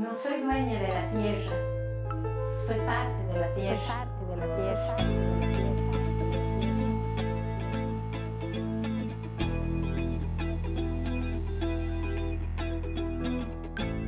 No 0.00 0.16
soy 0.16 0.40
dueña 0.40 0.80
de 0.80 0.88
la 0.88 1.10
tierra, 1.10 1.52
soy 2.66 2.78
parte 2.86 3.22
de 3.34 3.38
la 3.38 3.54
tierra. 3.54 3.80
parte 3.86 4.24
de 4.30 4.36
la 4.38 4.46
tierra. 4.56 4.96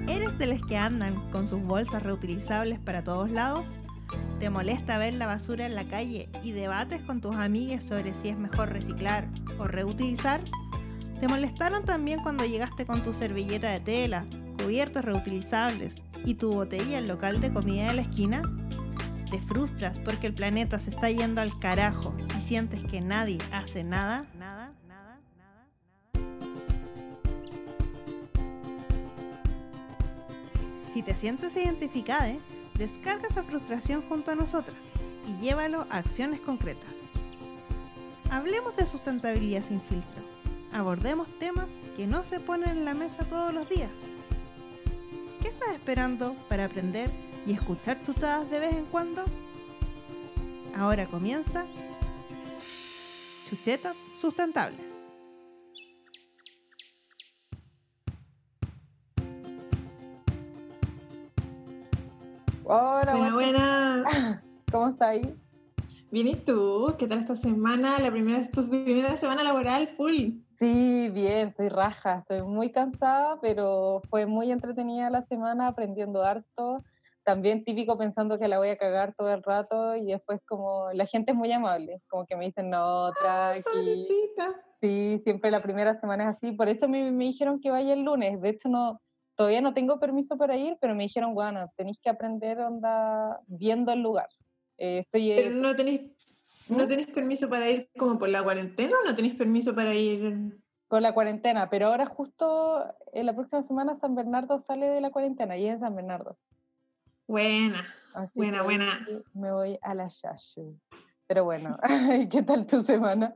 ¿Eres 0.08 0.38
de 0.38 0.46
los 0.46 0.64
que 0.64 0.78
andan 0.78 1.14
con 1.30 1.46
sus 1.46 1.62
bolsas 1.62 2.02
reutilizables 2.02 2.78
para 2.78 3.04
todos 3.04 3.30
lados? 3.30 3.66
¿Te 4.40 4.48
molesta 4.48 4.96
ver 4.96 5.12
la 5.12 5.26
basura 5.26 5.66
en 5.66 5.74
la 5.74 5.84
calle 5.84 6.30
y 6.42 6.52
debates 6.52 7.02
con 7.02 7.20
tus 7.20 7.36
amigas 7.36 7.84
sobre 7.84 8.14
si 8.14 8.30
es 8.30 8.38
mejor 8.38 8.70
reciclar 8.70 9.28
o 9.58 9.64
reutilizar? 9.64 10.40
¿Te 11.20 11.28
molestaron 11.28 11.84
también 11.84 12.22
cuando 12.22 12.46
llegaste 12.46 12.86
con 12.86 13.02
tu 13.02 13.12
servilleta 13.12 13.68
de 13.72 13.80
tela, 13.80 14.24
cubiertos 14.62 15.04
reutilizables 15.04 16.02
y 16.24 16.34
tu 16.34 16.52
botella 16.52 16.98
al 16.98 17.06
local 17.06 17.40
de 17.40 17.52
comida 17.52 17.88
de 17.88 17.94
la 17.94 18.02
esquina? 18.02 18.42
¿Te 19.30 19.40
frustras 19.40 19.98
porque 19.98 20.26
el 20.26 20.34
planeta 20.34 20.78
se 20.78 20.90
está 20.90 21.10
yendo 21.10 21.40
al 21.40 21.58
carajo 21.58 22.14
y 22.38 22.40
sientes 22.42 22.82
que 22.84 23.00
nadie 23.00 23.38
hace 23.50 23.82
nada? 23.82 24.26
Nada, 24.38 24.72
nada, 24.86 25.20
nada, 25.38 25.66
nada. 26.14 26.32
Si 30.92 31.02
te 31.02 31.14
sientes 31.16 31.56
identificada, 31.56 32.34
descarga 32.74 33.28
esa 33.28 33.42
frustración 33.42 34.02
junto 34.08 34.30
a 34.30 34.34
nosotras 34.34 34.76
y 35.26 35.42
llévalo 35.42 35.86
a 35.90 35.98
acciones 35.98 36.40
concretas. 36.40 36.94
Hablemos 38.30 38.76
de 38.76 38.86
sustentabilidad 38.86 39.62
sin 39.62 39.80
filtro 39.82 40.32
abordemos 40.72 41.28
temas 41.38 41.70
que 41.96 42.06
no 42.06 42.24
se 42.24 42.40
ponen 42.40 42.70
en 42.70 42.84
la 42.84 42.94
mesa 42.94 43.24
todos 43.24 43.52
los 43.54 43.68
días. 43.68 43.90
¿Qué 45.42 45.48
estás 45.48 45.70
esperando 45.70 46.36
para 46.48 46.66
aprender 46.66 47.10
y 47.44 47.52
escuchar 47.52 48.00
chuchadas 48.00 48.48
de 48.48 48.60
vez 48.60 48.74
en 48.74 48.84
cuando? 48.84 49.24
Ahora 50.76 51.04
comienza 51.08 51.66
Chuchetas 53.48 53.96
Sustentables. 54.14 55.08
Hola, 62.62 63.12
Buena, 63.16 63.34
buena. 63.34 64.42
¿Cómo 64.70 64.90
está 64.90 65.08
ahí? 65.08 65.34
Bien, 66.12 66.28
¿y 66.28 66.36
tú? 66.36 66.94
¿Qué 66.96 67.08
tal 67.08 67.18
esta 67.18 67.34
semana? 67.34 67.98
La 67.98 68.12
primera, 68.12 68.48
tu 68.48 68.68
primera 68.68 69.16
semana 69.16 69.42
laboral 69.42 69.88
full. 69.88 70.41
Sí, 70.62 71.08
bien, 71.08 71.48
estoy 71.48 71.70
raja, 71.70 72.18
estoy 72.20 72.42
muy 72.42 72.70
cansada, 72.70 73.36
pero 73.40 74.00
fue 74.08 74.26
muy 74.26 74.52
entretenida 74.52 75.10
la 75.10 75.26
semana 75.26 75.66
aprendiendo 75.66 76.22
harto. 76.22 76.84
También 77.24 77.64
típico 77.64 77.98
pensando 77.98 78.38
que 78.38 78.46
la 78.46 78.58
voy 78.58 78.68
a 78.68 78.76
cagar 78.76 79.12
todo 79.18 79.34
el 79.34 79.42
rato 79.42 79.96
y 79.96 80.04
después 80.04 80.40
como 80.46 80.92
la 80.92 81.06
gente 81.06 81.32
es 81.32 81.36
muy 81.36 81.50
amable, 81.50 82.00
como 82.08 82.26
que 82.26 82.36
me 82.36 82.44
dicen, 82.44 82.70
no, 82.70 83.10
tranqui. 83.20 84.06
Sí, 84.80 85.20
siempre 85.24 85.50
la 85.50 85.58
primera 85.58 85.98
semana 85.98 86.30
es 86.30 86.36
así, 86.36 86.52
por 86.52 86.68
eso 86.68 86.86
me, 86.88 87.10
me, 87.10 87.24
dijeron 87.24 87.60
que 87.60 87.72
vaya 87.72 87.92
el 87.92 88.04
lunes. 88.04 88.40
De 88.40 88.50
hecho, 88.50 88.68
no, 88.68 89.00
todavía 89.34 89.62
no 89.62 89.74
tengo 89.74 89.98
permiso 89.98 90.36
para 90.36 90.56
ir, 90.56 90.76
pero 90.80 90.94
me 90.94 91.02
dijeron, 91.02 91.34
bueno, 91.34 91.72
tenéis 91.76 91.98
que 92.00 92.08
aprender 92.08 92.60
onda 92.60 93.40
viendo 93.48 93.90
el 93.90 94.00
lugar. 94.00 94.28
Eh, 94.78 95.00
estoy, 95.00 95.32
pero 95.34 95.56
no 95.56 95.74
tenéis 95.74 96.11
¿No 96.68 96.86
tenés 96.86 97.08
permiso 97.08 97.48
para 97.48 97.68
ir 97.68 97.90
como 97.96 98.18
por 98.18 98.28
la 98.28 98.42
cuarentena 98.42 98.96
o 99.02 99.08
no 99.08 99.14
tenés 99.14 99.34
permiso 99.34 99.74
para 99.74 99.94
ir? 99.94 100.58
Con 100.88 101.02
la 101.02 101.14
cuarentena, 101.14 101.70
pero 101.70 101.86
ahora 101.86 102.06
justo 102.06 102.84
en 103.12 103.26
la 103.26 103.34
próxima 103.34 103.62
semana 103.62 103.96
San 103.96 104.14
Bernardo 104.14 104.58
sale 104.58 104.86
de 104.86 105.00
la 105.00 105.10
cuarentena 105.10 105.56
y 105.56 105.66
es 105.66 105.74
en 105.74 105.80
San 105.80 105.96
Bernardo. 105.96 106.36
Buena, 107.26 107.86
buena, 108.34 108.62
buena. 108.62 109.06
Me 109.32 109.52
voy 109.52 109.78
a 109.80 109.94
la 109.94 110.08
Shashu. 110.08 110.78
Pero 111.26 111.44
bueno, 111.44 111.78
¿qué 112.30 112.42
tal 112.42 112.66
tu 112.66 112.82
semana? 112.82 113.34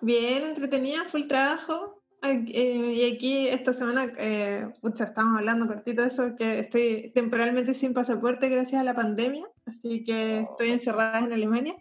Bien, 0.00 0.44
entretenida, 0.44 1.04
full 1.06 1.26
trabajo. 1.26 2.02
Eh, 2.22 2.94
y 2.94 3.14
aquí 3.14 3.48
esta 3.48 3.72
semana, 3.72 4.12
eh, 4.18 4.68
estamos 4.82 5.38
hablando 5.38 5.66
cortito 5.66 6.02
de 6.02 6.08
eso, 6.08 6.34
que 6.36 6.58
estoy 6.58 7.12
temporalmente 7.14 7.72
sin 7.72 7.94
pasaporte 7.94 8.48
gracias 8.48 8.80
a 8.80 8.84
la 8.84 8.94
pandemia, 8.94 9.46
así 9.64 10.02
que 10.02 10.40
estoy 10.40 10.72
encerrada 10.72 11.20
en 11.20 11.32
Alemania 11.32 11.76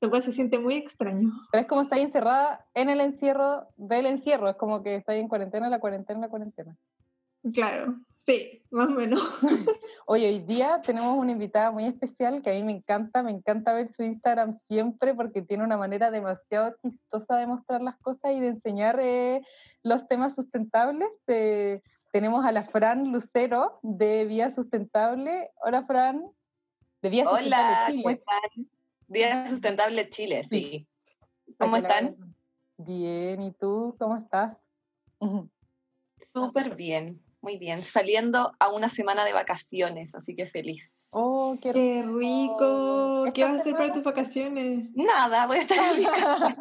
lo 0.00 0.10
cual 0.10 0.22
se 0.22 0.32
siente 0.32 0.58
muy 0.58 0.76
extraño. 0.76 1.32
Pero 1.50 1.62
es 1.62 1.68
como 1.68 1.82
estar 1.82 1.98
encerrada 1.98 2.66
en 2.74 2.88
el 2.88 3.00
encierro 3.00 3.68
del 3.76 4.06
encierro, 4.06 4.48
es 4.48 4.56
como 4.56 4.82
que 4.82 4.96
está 4.96 5.14
en 5.14 5.28
cuarentena, 5.28 5.68
la 5.68 5.80
cuarentena, 5.80 6.20
la 6.20 6.28
cuarentena. 6.28 6.76
Claro, 7.52 7.96
sí, 8.18 8.62
más 8.70 8.88
o 8.88 8.90
menos. 8.90 9.22
Oye, 10.06 10.28
hoy 10.28 10.40
día 10.40 10.80
tenemos 10.82 11.16
una 11.16 11.32
invitada 11.32 11.70
muy 11.70 11.86
especial 11.86 12.42
que 12.42 12.50
a 12.50 12.54
mí 12.54 12.62
me 12.62 12.72
encanta, 12.72 13.22
me 13.22 13.30
encanta 13.30 13.72
ver 13.72 13.92
su 13.92 14.02
Instagram 14.02 14.52
siempre 14.52 15.14
porque 15.14 15.42
tiene 15.42 15.64
una 15.64 15.76
manera 15.76 16.10
demasiado 16.10 16.74
chistosa 16.80 17.36
de 17.36 17.46
mostrar 17.46 17.80
las 17.82 17.96
cosas 17.98 18.32
y 18.32 18.40
de 18.40 18.48
enseñar 18.48 18.98
eh, 19.00 19.40
los 19.82 20.06
temas 20.08 20.34
sustentables. 20.34 21.08
Eh, 21.26 21.82
tenemos 22.12 22.44
a 22.44 22.52
la 22.52 22.64
Fran 22.64 23.12
Lucero 23.12 23.78
de 23.82 24.24
Vía 24.24 24.50
Sustentable. 24.50 25.50
Hola, 25.62 25.84
Fran. 25.84 26.24
De 27.02 27.10
Vía 27.10 27.24
Hola, 27.28 27.86
Sustentable 27.86 28.48
Chile. 28.54 28.68
Día 29.08 29.48
Sustentable 29.48 30.10
Chile, 30.10 30.44
sí. 30.44 30.86
¿Cómo 31.58 31.78
están? 31.78 32.14
Bien, 32.76 33.40
¿y 33.40 33.52
tú 33.52 33.96
cómo 33.98 34.18
estás? 34.18 34.54
Súper 36.30 36.76
bien, 36.76 37.18
muy 37.40 37.56
bien. 37.56 37.82
Saliendo 37.82 38.52
a 38.60 38.68
una 38.68 38.90
semana 38.90 39.24
de 39.24 39.32
vacaciones, 39.32 40.14
así 40.14 40.36
que 40.36 40.44
feliz. 40.44 41.08
¡Oh, 41.12 41.56
qué, 41.58 41.72
rico! 41.72 43.24
¿Qué 43.32 43.44
vas 43.44 43.56
a 43.56 43.60
hacer 43.62 43.72
para 43.76 43.94
tus 43.94 44.02
vacaciones? 44.02 44.90
Nada, 44.94 45.46
voy 45.46 45.56
a 45.56 45.60
estar 45.62 45.90
en 45.90 45.96
mi 45.96 46.04
casa. 46.04 46.56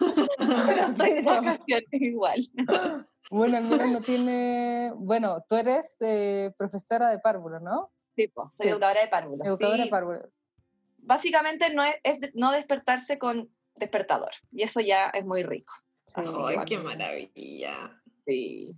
Pero 0.66 0.86
estoy 0.88 1.12
de 1.12 1.22
vacaciones 1.22 1.92
igual. 1.92 2.40
Bueno, 3.30 3.56
al 3.56 3.64
menos 3.64 3.90
no 3.90 4.00
tiene... 4.02 4.92
Bueno, 4.94 5.42
tú 5.48 5.56
eres 5.56 5.96
eh, 6.00 6.52
profesora 6.58 7.08
de 7.08 7.18
párvulo, 7.18 7.60
¿no? 7.60 7.90
Sí, 8.14 8.28
pues, 8.28 8.48
soy 8.58 8.68
educadora 8.68 9.00
de 9.00 9.08
párvulo. 9.08 9.44
Educadora 9.44 9.84
de 9.84 9.88
párvulo 9.88 10.18
básicamente 11.02 11.72
no 11.72 11.84
es, 11.84 12.20
no 12.34 12.52
despertarse 12.52 13.18
con 13.18 13.50
despertador. 13.76 14.30
Y 14.50 14.62
eso 14.62 14.80
ya 14.80 15.08
es 15.08 15.24
muy 15.24 15.42
rico. 15.42 15.72
¡Ay, 16.14 16.56
qué 16.66 16.78
maravilla! 16.78 18.00
Sí. 18.26 18.74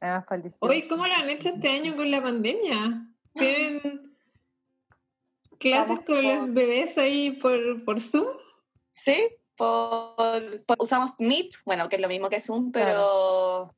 Ah, 0.00 0.24
Oye, 0.60 0.86
¿cómo 0.86 1.06
lo 1.06 1.14
han 1.14 1.28
hecho 1.28 1.48
este 1.48 1.68
año 1.68 1.96
con 1.96 2.10
la 2.10 2.22
pandemia? 2.22 3.08
¿Tienen 3.34 4.16
clases 5.58 5.98
con 6.06 6.22
los 6.22 6.54
bebés 6.54 6.96
ahí 6.98 7.32
por, 7.32 7.84
por 7.84 8.00
Zoom? 8.00 8.28
Sí, 8.94 9.28
por, 9.56 10.64
usamos 10.78 11.12
Meet, 11.18 11.56
bueno, 11.64 11.88
que 11.88 11.96
es 11.96 12.02
lo 12.02 12.08
mismo 12.08 12.28
que 12.28 12.40
Zoom, 12.40 12.70
pero 12.70 13.74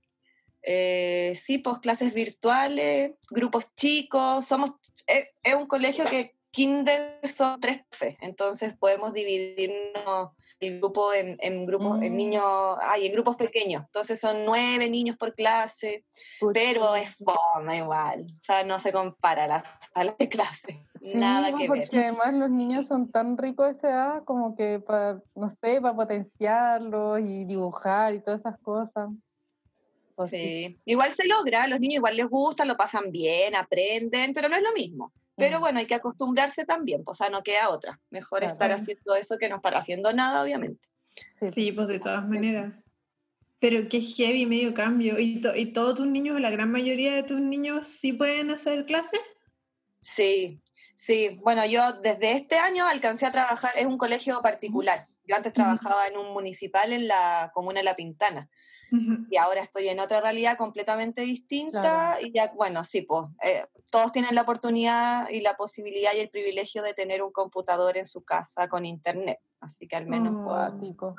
eh, 0.63 1.35
sí, 1.41 1.59
pues 1.59 1.79
clases 1.79 2.13
virtuales, 2.13 3.13
grupos 3.31 3.75
chicos, 3.75 4.45
somos, 4.47 4.73
es 5.07 5.55
un 5.55 5.67
colegio 5.67 6.05
que 6.05 6.37
kinder 6.51 7.21
son 7.29 7.61
tres 7.61 7.83
profes, 7.89 8.17
entonces 8.21 8.77
podemos 8.77 9.13
dividirnos 9.13 10.31
el 10.61 10.79
grupo 10.79 11.13
en, 11.15 11.39
en 11.41 11.65
grupos, 11.65 12.03
en 12.03 12.13
mm. 12.13 12.17
niños, 12.17 12.45
ay, 12.83 13.07
en 13.07 13.13
grupos 13.13 13.37
pequeños. 13.37 13.85
Entonces 13.87 14.21
son 14.21 14.45
nueve 14.45 14.89
niños 14.91 15.17
por 15.17 15.35
clase, 15.35 16.05
pero 16.53 16.95
es 16.95 17.17
forma 17.17 17.77
igual. 17.77 18.27
O 18.29 18.45
sea, 18.45 18.63
no 18.63 18.79
se 18.79 18.93
compara 18.93 19.47
la 19.47 19.65
sala 19.95 20.15
de 20.19 20.29
clase. 20.29 20.85
Nada 21.15 21.51
que 21.57 21.69
ver. 21.69 21.69
Porque 21.69 21.99
además 21.99 22.35
los 22.35 22.51
niños 22.51 22.87
son 22.87 23.11
tan 23.11 23.39
ricos 23.39 23.67
a 23.67 23.71
esa 23.71 23.89
edad 23.89 24.25
como 24.25 24.55
que 24.55 24.81
para, 24.81 25.21
no 25.35 25.49
sé, 25.49 25.81
para 25.81 25.97
potenciarlos 25.97 27.21
y 27.21 27.45
dibujar 27.45 28.15
y 28.15 28.21
todas 28.21 28.41
esas 28.41 28.59
cosas. 28.61 29.09
sí. 30.29 30.79
igual 30.85 31.13
se 31.13 31.27
logra, 31.27 31.67
los 31.67 31.81
niños 31.81 31.97
igual 31.97 32.17
les 32.19 32.29
gusta, 32.29 32.67
lo 32.67 32.77
pasan 32.77 33.11
bien, 33.11 33.57
aprenden, 33.57 34.35
pero 34.35 34.51
no 34.51 34.57
es 34.57 34.63
lo 34.63 34.73
mismo. 34.75 35.11
Pero 35.41 35.61
bueno, 35.61 35.81
hay 35.81 35.87
que 35.87 35.95
acostumbrarse 35.95 36.65
también, 36.65 37.03
pues, 37.05 37.17
o 37.17 37.25
sea, 37.25 37.31
no 37.31 37.43
queda 37.43 37.71
otra. 37.71 38.01
Mejor 38.11 38.45
estar 38.45 38.71
haciendo 38.73 39.15
eso 39.15 39.39
que 39.39 39.49
no 39.49 39.57
estar 39.57 39.75
haciendo 39.75 40.13
nada, 40.13 40.43
obviamente. 40.43 40.81
Sí, 41.53 41.73
pues 41.73 41.89
de 41.89 41.99
todas 41.99 42.27
maneras. 42.29 42.73
Pero 43.59 43.89
qué 43.89 44.01
heavy 44.01 44.47
medio 44.47 44.73
cambio. 44.73 45.19
¿Y, 45.19 45.43
¿Y 45.57 45.67
todos 45.73 45.97
tus 45.97 46.07
niños, 46.07 46.41
la 46.41 46.51
gran 46.51 46.71
mayoría 46.71 47.15
de 47.15 47.23
tus 47.23 47.41
niños, 47.41 47.89
sí 47.89 48.13
pueden 48.13 48.51
hacer 48.51 48.87
clases? 48.87 49.21
Sí, 50.03 50.61
sí. 50.97 51.39
Bueno, 51.43 51.67
yo 51.67 51.95
desde 52.01 52.33
este 52.33 52.57
año 52.57 52.87
alcancé 52.87 53.27
a 53.27 53.33
trabajar, 53.33 53.73
es 53.77 53.87
un 53.87 53.99
colegio 53.99 54.41
particular. 54.41 55.09
Yo 55.27 55.37
antes 55.37 55.53
trabajaba 55.53 56.07
en 56.09 56.17
un 56.17 56.33
municipal 56.33 56.93
en 56.93 57.09
la 57.09 57.51
comuna 57.55 57.81
de 57.81 57.85
La 57.85 57.97
Pintana 57.97 58.49
y 59.31 59.37
ahora 59.37 59.61
estoy 59.63 59.89
en 59.89 60.01
otra 60.01 60.21
realidad 60.21 60.57
completamente 60.57 61.23
distinta 61.23 62.19
y 62.21 62.33
ya, 62.33 62.53
bueno, 62.55 62.85
sí, 62.85 63.03
pues 63.03 63.27
eh, 63.43 63.67
todos 63.89 64.13
tienen 64.13 64.35
la 64.35 64.43
oportunidad 64.43 65.29
y 65.29 65.41
la 65.41 65.57
posibilidad 65.57 66.13
y 66.15 66.21
el 66.21 66.31
privilegio 66.31 66.83
de 66.83 66.95
tener 66.95 67.23
un 67.23 67.33
computador 67.33 67.97
en 67.97 68.07
su 68.07 68.25
casa 68.25 68.69
con 68.69 68.85
internet, 68.85 69.39
así 69.61 69.87
que 69.87 69.97
al 69.97 70.07
menos 70.07 70.35
oh. 70.37 71.15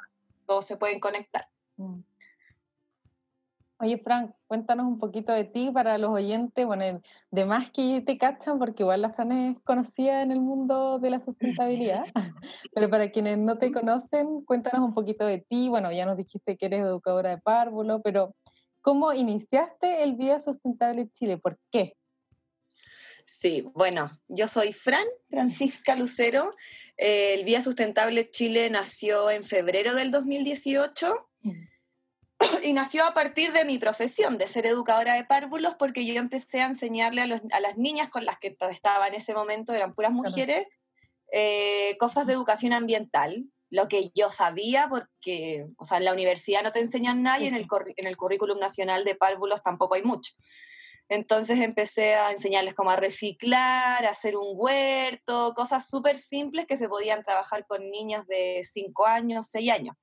todos 0.46 0.66
se 0.66 0.78
pueden 0.78 1.00
conectar. 1.00 1.48
Mm. 1.78 2.00
Oye, 3.84 3.98
Frank, 3.98 4.32
cuéntanos 4.46 4.86
un 4.86 5.00
poquito 5.00 5.34
de 5.34 5.44
ti 5.44 5.72
para 5.74 5.98
los 5.98 6.12
oyentes, 6.12 6.68
bueno, 6.68 7.02
de 7.32 7.46
más 7.46 7.72
que 7.72 8.04
te 8.06 8.20
cachan, 8.20 8.60
porque 8.60 8.84
igual 8.84 9.02
la 9.02 9.12
Fran 9.12 9.32
es 9.32 9.60
conocida 9.64 10.22
en 10.22 10.32
el 10.32 10.40
mundo 10.40 11.00
de 11.00 11.10
la 11.10 11.20
sustentabilidad, 11.20 12.04
pero 12.76 12.92
para 12.92 13.10
quienes 13.10 13.40
no 13.40 13.58
te 13.58 13.72
conocen, 13.72 14.46
cuéntanos 14.46 14.88
un 14.88 14.94
poquito 14.94 15.26
de 15.26 15.40
ti, 15.40 15.68
bueno, 15.68 15.92
ya 15.92 16.06
nos 16.06 16.16
dijiste 16.16 16.58
que 16.58 16.68
eres 16.68 16.82
educadora 16.82 17.32
de 17.32 17.40
párvulo, 17.40 18.04
pero 18.04 18.36
¿cómo 18.82 19.14
iniciaste 19.14 20.04
el 20.04 20.14
Vida 20.14 20.40
Sustentable 20.40 21.10
Chile? 21.10 21.40
¿Por 21.40 21.58
qué? 21.72 21.96
Sí, 23.26 23.68
bueno, 23.74 24.12
yo 24.28 24.48
soy 24.48 24.74
Fran, 24.74 25.08
Francisca 25.28 25.96
Lucero. 25.96 26.54
el 26.98 27.44
Vía 27.46 27.64
Sustentable 27.64 28.30
Chile 28.30 28.70
nació 28.70 29.32
en 29.32 29.44
febrero 29.44 29.96
del 29.96 30.12
2018 30.12 31.30
y 32.64 32.74
nació 32.74 33.06
a 33.06 33.14
partir 33.14 33.52
de 33.54 33.66
mi 33.66 33.78
profesión 33.78 34.38
de 34.38 34.48
ser 34.48 34.66
educadora 34.66 35.16
de 35.16 35.26
párvulos 35.26 35.76
porque 35.76 36.06
yo 36.06 36.14
empecé 36.16 36.62
a 36.62 36.68
enseñarle 36.68 37.22
a, 37.22 37.60
las 37.60 37.78
niñas 37.78 38.10
con 38.10 38.26
las 38.26 38.40
que 38.40 38.56
estaba 38.72 39.08
en 39.08 39.16
ese 39.16 39.34
momento, 39.34 39.74
eran 39.74 39.94
puras 39.94 40.12
mujeres, 40.12 40.68
eh, 41.32 41.96
cosas 42.00 42.28
de 42.28 42.34
educación 42.34 42.74
ambiental, 42.74 43.46
lo 43.70 43.88
que 43.88 44.12
yo 44.14 44.30
sabía 44.30 44.88
porque, 44.90 45.66
o 45.78 45.86
sea, 45.86 45.98
en 45.98 46.06
la 46.06 46.14
universidad 46.14 46.62
no 46.64 46.72
te 46.72 46.82
enseñan 46.82 47.24
nada 47.24 47.40
y 47.40 47.48
en 47.48 47.56
el, 47.56 47.68
en 47.96 48.08
el 48.08 48.18
currículum 48.18 48.60
nacional 48.60 49.06
de 49.06 49.16
párvulos 49.16 49.64
tampoco 49.64 49.96
hay 49.96 50.04
mucho. 50.04 50.34
Entonces 51.08 51.60
empecé 51.60 52.16
a 52.16 52.32
enseñarles 52.32 52.74
cómo 52.74 52.92
a 52.92 52.96
reciclar, 52.96 54.06
a 54.06 54.12
hacer 54.12 54.38
un 54.38 54.54
huerto, 54.54 55.54
cosas 55.54 55.88
súper 55.88 56.18
simples 56.18 56.66
que 56.66 56.78
se 56.78 56.88
podían 56.88 57.24
trabajar 57.24 57.66
con 57.66 57.90
niñas 57.90 58.26
de 58.28 58.62
5 58.64 59.06
años, 59.06 59.48
6 59.50 59.72
años. 59.72 59.96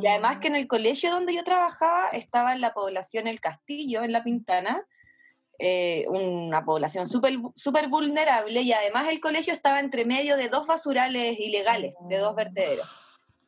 Y 0.00 0.06
además 0.06 0.38
que 0.38 0.48
en 0.48 0.54
el 0.54 0.68
colegio 0.68 1.10
donde 1.10 1.34
yo 1.34 1.42
trabajaba 1.42 2.08
estaba 2.10 2.52
en 2.52 2.60
la 2.60 2.72
población 2.72 3.26
El 3.26 3.40
Castillo, 3.40 4.04
en 4.04 4.12
La 4.12 4.22
Pintana, 4.22 4.86
eh, 5.58 6.06
una 6.08 6.64
población 6.64 7.08
súper 7.08 7.38
super 7.56 7.88
vulnerable 7.88 8.62
y 8.62 8.72
además 8.72 9.08
el 9.08 9.20
colegio 9.20 9.52
estaba 9.52 9.80
entre 9.80 10.04
medio 10.04 10.36
de 10.36 10.48
dos 10.48 10.66
basurales 10.66 11.38
ilegales, 11.40 11.94
de 12.08 12.18
dos 12.18 12.36
vertederos. 12.36 12.88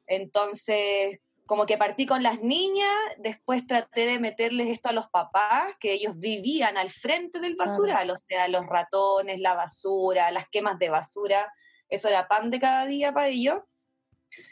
Entonces, 0.09 1.21
como 1.47 1.65
que 1.65 1.79
partí 1.79 2.07
con 2.07 2.25
las 2.25 2.41
niñas, 2.41 2.91
después 3.19 3.65
traté 3.65 4.07
de 4.07 4.19
meterles 4.19 4.67
esto 4.67 4.89
a 4.89 4.93
los 4.93 5.09
papás, 5.09 5.75
que 5.79 5.93
ellos 5.93 6.19
vivían 6.19 6.77
al 6.77 6.91
frente 6.91 7.39
del 7.39 7.55
basural, 7.55 8.11
o 8.11 8.19
sea, 8.29 8.49
los 8.49 8.67
ratones, 8.67 9.39
la 9.39 9.55
basura, 9.55 10.33
las 10.33 10.49
quemas 10.49 10.79
de 10.81 10.89
basura, 10.89 11.53
eso 11.89 12.09
era 12.09 12.27
pan 12.27 12.51
de 12.51 12.59
cada 12.59 12.85
día 12.87 13.13
para 13.13 13.29
ellos 13.29 13.61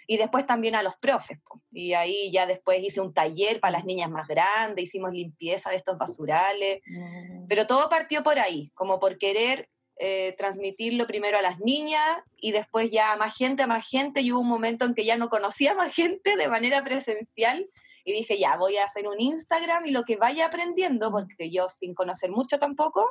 y 0.07 0.17
después 0.17 0.47
también 0.47 0.75
a 0.75 0.83
los 0.83 0.97
profes. 0.97 1.39
Y 1.73 1.95
ahí 1.95 2.31
ya 2.33 2.47
después 2.47 2.83
hice 2.83 3.01
un 3.01 3.15
taller 3.15 3.61
para 3.61 3.73
las 3.73 3.85
niñas 3.85 4.11
más 4.11 4.29
grandes, 4.29 4.85
hicimos 4.85 5.13
limpieza 5.13 5.71
de 5.71 5.77
estos 5.77 5.99
basurales, 5.99 6.83
mm. 6.87 7.47
pero 7.49 7.67
todo 7.67 7.89
partió 7.89 8.23
por 8.23 8.39
ahí, 8.39 8.71
como 8.75 9.01
por 9.01 9.19
querer 9.19 9.69
eh, 9.97 10.35
transmitirlo 10.37 11.07
primero 11.07 11.39
a 11.39 11.43
las 11.43 11.61
niñas 11.61 12.19
y 12.37 12.51
después 12.51 12.91
ya 12.91 13.13
a 13.13 13.17
más 13.17 13.37
gente, 13.37 13.63
a 13.63 13.67
más 13.69 13.89
gente, 13.89 14.23
y 14.23 14.33
hubo 14.33 14.41
un 14.41 14.49
momento 14.49 14.85
en 14.85 14.95
que 14.95 15.05
ya 15.05 15.17
no 15.17 15.29
conocía 15.29 15.73
a 15.73 15.77
más 15.77 15.95
gente 15.95 16.37
de 16.37 16.49
manera 16.49 16.83
presencial 16.83 17.69
y 18.05 18.13
dije, 18.13 18.39
ya, 18.39 18.57
voy 18.57 18.77
a 18.77 18.85
hacer 18.85 19.09
un 19.09 19.21
Instagram 19.21 19.87
y 19.87 19.91
lo 19.91 20.05
que 20.05 20.17
vaya 20.17 20.47
aprendiendo, 20.47 21.11
porque 21.11 21.51
yo 21.51 21.69
sin 21.69 21.95
conocer 21.95 22.31
mucho 22.31 22.59
tampoco, 22.59 23.11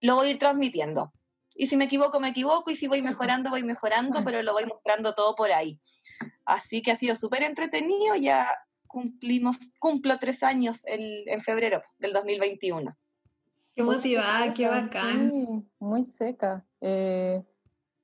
lo 0.00 0.16
voy 0.16 0.28
a 0.28 0.30
ir 0.30 0.38
transmitiendo. 0.38 1.12
Y 1.54 1.68
si 1.68 1.76
me 1.76 1.84
equivoco, 1.84 2.18
me 2.18 2.30
equivoco, 2.30 2.70
y 2.70 2.76
si 2.76 2.88
voy 2.88 3.02
mejorando, 3.02 3.50
voy 3.50 3.62
mejorando, 3.62 4.22
pero 4.24 4.42
lo 4.42 4.52
voy 4.52 4.66
mostrando 4.66 5.14
todo 5.14 5.34
por 5.34 5.52
ahí. 5.52 5.80
Así 6.44 6.82
que 6.82 6.92
ha 6.92 6.96
sido 6.96 7.16
súper 7.16 7.42
entretenido, 7.42 8.14
ya 8.14 8.48
cumplimos, 8.86 9.58
cumplo 9.78 10.18
tres 10.18 10.42
años 10.42 10.84
el, 10.86 11.24
en 11.26 11.40
febrero 11.40 11.82
del 11.98 12.12
2021. 12.12 12.96
Qué 13.74 13.82
motivada, 13.82 14.54
qué 14.54 14.68
bacán. 14.68 15.68
muy 15.78 16.02
seca. 16.02 16.64
Eh, 16.80 17.42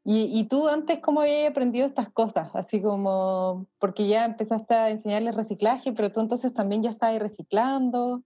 y, 0.05 0.38
¿Y, 0.38 0.49
tú 0.49 0.69
antes 0.69 0.99
cómo 0.99 1.20
habías 1.20 1.50
aprendido 1.50 1.87
estas 1.87 2.11
cosas? 2.11 2.55
Así 2.56 2.82
como, 2.82 3.69
porque 3.79 4.09
ya 4.09 4.25
empezaste 4.25 4.75
a 4.75 4.91
enseñarles 4.91 5.37
reciclaje, 5.37 5.93
pero 5.93 6.11
tú 6.11 6.20
entonces 6.20 6.53
también 6.53 6.82
ya 6.82 6.91
estabas 6.91 7.23
reciclando. 7.23 8.23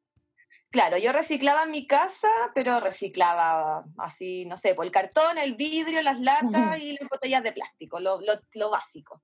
Claro, 0.70 0.98
yo 0.98 1.12
reciclaba 1.12 1.62
en 1.62 1.70
mi 1.70 1.86
casa, 1.86 2.28
pero 2.54 2.80
reciclaba 2.80 3.84
así, 3.98 4.44
no 4.46 4.56
sé, 4.56 4.74
por 4.74 4.84
el 4.84 4.90
cartón, 4.90 5.38
el 5.38 5.54
vidrio, 5.54 6.02
las 6.02 6.20
latas 6.20 6.80
y 6.80 6.92
las 6.98 7.08
botellas 7.08 7.42
de 7.42 7.52
plástico, 7.52 8.00
lo, 8.00 8.18
lo, 8.20 8.70
básico. 8.70 9.22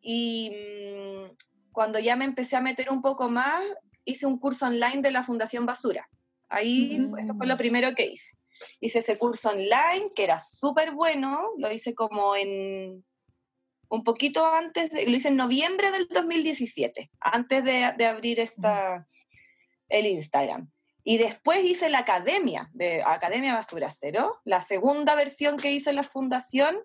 Y 0.00 0.50
mm, 0.50 1.36
cuando 1.72 1.98
ya 1.98 2.16
me 2.16 2.24
empecé 2.24 2.56
a 2.56 2.60
meter 2.60 2.90
un 2.90 3.02
poco 3.02 3.28
más, 3.28 3.62
hice 4.04 4.26
un 4.26 4.38
curso 4.38 4.66
online 4.66 5.02
de 5.02 5.10
la 5.10 5.24
Fundación 5.24 5.66
Basura. 5.66 6.08
Ahí, 6.48 7.08
eso 7.18 7.34
fue 7.34 7.46
lo 7.46 7.56
primero 7.56 7.94
que 7.94 8.06
hice. 8.06 8.36
Hice 8.80 9.00
ese 9.00 9.18
curso 9.18 9.50
online, 9.50 10.12
que 10.14 10.24
era 10.24 10.38
súper 10.38 10.92
bueno, 10.92 11.40
lo 11.58 11.70
hice 11.72 11.94
como 11.94 12.36
en 12.36 13.04
un 13.88 14.04
poquito 14.04 14.46
antes, 14.46 14.90
de, 14.90 15.06
lo 15.06 15.16
hice 15.16 15.28
en 15.28 15.36
noviembre 15.36 15.90
del 15.90 16.08
2017, 16.08 17.10
antes 17.20 17.64
de, 17.64 17.92
de 17.96 18.06
abrir 18.06 18.40
esta 18.40 19.06
el 19.88 20.06
Instagram. 20.06 20.70
Y 21.04 21.18
después 21.18 21.64
hice 21.64 21.88
la 21.88 22.00
academia, 22.00 22.68
de 22.72 23.02
Academia 23.04 23.54
Basura 23.54 23.90
Cero, 23.92 24.40
la 24.44 24.62
segunda 24.62 25.14
versión 25.14 25.56
que 25.56 25.70
hice 25.70 25.90
en 25.90 25.96
la 25.96 26.02
fundación, 26.02 26.76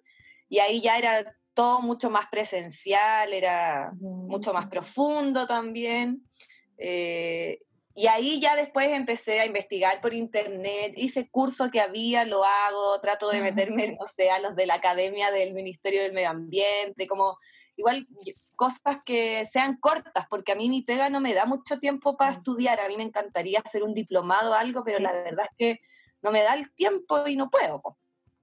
y 0.47 0.59
ahí 0.59 0.81
ya 0.81 0.97
era 0.97 1.35
todo 1.53 1.81
mucho 1.81 2.09
más 2.09 2.27
presencial, 2.29 3.33
era 3.33 3.91
mucho 3.99 4.53
más 4.53 4.67
profundo 4.67 5.47
también. 5.47 6.23
Eh, 6.77 7.59
y 7.93 8.07
ahí 8.07 8.39
ya 8.39 8.55
después 8.55 8.87
empecé 8.89 9.41
a 9.41 9.45
investigar 9.45 9.99
por 9.99 10.13
internet, 10.13 10.93
hice 10.95 11.29
curso 11.29 11.69
que 11.69 11.81
había, 11.81 12.23
lo 12.23 12.43
hago, 12.45 12.99
trato 13.01 13.29
de 13.29 13.41
meterme, 13.41 13.97
o 13.99 14.07
sea, 14.07 14.39
los 14.39 14.55
de 14.55 14.65
la 14.65 14.75
Academia 14.75 15.29
del 15.31 15.53
Ministerio 15.53 16.01
del 16.01 16.13
Medio 16.13 16.29
Ambiente, 16.29 17.07
como 17.07 17.37
igual 17.75 18.07
cosas 18.55 18.99
que 19.05 19.45
sean 19.45 19.77
cortas, 19.77 20.25
porque 20.29 20.53
a 20.53 20.55
mí 20.55 20.69
mi 20.69 20.83
pega 20.83 21.09
no 21.09 21.19
me 21.19 21.33
da 21.33 21.45
mucho 21.45 21.79
tiempo 21.79 22.15
para 22.15 22.31
estudiar, 22.31 22.79
a 22.79 22.87
mí 22.87 22.95
me 22.95 23.03
encantaría 23.03 23.59
hacer 23.59 23.83
un 23.83 23.93
diplomado 23.93 24.51
o 24.51 24.53
algo, 24.53 24.83
pero 24.83 24.99
la 24.99 25.11
verdad 25.11 25.47
es 25.49 25.57
que 25.57 25.81
no 26.21 26.31
me 26.31 26.43
da 26.43 26.53
el 26.53 26.71
tiempo 26.73 27.27
y 27.27 27.35
no 27.35 27.49
puedo. 27.49 27.81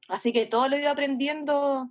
Así 0.09 0.33
que 0.33 0.47
todo 0.47 0.69
lo 0.69 0.77
he 0.77 0.81
ido 0.81 0.91
aprendiendo, 0.91 1.89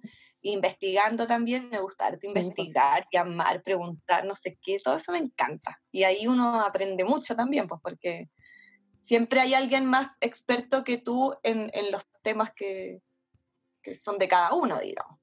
investigando 0.51 1.27
también, 1.27 1.69
me 1.69 1.79
gusta 1.79 2.09
investigar, 2.23 3.07
llamar, 3.11 3.63
preguntar, 3.63 4.25
no 4.25 4.33
sé 4.33 4.57
qué, 4.61 4.77
todo 4.83 4.97
eso 4.97 5.11
me 5.11 5.19
encanta. 5.19 5.79
Y 5.91 6.03
ahí 6.03 6.27
uno 6.27 6.61
aprende 6.61 7.03
mucho 7.03 7.35
también, 7.35 7.67
pues 7.67 7.81
porque 7.81 8.29
siempre 9.03 9.39
hay 9.39 9.53
alguien 9.53 9.85
más 9.85 10.17
experto 10.21 10.83
que 10.83 10.97
tú 10.97 11.35
en, 11.43 11.69
en 11.73 11.91
los 11.91 12.05
temas 12.23 12.51
que, 12.55 13.01
que 13.81 13.95
son 13.95 14.17
de 14.17 14.27
cada 14.27 14.53
uno, 14.53 14.79
digamos. 14.79 15.19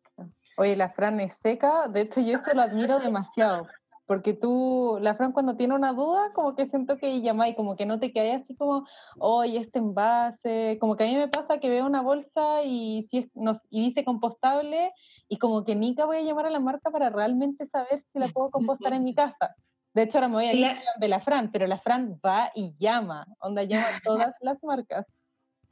Oye, 0.56 0.76
la 0.76 0.90
Fran 0.90 1.20
es 1.20 1.34
seca, 1.34 1.88
de 1.88 2.02
hecho 2.02 2.20
yo 2.20 2.38
eso 2.38 2.54
lo 2.54 2.62
admiro 2.62 2.98
demasiado, 2.98 3.66
porque 4.06 4.34
tú, 4.34 4.98
la 5.00 5.14
Fran 5.14 5.32
cuando 5.32 5.56
tiene 5.56 5.74
una 5.74 5.92
duda, 5.92 6.32
como 6.34 6.54
que 6.54 6.66
siento 6.66 6.98
que 6.98 7.22
llama 7.22 7.48
y 7.48 7.54
como 7.54 7.74
que 7.74 7.86
no 7.86 7.98
te 7.98 8.12
quedas 8.12 8.42
así 8.42 8.54
como, 8.54 8.86
oye, 9.18 9.58
este 9.58 9.78
envase, 9.78 10.76
como 10.80 10.96
que 10.96 11.04
a 11.04 11.06
mí 11.06 11.16
me 11.16 11.28
pasa 11.28 11.58
que 11.58 11.70
veo 11.70 11.86
una 11.86 12.02
bolsa 12.02 12.62
y, 12.64 13.02
si 13.02 13.18
es, 13.18 13.30
y 13.70 13.80
dice 13.80 14.04
compostable 14.04 14.92
y 15.28 15.38
como 15.38 15.64
que 15.64 15.74
nunca 15.74 16.04
voy 16.04 16.18
a 16.18 16.22
llamar 16.22 16.46
a 16.46 16.50
la 16.50 16.60
marca 16.60 16.90
para 16.90 17.08
realmente 17.08 17.66
saber 17.66 17.98
si 17.98 18.18
la 18.18 18.28
puedo 18.28 18.50
compostar 18.50 18.92
en 18.92 19.04
mi 19.04 19.14
casa. 19.14 19.54
De 19.94 20.02
hecho, 20.02 20.18
ahora 20.18 20.28
me 20.28 20.34
voy 20.34 20.46
a 20.46 20.52
ir 20.52 20.76
de 20.98 21.08
la 21.08 21.20
Fran, 21.20 21.50
pero 21.52 21.66
la 21.66 21.78
Fran 21.78 22.20
va 22.24 22.50
y 22.54 22.72
llama, 22.78 23.26
onda 23.38 23.62
llama 23.62 23.86
a 23.88 24.00
todas 24.00 24.34
las 24.40 24.62
marcas. 24.62 25.06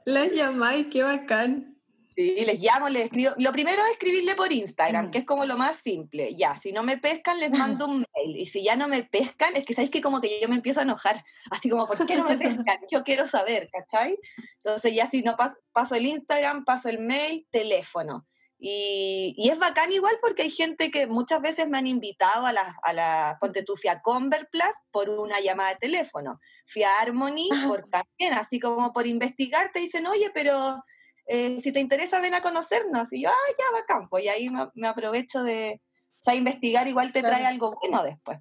Las 0.05 0.33
llamáis, 0.33 0.87
qué 0.87 1.03
bacán. 1.03 1.72
Sí, 2.15 2.45
les 2.45 2.61
llamo, 2.61 2.91
les 2.91 3.07
escribo. 3.07 3.33
Lo 3.39 3.53
primero 3.53 3.83
es 3.87 3.93
escribirle 3.93 4.35
por 4.35 4.53
Instagram, 4.53 5.11
que 5.11 5.19
es 5.19 5.25
como 5.25 5.47
lo 5.47 5.57
más 5.57 5.79
simple. 5.79 6.35
Ya, 6.37 6.55
si 6.55 6.71
no 6.71 6.83
me 6.83 6.99
pescan, 6.99 7.41
les 7.41 7.51
mando 7.51 7.87
un 7.87 8.05
mail. 8.15 8.37
Y 8.37 8.47
si 8.47 8.63
ya 8.63 8.77
no 8.77 8.87
me 8.87 9.03
pescan, 9.03 9.57
es 9.57 9.65
que 9.65 9.73
sabéis 9.73 9.91
que 9.91 10.03
como 10.03 10.21
que 10.21 10.39
yo 10.39 10.47
me 10.49 10.57
empiezo 10.57 10.81
a 10.81 10.83
enojar. 10.83 11.25
Así 11.51 11.71
como, 11.71 11.87
¿por 11.87 12.07
qué 12.07 12.17
no 12.17 12.25
me 12.25 12.37
pescan? 12.37 12.79
Yo 12.91 13.03
quiero 13.03 13.27
saber, 13.29 13.71
¿cachai? 13.73 14.19
Entonces 14.57 14.95
ya 14.95 15.07
si 15.07 15.23
no 15.23 15.37
paso, 15.73 15.95
el 15.95 16.07
Instagram, 16.07 16.67
paso 16.67 16.91
el 16.91 16.99
mail, 16.99 17.47
teléfono. 17.51 18.27
Y, 18.59 19.35
y, 19.37 19.49
es 19.49 19.59
bacán 19.59 19.91
igual 19.93 20.17
porque 20.21 20.43
hay 20.43 20.51
gente 20.51 20.93
que 20.93 21.09
muchas 21.09 21.41
veces 21.41 21.69
me 21.69 21.79
han 21.79 21.87
invitado 21.89 22.47
a 22.47 22.53
la, 22.53 22.77
a 22.83 22.93
la 22.93 23.39
Ponte 23.41 23.65
tu 23.65 23.75
Convert 24.05 24.49
Plus 24.53 24.77
por 24.93 25.11
una 25.11 25.41
llamada 25.41 25.71
de 25.71 25.77
teléfono. 25.77 26.39
Fui 26.67 26.85
a 26.85 27.01
Harmony 27.01 27.49
por 27.67 27.89
también, 27.91 28.35
así 28.35 28.61
como 28.61 28.93
por 28.93 29.09
investigar, 29.09 29.73
te 29.73 29.81
dicen, 29.81 30.07
oye, 30.07 30.31
pero 30.33 30.81
eh, 31.27 31.61
si 31.61 31.73
te 31.73 31.81
interesa, 31.81 32.21
ven 32.21 32.35
a 32.35 32.43
conocernos. 32.43 33.13
Y 33.13 33.23
yo, 33.23 33.31
ah, 33.31 33.53
ya, 33.59 33.65
va 33.75 33.85
campo. 33.87 34.19
Y 34.19 34.29
ahí 34.29 34.49
me, 34.75 34.89
aprovecho 34.89 35.43
de, 35.43 35.81
o 35.85 36.23
sea, 36.23 36.35
investigar 36.35 36.89
igual 36.89 37.13
te 37.13 37.23
trae 37.23 37.47
algo 37.47 37.77
bueno 37.81 38.03
después. 38.03 38.39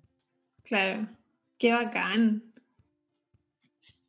Claro, 0.64 1.08
qué 1.58 1.72
bacán. 1.72 2.54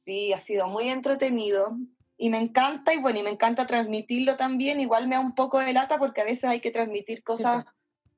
Sí, 0.05 0.33
ha 0.33 0.41
sido 0.41 0.69
muy 0.69 0.89
entretenido. 0.89 1.77
Y 2.17 2.31
me 2.31 2.39
encanta, 2.39 2.95
y 2.95 2.99
bueno, 2.99 3.19
y 3.19 3.23
me 3.23 3.31
encanta 3.31 3.67
transmitirlo 3.67 4.37
también. 4.37 4.81
Igual 4.81 5.09
me 5.09 5.17
da 5.17 5.21
un 5.21 5.35
poco 5.35 5.59
de 5.59 5.73
lata 5.73 5.99
porque 5.99 6.21
a 6.21 6.25
veces 6.25 6.45
hay 6.45 6.61
que 6.61 6.71
transmitir 6.71 7.23
cosas 7.23 7.65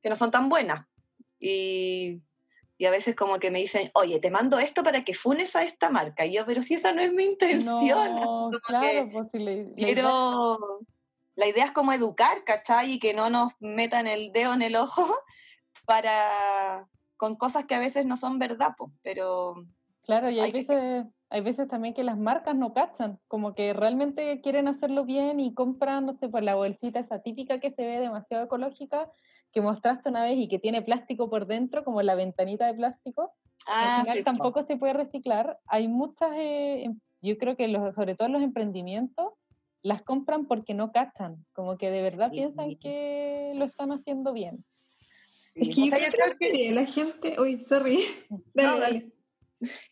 que 0.03 0.11
no 0.11 0.17
son 0.17 0.31
tan 0.31 0.49
buenas. 0.49 0.87
Y 1.41 2.21
y 2.77 2.87
a 2.87 2.91
veces 2.91 3.15
como 3.15 3.39
que 3.39 3.51
me 3.51 3.61
dicen, 3.61 3.91
oye, 3.95 4.19
te 4.19 4.31
mando 4.31 4.59
esto 4.59 4.83
para 4.83 5.05
que 5.05 5.15
funes 5.15 5.55
a 5.55 5.63
esta 5.63 5.91
marca. 5.91 6.27
Y 6.27 6.35
yo, 6.35 6.45
pero 6.45 6.63
si 6.63 6.75
esa 6.75 6.93
no 6.93 7.03
es 7.03 7.13
mi 7.13 7.25
intención. 7.25 8.17
No, 8.17 8.51
claro, 8.67 9.09
pues 9.13 9.31
si 9.31 9.39
le, 9.39 9.67
la 11.37 11.47
idea 11.47 11.67
es 11.67 11.73
como 11.73 11.93
educar, 11.93 12.45
¿cachai? 12.45 12.93
Y 12.93 12.99
que 12.99 13.15
no 13.15 13.31
nos 13.31 13.53
metan 13.61 14.07
el 14.07 14.33
dedo 14.33 14.55
en 14.55 14.63
el 14.63 14.77
ojo 14.77 15.07
para 15.87 16.89
con 17.17 17.37
cosas 17.37 17.65
que 17.67 17.75
a 17.75 17.81
veces 17.81 18.07
no 18.07 18.17
son 18.17 18.39
verdad, 18.39 18.75
pues, 18.77 18.91
pero... 19.03 19.55
Claro, 20.03 20.29
y 20.29 20.39
hay, 20.39 20.53
veces, 20.53 21.07
hay 21.35 21.41
veces 21.41 21.67
también 21.67 21.95
que 21.95 22.05
las 22.05 22.17
marcas 22.17 22.55
no 22.55 22.73
cachan, 22.73 23.19
como 23.27 23.57
que 23.57 23.73
realmente 23.73 24.41
quieren 24.41 24.69
hacerlo 24.69 25.05
bien 25.05 25.41
y 25.41 25.53
compran, 25.53 26.07
no 26.07 26.13
sé, 26.13 26.29
por 26.29 26.45
la 26.45 26.55
bolsita 26.55 27.01
esa 27.01 27.23
típica 27.23 27.59
que 27.59 27.73
se 27.73 27.85
ve 27.85 27.99
demasiado 27.99 28.45
ecológica, 28.45 29.11
que 29.51 29.61
mostraste 29.61 30.11
una 30.11 30.23
vez 30.23 30.37
y 30.39 30.47
que 30.47 30.61
tiene 30.61 30.81
plástico 30.83 31.29
por 31.29 31.49
dentro, 31.49 31.83
como 31.83 32.03
la 32.03 32.15
ventanita 32.15 32.69
de 32.69 32.75
plástico. 32.75 33.33
Ah, 33.67 33.97
al 33.97 34.03
final 34.03 34.23
tampoco 34.23 34.63
se 34.63 34.77
puede 34.77 34.93
reciclar. 34.93 35.59
Hay 35.67 35.89
muchas, 35.89 36.31
eh, 36.37 36.85
em, 36.85 37.01
yo 37.21 37.37
creo 37.37 37.57
que 37.57 37.67
los, 37.67 37.97
sobre 37.97 38.15
todo 38.15 38.29
los 38.29 38.41
emprendimientos, 38.41 39.33
las 39.83 40.03
compran 40.03 40.47
porque 40.47 40.73
no 40.73 40.93
cachan, 40.93 41.45
como 41.53 41.77
que 41.79 41.91
de 41.91 42.01
verdad 42.01 42.31
piensan 42.31 42.77
que 42.77 43.55
lo 43.57 43.65
están 43.65 43.91
haciendo 43.91 44.33
bien. 44.33 44.65
Es 45.57 45.69
que 45.75 45.87
yo, 45.89 45.97
creo 45.97 46.39
que 46.39 46.71
la 46.71 46.87
gente, 46.87 47.35
uy, 47.41 47.61
sorry, 47.61 48.05
dale, 48.55 48.79
dale. 48.79 49.14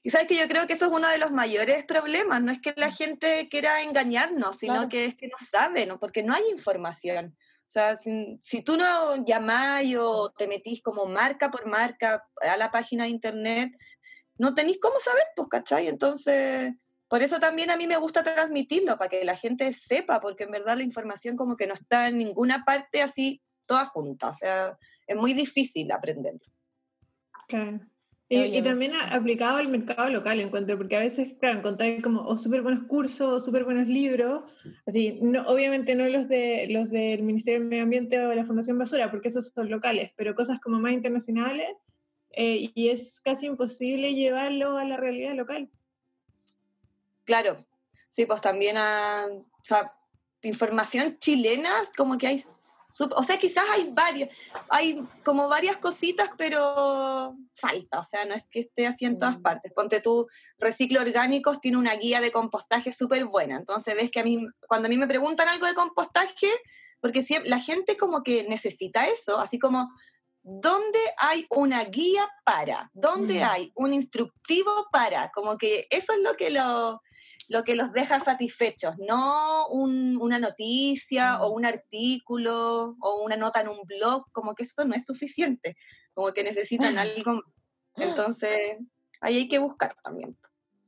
Y 0.02 0.10
sabes 0.10 0.26
que 0.26 0.36
yo 0.36 0.48
creo 0.48 0.66
que 0.66 0.74
eso 0.74 0.86
es 0.86 0.92
uno 0.92 1.08
de 1.08 1.18
los 1.18 1.30
mayores 1.30 1.84
problemas, 1.84 2.42
no 2.42 2.52
es 2.52 2.60
que 2.60 2.74
la 2.76 2.90
gente 2.90 3.48
quiera 3.50 3.82
engañarnos, 3.82 4.58
sino 4.58 4.88
que 4.88 5.06
es 5.06 5.16
que 5.16 5.28
no 5.28 5.36
saben, 5.38 5.98
porque 5.98 6.22
no 6.22 6.34
hay 6.34 6.42
información. 6.50 7.36
O 7.38 7.70
sea, 7.72 7.96
si, 7.96 8.62
tú 8.62 8.76
no 8.76 9.24
llamás 9.24 9.84
o 9.98 10.30
te 10.30 10.46
metís 10.46 10.82
como 10.82 11.06
marca 11.06 11.50
por 11.50 11.66
marca 11.66 12.22
a 12.42 12.56
la 12.56 12.70
página 12.70 13.04
de 13.04 13.10
internet, 13.10 13.72
no 14.36 14.54
tenéis 14.54 14.78
cómo 14.80 14.98
saber, 15.00 15.24
pues, 15.34 15.48
¿cachai? 15.48 15.88
Entonces, 15.88 16.74
por 17.08 17.22
eso 17.22 17.40
también 17.40 17.70
a 17.70 17.76
mí 17.76 17.86
me 17.86 17.96
gusta 17.96 18.22
transmitirlo, 18.22 18.98
para 18.98 19.08
que 19.08 19.24
la 19.24 19.36
gente 19.36 19.72
sepa, 19.72 20.20
porque 20.20 20.44
en 20.44 20.50
verdad 20.50 20.76
la 20.76 20.82
información 20.82 21.36
como 21.36 21.56
que 21.56 21.66
no 21.66 21.74
está 21.74 22.08
en 22.08 22.18
ninguna 22.18 22.64
parte 22.64 23.00
así, 23.00 23.40
toda 23.64 23.86
junta. 23.86 24.28
O 24.28 24.34
sea, 24.34 24.76
es 25.06 25.16
muy 25.16 25.32
difícil 25.32 25.90
aprenderlo. 25.92 26.40
Claro. 27.48 27.80
Y, 28.34 28.62
también 28.62 28.92
aplicado 28.94 29.58
al 29.58 29.68
mercado 29.68 30.08
local, 30.08 30.40
encuentro, 30.40 30.78
porque 30.78 30.96
a 30.96 31.00
veces, 31.00 31.34
claro, 31.38 31.58
encontrar 31.58 32.00
como 32.00 32.22
o 32.22 32.38
súper 32.38 32.62
buenos 32.62 32.84
cursos 32.84 33.20
o 33.20 33.40
súper 33.40 33.64
buenos 33.64 33.88
libros, 33.88 34.44
así, 34.86 35.18
no, 35.20 35.46
obviamente 35.46 35.94
no 35.94 36.08
los, 36.08 36.28
de, 36.28 36.66
los 36.70 36.88
del 36.88 37.22
Ministerio 37.24 37.60
del 37.60 37.68
Medio 37.68 37.82
Ambiente 37.82 38.18
o 38.24 38.30
de 38.30 38.36
la 38.36 38.46
Fundación 38.46 38.78
Basura, 38.78 39.10
porque 39.10 39.28
esos 39.28 39.48
son 39.48 39.68
locales, 39.68 40.12
pero 40.16 40.34
cosas 40.34 40.60
como 40.60 40.78
más 40.78 40.92
internacionales, 40.92 41.68
eh, 42.30 42.70
y 42.74 42.88
es 42.88 43.20
casi 43.20 43.44
imposible 43.44 44.14
llevarlo 44.14 44.78
a 44.78 44.84
la 44.86 44.96
realidad 44.96 45.34
local. 45.34 45.68
Claro, 47.24 47.58
sí, 48.08 48.24
pues 48.24 48.40
también 48.40 48.78
a, 48.78 49.26
o 49.26 49.64
sea, 49.64 49.92
información 50.40 51.18
chilena, 51.18 51.70
como 51.98 52.16
que 52.16 52.28
hay 52.28 52.42
o 52.98 53.22
sea, 53.22 53.38
quizás 53.38 53.64
hay 53.70 53.90
varios, 53.92 54.28
hay 54.68 55.02
como 55.24 55.48
varias 55.48 55.78
cositas, 55.78 56.30
pero 56.36 57.36
falta, 57.54 58.00
o 58.00 58.04
sea, 58.04 58.24
no 58.24 58.34
es 58.34 58.48
que 58.48 58.60
esté 58.60 58.86
así 58.86 59.04
en 59.04 59.18
todas 59.18 59.38
mm. 59.38 59.42
partes. 59.42 59.72
Ponte 59.72 60.00
tú, 60.00 60.26
Reciclo 60.58 61.00
Orgánicos 61.00 61.60
tiene 61.60 61.78
una 61.78 61.94
guía 61.94 62.20
de 62.20 62.32
compostaje 62.32 62.92
súper 62.92 63.24
buena, 63.24 63.56
entonces 63.56 63.94
ves 63.94 64.10
que 64.10 64.20
a 64.20 64.24
mí, 64.24 64.46
cuando 64.68 64.86
a 64.86 64.88
mí 64.88 64.96
me 64.96 65.08
preguntan 65.08 65.48
algo 65.48 65.66
de 65.66 65.74
compostaje, 65.74 66.50
porque 67.00 67.24
la 67.44 67.58
gente 67.58 67.96
como 67.96 68.22
que 68.22 68.44
necesita 68.44 69.06
eso, 69.08 69.40
así 69.40 69.58
como, 69.58 69.90
¿dónde 70.42 70.98
hay 71.18 71.46
una 71.50 71.84
guía 71.84 72.28
para? 72.44 72.90
¿Dónde 72.94 73.40
mm. 73.40 73.48
hay 73.48 73.72
un 73.74 73.94
instructivo 73.94 74.86
para? 74.92 75.30
Como 75.30 75.56
que 75.56 75.86
eso 75.90 76.12
es 76.12 76.20
lo 76.20 76.34
que 76.34 76.50
lo 76.50 77.00
lo 77.48 77.64
que 77.64 77.74
los 77.74 77.92
deja 77.92 78.20
satisfechos, 78.20 78.94
no 78.98 79.68
una 79.68 80.38
noticia 80.38 81.42
o 81.42 81.50
mm. 81.50 81.56
un 81.56 81.66
artículo 81.66 82.96
o 83.00 83.24
una 83.24 83.36
nota 83.36 83.60
en 83.60 83.68
un 83.68 83.82
blog, 83.84 84.24
como 84.32 84.54
que 84.54 84.62
eso 84.64 84.84
no 84.84 84.94
es 84.94 85.04
suficiente, 85.04 85.76
como 86.14 86.32
que 86.32 86.44
necesitan 86.44 86.98
algo. 86.98 87.42
Entonces, 87.96 88.78
ahí 89.20 89.36
hay 89.36 89.48
que 89.48 89.58
buscar 89.58 89.94
también. 90.02 90.36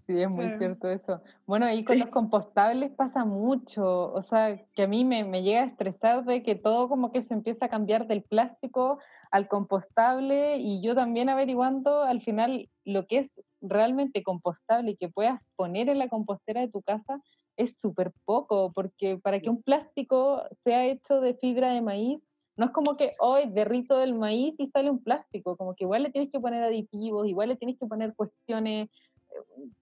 Sí, 0.07 0.21
es 0.21 0.29
muy 0.29 0.51
cierto 0.59 0.91
eso. 0.91 1.23
Bueno, 1.47 1.65
ahí 1.65 1.83
con 1.83 1.99
los 1.99 2.09
compostables 2.09 2.93
pasa 2.93 3.25
mucho, 3.25 4.13
o 4.13 4.23
sea, 4.23 4.63
que 4.75 4.83
a 4.83 4.87
mí 4.87 5.03
me, 5.03 5.25
me, 5.25 5.43
llega 5.43 5.63
a 5.63 5.67
estresar 5.67 6.25
de 6.27 6.43
que 6.43 6.57
todo 6.57 6.91
como 6.91 7.11
que 7.11 7.23
se 7.23 7.33
empieza 7.33 7.67
a 7.67 7.71
cambiar 7.71 8.07
del 8.07 8.23
plástico 8.23 8.99
al 9.35 9.49
compostable 9.49 10.59
y 10.59 10.81
yo 10.81 10.95
también 10.95 11.29
averiguando 11.29 12.03
al 12.03 12.23
final 12.23 12.71
lo 12.85 13.09
que 13.09 13.19
es 13.19 13.43
realmente 13.61 14.23
compostable 14.23 14.93
y 14.93 14.97
que 14.97 15.09
puedas 15.09 15.51
poner 15.57 15.89
en 15.89 15.99
la 15.99 16.09
compostera 16.09 16.61
de 16.61 16.69
tu 16.69 16.83
casa 16.83 17.21
es 17.57 17.77
súper 17.77 18.13
poco, 18.25 18.71
porque 18.73 19.19
para 19.19 19.41
que 19.41 19.51
un 19.51 19.61
plástico 19.61 20.45
sea 20.63 20.87
hecho 20.87 21.21
de 21.21 21.35
fibra 21.35 21.73
de 21.73 21.83
maíz, 21.83 22.23
no 22.57 22.67
es 22.67 22.71
como 22.71 22.97
que 22.97 23.11
hoy 23.19 23.51
derrito 23.51 23.97
del 23.99 24.15
maíz 24.15 24.55
y 24.59 24.69
sale 24.69 24.89
un 24.89 25.03
plástico, 25.03 25.57
como 25.57 25.75
que 25.75 25.83
igual 25.83 26.05
le 26.05 26.11
tienes 26.11 26.31
que 26.31 26.39
poner 26.39 26.63
aditivos, 26.63 27.27
igual 27.27 27.49
le 27.49 27.57
tienes 27.57 27.77
que 27.77 27.87
poner 27.87 28.15
cuestiones 28.15 28.89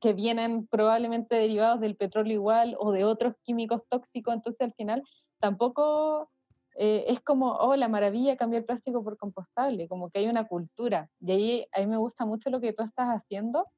que 0.01 0.15
vienen 0.15 0.67
probablemente 0.67 1.37
derivados 1.37 1.79
del 1.79 1.97
petróleo 1.97 2.33
igual 2.33 2.75
o 2.79 2.91
de 2.91 3.05
otros 3.05 3.35
químicos 3.43 3.83
tóxicos, 3.91 4.33
entonces 4.33 4.63
al 4.63 4.73
final 4.73 5.03
tampoco 5.41 6.31
eh, 6.77 7.05
es 7.09 7.21
como, 7.21 7.53
oh, 7.53 7.77
la 7.77 7.89
maravilla 7.89 8.37
cambiar 8.37 8.65
plástico 8.65 9.03
por 9.05 9.17
compostable, 9.17 9.89
como 9.89 10.11
que 10.11 10.21
hay 10.21 10.29
una 10.29 10.47
cultura. 10.47 11.11
Y 11.21 11.33
ahí 11.33 11.67
a 11.73 11.81
mí 11.81 11.87
me 11.87 11.97
gusta 11.97 12.25
mucho 12.25 12.51
lo 12.51 12.61
que 12.61 12.73
tú 12.73 12.83
estás 12.83 13.09
haciendo, 13.09 13.69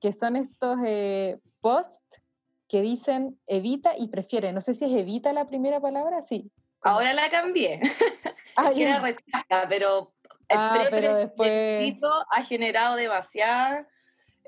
que 0.00 0.12
son 0.12 0.36
estos 0.36 0.78
eh, 0.84 1.38
posts 1.60 2.22
que 2.68 2.82
dicen 2.82 3.38
evita 3.46 3.96
y 3.96 4.08
prefiere. 4.08 4.52
No 4.52 4.60
sé 4.60 4.74
si 4.74 4.84
es 4.84 4.92
evita 4.92 5.32
la 5.32 5.46
primera 5.46 5.80
palabra, 5.80 6.22
sí. 6.22 6.50
Ahora 6.82 7.12
la 7.12 7.28
cambié. 7.30 7.80
Ah, 8.60 8.72
era 8.74 8.98
rechaza, 8.98 9.68
pero 9.68 10.12
el 10.48 10.58
ah, 10.58 10.84
pero 10.90 11.14
después... 11.14 11.94
ha 12.32 12.42
generado 12.42 12.96
demasiadas 12.96 13.86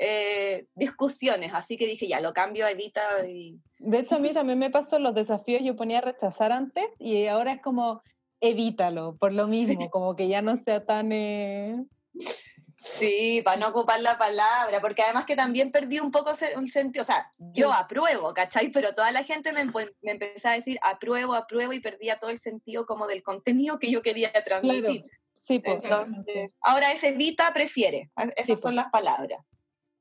eh, 0.03 0.65
discusiones, 0.75 1.53
así 1.53 1.77
que 1.77 1.87
dije, 1.87 2.09
ya, 2.09 2.21
lo 2.21 2.33
cambio 2.33 2.65
a 2.65 2.71
Evita. 2.71 3.03
Y... 3.29 3.61
De 3.79 3.99
hecho, 3.99 4.17
a 4.17 4.19
mí 4.19 4.33
también 4.33 4.59
me 4.59 4.71
pasó 4.71 4.99
los 4.99 5.15
desafíos, 5.15 5.61
yo 5.63 5.77
ponía 5.77 6.01
rechazar 6.01 6.53
antes 6.53 6.87
y 6.99 7.27
ahora 7.27 7.53
es 7.53 7.61
como, 7.61 8.03
evítalo, 8.41 9.17
por 9.19 9.35
lo 9.35 9.47
mismo, 9.47 9.91
como 9.91 10.17
que 10.17 10.29
ya 10.29 10.41
no 10.41 10.57
sea 10.57 10.87
tan... 10.87 11.13
Eh... 11.13 11.77
Sí, 12.99 13.43
para 13.45 13.59
no 13.59 13.69
ocupar 13.69 14.01
la 14.01 14.17
palabra, 14.17 14.81
porque 14.81 15.03
además 15.03 15.27
que 15.27 15.37
también 15.37 15.71
perdí 15.71 16.01
un 16.01 16.11
poco 16.11 16.33
un 16.57 16.69
sentido, 16.69 17.03
o 17.03 17.07
sea, 17.07 17.31
yo 17.39 17.71
apruebo, 17.71 18.33
¿cachai? 18.33 18.71
Pero 18.71 18.95
toda 18.95 19.13
la 19.13 19.23
gente 19.23 19.53
me, 19.53 19.67
me 19.67 20.13
empezó 20.13 20.49
a 20.49 20.53
decir 20.53 20.79
apruebo, 20.83 21.35
apruebo 21.35 21.75
y 21.75 21.81
perdía 21.81 22.19
todo 22.19 22.31
el 22.31 22.39
sentido 22.39 22.87
como 22.87 23.07
del 23.07 23.23
contenido 23.23 23.79
que 23.79 23.91
yo 23.91 24.01
quería 24.01 24.33
transmitir. 24.33 25.05
Sí, 25.35 25.59
pues, 25.59 25.81
Entonces, 25.83 26.53
ahora 26.63 26.91
es 26.93 27.05
evita, 27.05 27.53
prefiere, 27.53 28.09
esas 28.37 28.59
son 28.59 28.77
las 28.77 28.91
palabras. 28.91 29.45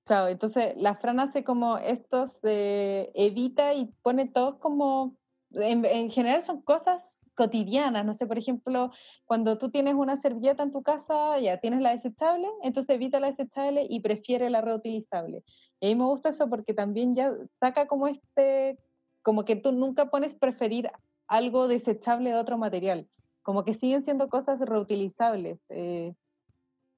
Claro, 0.10 0.28
entonces 0.28 0.74
la 0.76 0.96
Fran 0.96 1.20
hace 1.20 1.44
como 1.44 1.78
estos, 1.78 2.40
eh, 2.42 3.12
evita 3.14 3.76
y 3.76 3.94
pone 4.02 4.28
todos 4.28 4.56
como, 4.56 5.16
en, 5.52 6.10
general 6.10 6.42
son 6.44 6.64
cosas 6.64 7.22
cotidianas, 7.36 8.04
no 8.08 8.16
sé, 8.16 8.26
por 8.26 8.40
ejemplo, 8.40 8.90
cuando 9.26 9.60
tú 9.60 9.70
tienes 9.70 9.94
una 9.94 10.18
servilleta 10.18 10.64
en 10.64 10.72
tu 10.72 10.82
casa, 10.82 11.38
ya 11.40 11.60
tienes 11.60 11.82
la 11.82 11.92
desechable, 11.92 12.48
entonces 12.64 12.96
evita 12.96 13.20
la 13.20 13.28
desechable 13.28 13.86
y 13.88 14.00
prefiere 14.00 14.50
la 14.50 14.62
reutilizable. 14.62 15.44
Y 15.80 15.86
a 15.86 15.90
mí 15.90 15.96
me 15.96 16.06
gusta 16.06 16.30
eso 16.30 16.50
porque 16.50 16.74
también 16.74 17.14
ya 17.14 17.32
saca 17.60 17.86
como 17.86 18.08
este, 18.08 18.80
como 19.22 19.46
que 19.46 19.58
tú 19.58 19.72
nunca 19.74 20.10
pones 20.10 20.34
preferir 20.34 20.90
algo 21.28 21.68
desechable 21.68 22.32
de 22.32 22.36
otro 22.36 22.58
material, 22.58 23.08
como 23.44 23.64
que 23.64 23.76
siguen 23.76 24.02
siendo 24.02 24.28
cosas 24.28 24.60
reutilizables, 24.60 25.60
eh, 25.70 26.16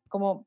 como 0.07 0.45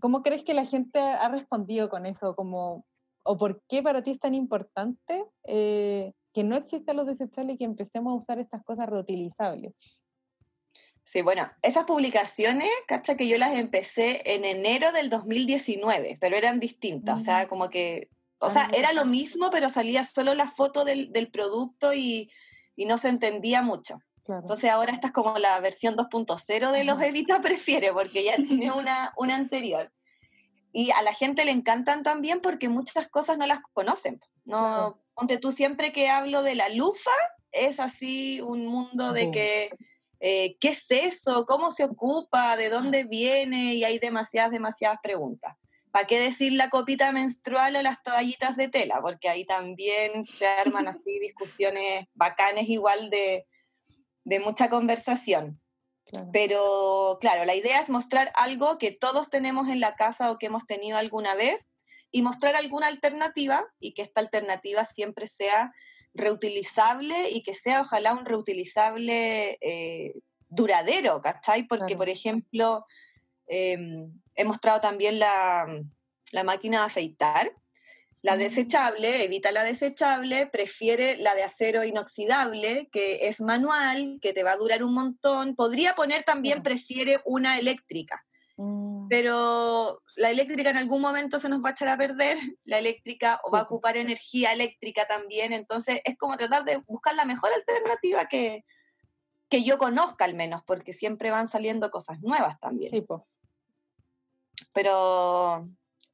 ¿Cómo 0.00 0.22
crees 0.22 0.42
que 0.42 0.54
la 0.54 0.64
gente 0.64 0.98
ha 0.98 1.28
respondido 1.28 1.88
con 1.88 2.06
eso? 2.06 2.34
Como, 2.34 2.84
¿O 3.22 3.36
por 3.36 3.62
qué 3.68 3.82
para 3.82 4.02
ti 4.02 4.12
es 4.12 4.20
tan 4.20 4.34
importante 4.34 5.24
eh, 5.44 6.12
que 6.32 6.42
no 6.42 6.56
existan 6.56 6.96
los 6.96 7.06
desechables 7.06 7.54
y 7.54 7.58
que 7.58 7.64
empecemos 7.64 8.12
a 8.12 8.16
usar 8.16 8.38
estas 8.38 8.64
cosas 8.64 8.88
reutilizables? 8.88 9.74
Sí, 11.04 11.22
bueno, 11.22 11.50
esas 11.62 11.84
publicaciones, 11.84 12.68
cacha 12.86 13.16
que 13.16 13.26
yo 13.26 13.36
las 13.36 13.54
empecé 13.54 14.22
en 14.24 14.44
enero 14.44 14.92
del 14.92 15.10
2019, 15.10 16.18
pero 16.20 16.36
eran 16.36 16.60
distintas, 16.60 17.20
o 17.20 17.24
sea, 17.24 17.44
mm. 17.44 17.48
como 17.48 17.68
que, 17.68 18.08
o 18.38 18.48
sea, 18.48 18.68
ah, 18.70 18.76
era 18.76 18.92
lo 18.92 19.04
mismo, 19.04 19.50
pero 19.50 19.68
salía 19.68 20.04
solo 20.04 20.34
la 20.34 20.48
foto 20.48 20.84
del, 20.84 21.10
del 21.12 21.30
producto 21.30 21.92
y, 21.92 22.30
y, 22.76 22.84
no 22.84 22.96
se 22.96 23.08
entendía 23.08 23.60
mucho. 23.60 23.98
Entonces 24.28 24.70
ahora 24.70 24.92
esta 24.92 25.08
es 25.08 25.12
como 25.12 25.38
la 25.38 25.58
versión 25.60 25.96
2.0 25.96 26.72
de 26.72 26.84
los 26.84 27.00
Evita 27.02 27.40
Prefiere, 27.40 27.92
porque 27.92 28.24
ya 28.24 28.36
tiene 28.36 28.70
una, 28.72 29.12
una 29.16 29.36
anterior. 29.36 29.92
Y 30.72 30.90
a 30.92 31.02
la 31.02 31.12
gente 31.12 31.44
le 31.44 31.50
encantan 31.50 32.02
también 32.02 32.40
porque 32.40 32.68
muchas 32.68 33.08
cosas 33.08 33.38
no 33.38 33.46
las 33.46 33.60
conocen. 33.72 34.20
No, 34.44 35.00
ponte 35.14 35.38
tú 35.38 35.52
siempre 35.52 35.92
que 35.92 36.08
hablo 36.08 36.42
de 36.42 36.54
la 36.54 36.68
lufa, 36.68 37.10
es 37.52 37.80
así 37.80 38.40
un 38.40 38.66
mundo 38.66 39.12
de 39.12 39.30
que 39.30 39.70
eh, 40.20 40.56
¿qué 40.60 40.68
es 40.68 40.90
eso? 40.90 41.46
¿Cómo 41.46 41.70
se 41.70 41.84
ocupa? 41.84 42.56
¿De 42.56 42.68
dónde 42.68 43.04
viene? 43.04 43.74
Y 43.74 43.84
hay 43.84 43.98
demasiadas, 43.98 44.50
demasiadas 44.50 44.98
preguntas. 45.02 45.56
¿Para 45.90 46.06
qué 46.06 46.20
decir 46.20 46.52
la 46.52 46.70
copita 46.70 47.10
menstrual 47.10 47.74
o 47.74 47.82
las 47.82 48.02
toallitas 48.02 48.56
de 48.56 48.68
tela? 48.68 49.00
Porque 49.00 49.28
ahí 49.28 49.44
también 49.44 50.26
se 50.26 50.46
arman 50.46 50.88
así 50.88 51.18
discusiones 51.20 52.06
bacanes 52.14 52.68
igual 52.68 53.10
de, 53.10 53.46
de 54.30 54.38
mucha 54.38 54.70
conversación. 54.70 55.60
Pero 56.32 57.18
claro, 57.20 57.44
la 57.44 57.56
idea 57.56 57.80
es 57.80 57.90
mostrar 57.90 58.30
algo 58.34 58.78
que 58.78 58.92
todos 58.92 59.28
tenemos 59.28 59.68
en 59.68 59.80
la 59.80 59.96
casa 59.96 60.30
o 60.30 60.38
que 60.38 60.46
hemos 60.46 60.66
tenido 60.66 60.96
alguna 60.96 61.34
vez 61.34 61.68
y 62.12 62.22
mostrar 62.22 62.54
alguna 62.54 62.86
alternativa 62.86 63.64
y 63.80 63.92
que 63.92 64.02
esta 64.02 64.20
alternativa 64.20 64.84
siempre 64.84 65.26
sea 65.26 65.72
reutilizable 66.14 67.30
y 67.30 67.42
que 67.42 67.54
sea 67.54 67.80
ojalá 67.80 68.14
un 68.14 68.24
reutilizable 68.24 69.58
eh, 69.60 70.14
duradero, 70.48 71.20
¿cachai? 71.20 71.64
Porque, 71.64 71.96
por 71.96 72.08
ejemplo, 72.08 72.86
em, 73.48 74.12
he 74.36 74.44
mostrado 74.44 74.80
también 74.80 75.18
la, 75.18 75.66
la 76.30 76.44
máquina 76.44 76.80
de 76.80 76.86
afeitar 76.86 77.52
la 78.22 78.36
desechable, 78.36 79.24
evita 79.24 79.50
la 79.50 79.64
desechable, 79.64 80.46
prefiere 80.46 81.16
la 81.16 81.34
de 81.34 81.42
acero 81.42 81.84
inoxidable, 81.84 82.88
que 82.92 83.28
es 83.28 83.40
manual, 83.40 84.18
que 84.20 84.32
te 84.32 84.42
va 84.42 84.52
a 84.52 84.56
durar 84.56 84.84
un 84.84 84.92
montón. 84.92 85.56
Podría 85.56 85.94
poner 85.94 86.22
también, 86.24 86.62
prefiere 86.62 87.20
una 87.24 87.58
eléctrica. 87.58 88.24
Mm. 88.56 89.08
Pero 89.08 90.02
la 90.16 90.30
eléctrica 90.30 90.68
en 90.68 90.76
algún 90.76 91.00
momento 91.00 91.40
se 91.40 91.48
nos 91.48 91.64
va 91.64 91.70
a 91.70 91.72
echar 91.72 91.88
a 91.88 91.96
perder, 91.96 92.36
la 92.64 92.78
eléctrica 92.78 93.40
o 93.44 93.50
va 93.50 93.60
a 93.60 93.62
ocupar 93.62 93.96
energía 93.96 94.52
eléctrica 94.52 95.06
también, 95.06 95.54
entonces 95.54 96.02
es 96.04 96.18
como 96.18 96.36
tratar 96.36 96.64
de 96.64 96.76
buscar 96.86 97.14
la 97.14 97.24
mejor 97.24 97.50
alternativa 97.54 98.26
que, 98.26 98.64
que 99.48 99.64
yo 99.64 99.78
conozca 99.78 100.26
al 100.26 100.34
menos, 100.34 100.62
porque 100.66 100.92
siempre 100.92 101.30
van 101.30 101.48
saliendo 101.48 101.90
cosas 101.90 102.20
nuevas 102.20 102.60
también. 102.60 102.90
Sí, 102.90 103.06
Pero 104.74 105.70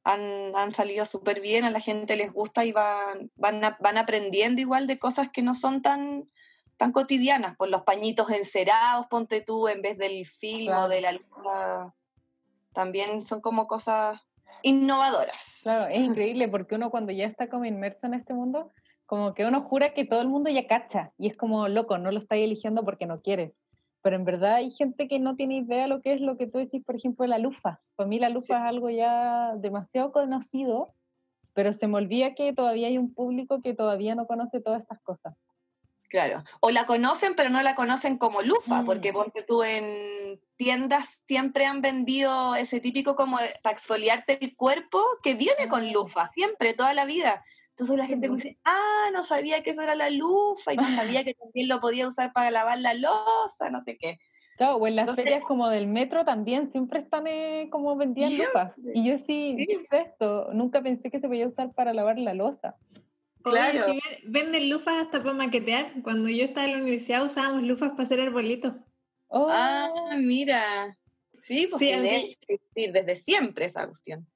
han, 0.07 0.73
salido 0.73 1.05
súper 1.05 1.41
bien, 1.41 1.65
a 1.65 1.71
la 1.71 1.81
gente 1.81 2.15
les 2.15 2.31
gusta 2.31 2.63
y 2.63 2.71
van, 2.71 3.29
van, 3.35 3.61
van, 3.79 3.97
aprendiendo 3.97 4.61
igual 4.61 4.87
de 4.87 4.99
cosas 4.99 5.29
que 5.29 5.41
no 5.41 5.53
son 5.53 5.81
tan, 5.81 6.29
tan 6.77 6.93
cotidianas, 6.93 7.57
por 7.57 7.69
los 7.69 7.83
pañitos 7.83 8.29
encerados, 8.31 9.07
ponte 9.09 9.41
tú, 9.41 9.67
en 9.67 9.81
vez 9.81 9.97
del 9.97 10.25
film 10.25 10.73
o 10.73 10.87
de 10.87 11.01
la 11.01 11.11
luz. 11.11 11.25
También 12.73 13.25
son 13.25 13.41
como 13.41 13.67
cosas 13.67 14.21
innovadoras. 14.61 15.61
Claro, 15.63 15.87
es 15.87 15.99
increíble 15.99 16.47
porque 16.47 16.75
uno 16.75 16.89
cuando 16.89 17.11
ya 17.11 17.25
está 17.25 17.49
como 17.49 17.65
inmerso 17.65 18.07
en 18.07 18.13
este 18.13 18.33
mundo, 18.33 18.71
como 19.05 19.33
que 19.33 19.45
uno 19.45 19.61
jura 19.61 19.93
que 19.93 20.05
todo 20.05 20.21
el 20.21 20.29
mundo 20.29 20.49
ya 20.49 20.67
cacha 20.67 21.11
y 21.17 21.27
es 21.27 21.35
como 21.35 21.67
loco, 21.67 21.97
no 21.97 22.11
lo 22.11 22.19
está 22.19 22.35
eligiendo 22.35 22.85
porque 22.85 23.05
no 23.05 23.21
quiere 23.21 23.53
pero 24.07 24.15
en 24.15 24.23
verdad 24.23 24.55
hay 24.55 24.71
gente 24.71 25.09
que 25.09 25.19
no 25.19 25.35
tiene 25.35 25.57
idea 25.57 25.81
de 25.81 25.87
lo 25.89 26.01
que 26.01 26.13
es 26.13 26.21
lo 26.21 26.37
que 26.37 26.47
tú 26.47 26.59
decís, 26.59 26.81
por 26.81 26.95
ejemplo, 26.95 27.27
la 27.27 27.39
lufa. 27.39 27.81
Para 27.97 28.07
mí 28.07 28.19
la 28.19 28.29
lufa 28.29 28.55
es 28.55 28.63
algo 28.63 28.89
ya 28.89 29.53
demasiado 29.57 30.13
conocido, 30.13 30.93
pero 31.53 31.73
se 31.73 31.87
me 31.87 31.97
olvida 31.97 32.33
que 32.33 32.53
todavía 32.53 32.87
hay 32.87 32.97
un 32.97 33.13
público 33.13 33.61
que 33.61 33.73
todavía 33.73 34.15
no 34.15 34.25
conoce 34.25 34.61
todas 34.61 34.81
estas 34.81 35.01
cosas. 35.01 35.35
Claro, 36.07 36.45
o 36.61 36.71
la 36.71 36.85
conocen, 36.85 37.33
pero 37.35 37.49
no 37.49 37.61
la 37.61 37.75
conocen 37.75 38.17
como 38.17 38.41
lufa, 38.41 38.83
porque 38.85 39.11
mm. 39.11 39.15
porque 39.15 39.43
tú 39.43 39.63
en 39.63 40.39
tiendas 40.55 41.19
siempre 41.25 41.65
han 41.65 41.81
vendido 41.81 42.55
ese 42.55 42.79
típico 42.79 43.17
como 43.17 43.39
para 43.61 43.73
exfoliarte 43.73 44.41
el 44.41 44.55
cuerpo 44.55 45.03
que 45.21 45.33
viene 45.33 45.67
con 45.67 45.81
ah. 45.81 45.91
lufa, 45.91 46.29
siempre, 46.29 46.73
toda 46.73 46.93
la 46.93 47.03
vida. 47.03 47.43
Entonces 47.77 47.97
la 47.97 48.07
gente 48.07 48.27
me 48.27 48.37
dice, 48.37 48.57
ah, 48.65 49.09
no 49.13 49.23
sabía 49.23 49.61
que 49.61 49.69
eso 49.69 49.83
era 49.83 49.93
la 49.93 50.09
lufa 50.09 50.73
y 50.73 50.77
no 50.77 50.89
sabía 50.95 51.23
que 51.23 51.35
también 51.35 51.67
lo 51.67 51.79
podía 51.79 52.07
usar 52.07 52.33
para 52.33 52.49
lavar 52.49 52.79
la 52.79 52.95
losa, 52.95 53.69
no 53.69 53.81
sé 53.81 53.99
qué. 53.99 54.17
Claro, 54.57 54.77
o 54.77 54.87
en 54.87 54.95
las 54.95 55.13
ferias 55.13 55.43
como 55.43 55.69
del 55.69 55.85
metro 55.85 56.25
también 56.25 56.71
siempre 56.71 56.97
están 56.97 57.27
eh, 57.27 57.67
como 57.69 57.95
vendiendo 57.95 58.45
lufas. 58.45 58.73
Y 58.95 59.07
yo 59.07 59.19
sí, 59.19 59.55
¿qué 59.55 59.85
es 59.91 60.07
esto? 60.07 60.49
Nunca 60.53 60.81
pensé 60.81 61.11
que 61.11 61.19
se 61.19 61.27
podía 61.27 61.45
usar 61.45 61.71
para 61.73 61.93
lavar 61.93 62.17
la 62.17 62.33
losa. 62.33 62.77
Claro. 63.43 63.93
venden 64.23 64.71
lufas 64.71 64.97
hasta 64.97 65.21
para 65.21 65.35
maquetear. 65.35 66.01
Cuando 66.01 66.29
yo 66.29 66.45
estaba 66.45 66.65
en 66.65 66.73
la 66.73 66.79
universidad 66.79 67.23
usábamos 67.23 67.61
lufas 67.61 67.91
para 67.91 68.03
hacer 68.03 68.19
arbolitos. 68.19 68.73
Oh. 69.27 69.49
Ah, 69.51 70.15
mira. 70.17 70.97
Sí, 71.43 71.67
pues 71.67 71.79
sí, 71.79 72.87
desde 72.91 73.15
siempre 73.17 73.65
esa 73.65 73.85
cuestión. 73.85 74.27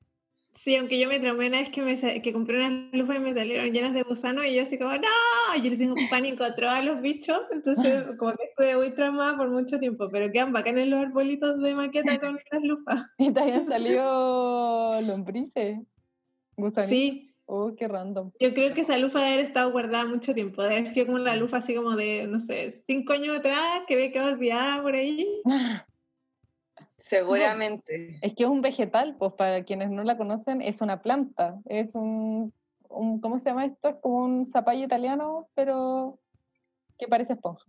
Sí, 0.54 0.76
aunque 0.76 1.00
yo 1.00 1.08
me 1.08 1.20
traumé 1.20 1.48
una 1.48 1.60
vez 1.60 1.70
que, 1.70 1.82
me, 1.82 2.22
que 2.22 2.34
compré 2.34 2.58
unas 2.58 2.94
lufas 2.94 3.16
y 3.16 3.20
me 3.20 3.34
salieron 3.34 3.72
llenas 3.72 3.94
de 3.94 4.04
gusanos 4.04 4.46
y 4.46 4.56
yo 4.56 4.64
así 4.64 4.78
como, 4.78 4.92
no, 4.92 5.64
yo 5.64 5.78
tengo 5.78 5.96
pánico 6.10 6.44
a 6.44 6.82
los 6.82 7.02
bichos, 7.02 7.42
entonces 7.52 8.04
como 8.20 8.34
que 8.36 8.44
estuve 8.44 8.76
muy 8.76 8.92
traumada 8.92 9.38
por 9.38 9.50
mucho 9.50 9.80
tiempo, 9.80 10.10
pero 10.12 10.32
quedan 10.32 10.52
bacanes 10.52 10.88
los 10.88 11.00
arbolitos 11.00 11.60
de 11.62 11.74
maqueta 11.74 12.20
con 12.20 12.38
las 12.52 12.64
lufas. 12.64 13.06
Y 13.18 13.32
te 13.32 13.40
habían 13.40 13.68
salido 13.68 15.02
lombrices, 15.08 15.80
Sí. 16.88 17.28
Oh, 17.46 17.76
qué 17.76 17.88
random. 17.88 18.32
Yo 18.40 18.54
creo 18.54 18.74
que 18.74 18.82
esa 18.82 18.98
lufa 18.98 19.20
debe 19.20 19.34
haber 19.34 19.46
estado 19.46 19.72
guardada 19.72 20.06
mucho 20.06 20.34
tiempo, 20.34 20.62
debe 20.64 20.76
haber 20.78 20.88
sido 20.88 21.08
como 21.08 21.18
la 21.18 21.36
lufa 21.36 21.58
así 21.58 21.76
como 21.76 21.98
de, 21.98 22.26
no 22.28 22.40
sé, 22.40 22.72
cinco 22.88 23.12
años 23.14 23.38
atrás, 23.38 23.82
que 23.88 23.96
había 23.96 24.12
quedado 24.12 24.32
olvidada 24.32 24.82
por 24.82 24.96
ahí. 24.96 25.42
Seguramente. 27.02 28.20
Es 28.22 28.36
que 28.36 28.44
es 28.44 28.50
un 28.50 28.62
vegetal, 28.62 29.16
pues 29.18 29.34
para 29.34 29.64
quienes 29.64 29.90
no 29.90 30.04
la 30.04 30.18
conocen, 30.18 30.62
es 30.62 30.82
una 30.82 31.02
planta. 31.02 31.60
Es 31.66 31.96
un, 31.96 32.54
¿cómo 32.88 33.40
se 33.40 33.46
llama 33.46 33.66
esto? 33.66 33.90
Es 33.90 33.96
como 33.98 34.24
un 34.24 34.52
zapallo 34.52 34.86
italiano, 34.86 35.50
pero 35.56 36.20
que 36.98 37.08
parece 37.08 37.34
esponja. 37.34 37.66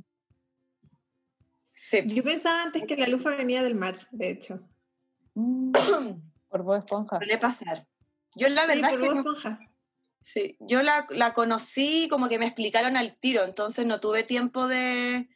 Sí. 1.74 2.02
Yo 2.06 2.22
pensaba 2.22 2.62
antes 2.62 2.84
que 2.84 2.96
la 2.96 3.08
lufa 3.08 3.30
venía 3.30 3.62
del 3.62 3.74
mar, 3.74 4.06
de 4.10 4.30
hecho. 4.30 4.60
Mm, 5.34 5.72
por 6.48 6.62
vos 6.62 6.80
esponja. 6.80 7.16
Suele 7.16 7.38
pasar. 7.38 7.86
Yo 8.34 8.48
la 8.48 8.66
verdad 8.66 8.90
sí, 8.90 8.96
por 8.96 9.04
es 9.04 9.12
que 9.12 9.18
esponja. 9.18 9.60
Sí, 10.24 10.56
yo 10.60 10.82
la, 10.82 11.06
la, 11.10 11.32
conocí 11.32 12.06
como 12.08 12.28
que 12.28 12.38
me 12.38 12.46
explicaron 12.46 12.96
al 12.96 13.16
tiro, 13.16 13.42
entonces 13.42 13.86
no 13.86 13.98
tuve 13.98 14.22
tiempo 14.22 14.68
de, 14.68 15.28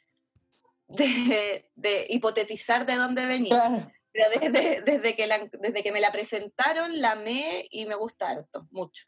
de, 0.88 2.06
hipotetizar 2.08 2.86
de 2.86 2.96
dónde 2.96 3.26
venía. 3.26 3.92
Pero 4.12 4.30
desde, 4.30 4.80
desde, 4.82 5.14
que 5.14 5.28
desde 5.60 5.82
que 5.82 5.92
me 5.92 6.00
la 6.00 6.10
presentaron, 6.10 7.00
la 7.00 7.12
amé 7.12 7.66
y 7.70 7.84
me 7.86 7.94
gusta 7.94 8.30
harto, 8.30 8.66
mucho. 8.70 9.06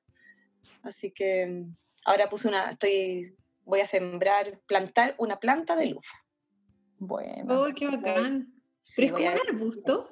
Así 0.82 1.12
que 1.12 1.64
ahora 2.04 2.28
puse 2.28 2.48
una, 2.48 2.70
estoy, 2.70 3.34
voy 3.64 3.80
a 3.80 3.86
sembrar, 3.86 4.60
plantar 4.66 5.14
una 5.18 5.38
planta 5.38 5.76
de 5.76 5.86
luz. 5.86 6.06
Bueno. 6.98 7.62
Oh, 7.62 7.74
qué 7.74 7.86
bacán. 7.86 8.52
¿Pero 8.96 9.06
es 9.06 9.12
como 9.12 9.32
un 9.32 9.48
arbusto? 9.48 10.08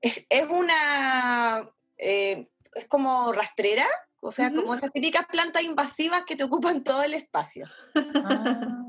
Es, 0.00 0.24
es 0.28 0.48
una, 0.48 1.70
eh, 1.98 2.48
es 2.74 2.86
como 2.88 3.32
rastrera, 3.32 3.86
o 4.20 4.32
sea, 4.32 4.50
como 4.50 4.74
esas 4.74 4.90
típicas 4.92 5.26
plantas 5.26 5.62
invasivas 5.62 6.24
que 6.24 6.36
te 6.36 6.44
ocupan 6.44 6.82
todo 6.82 7.02
el 7.02 7.14
espacio. 7.14 7.66
Ah, 8.26 8.83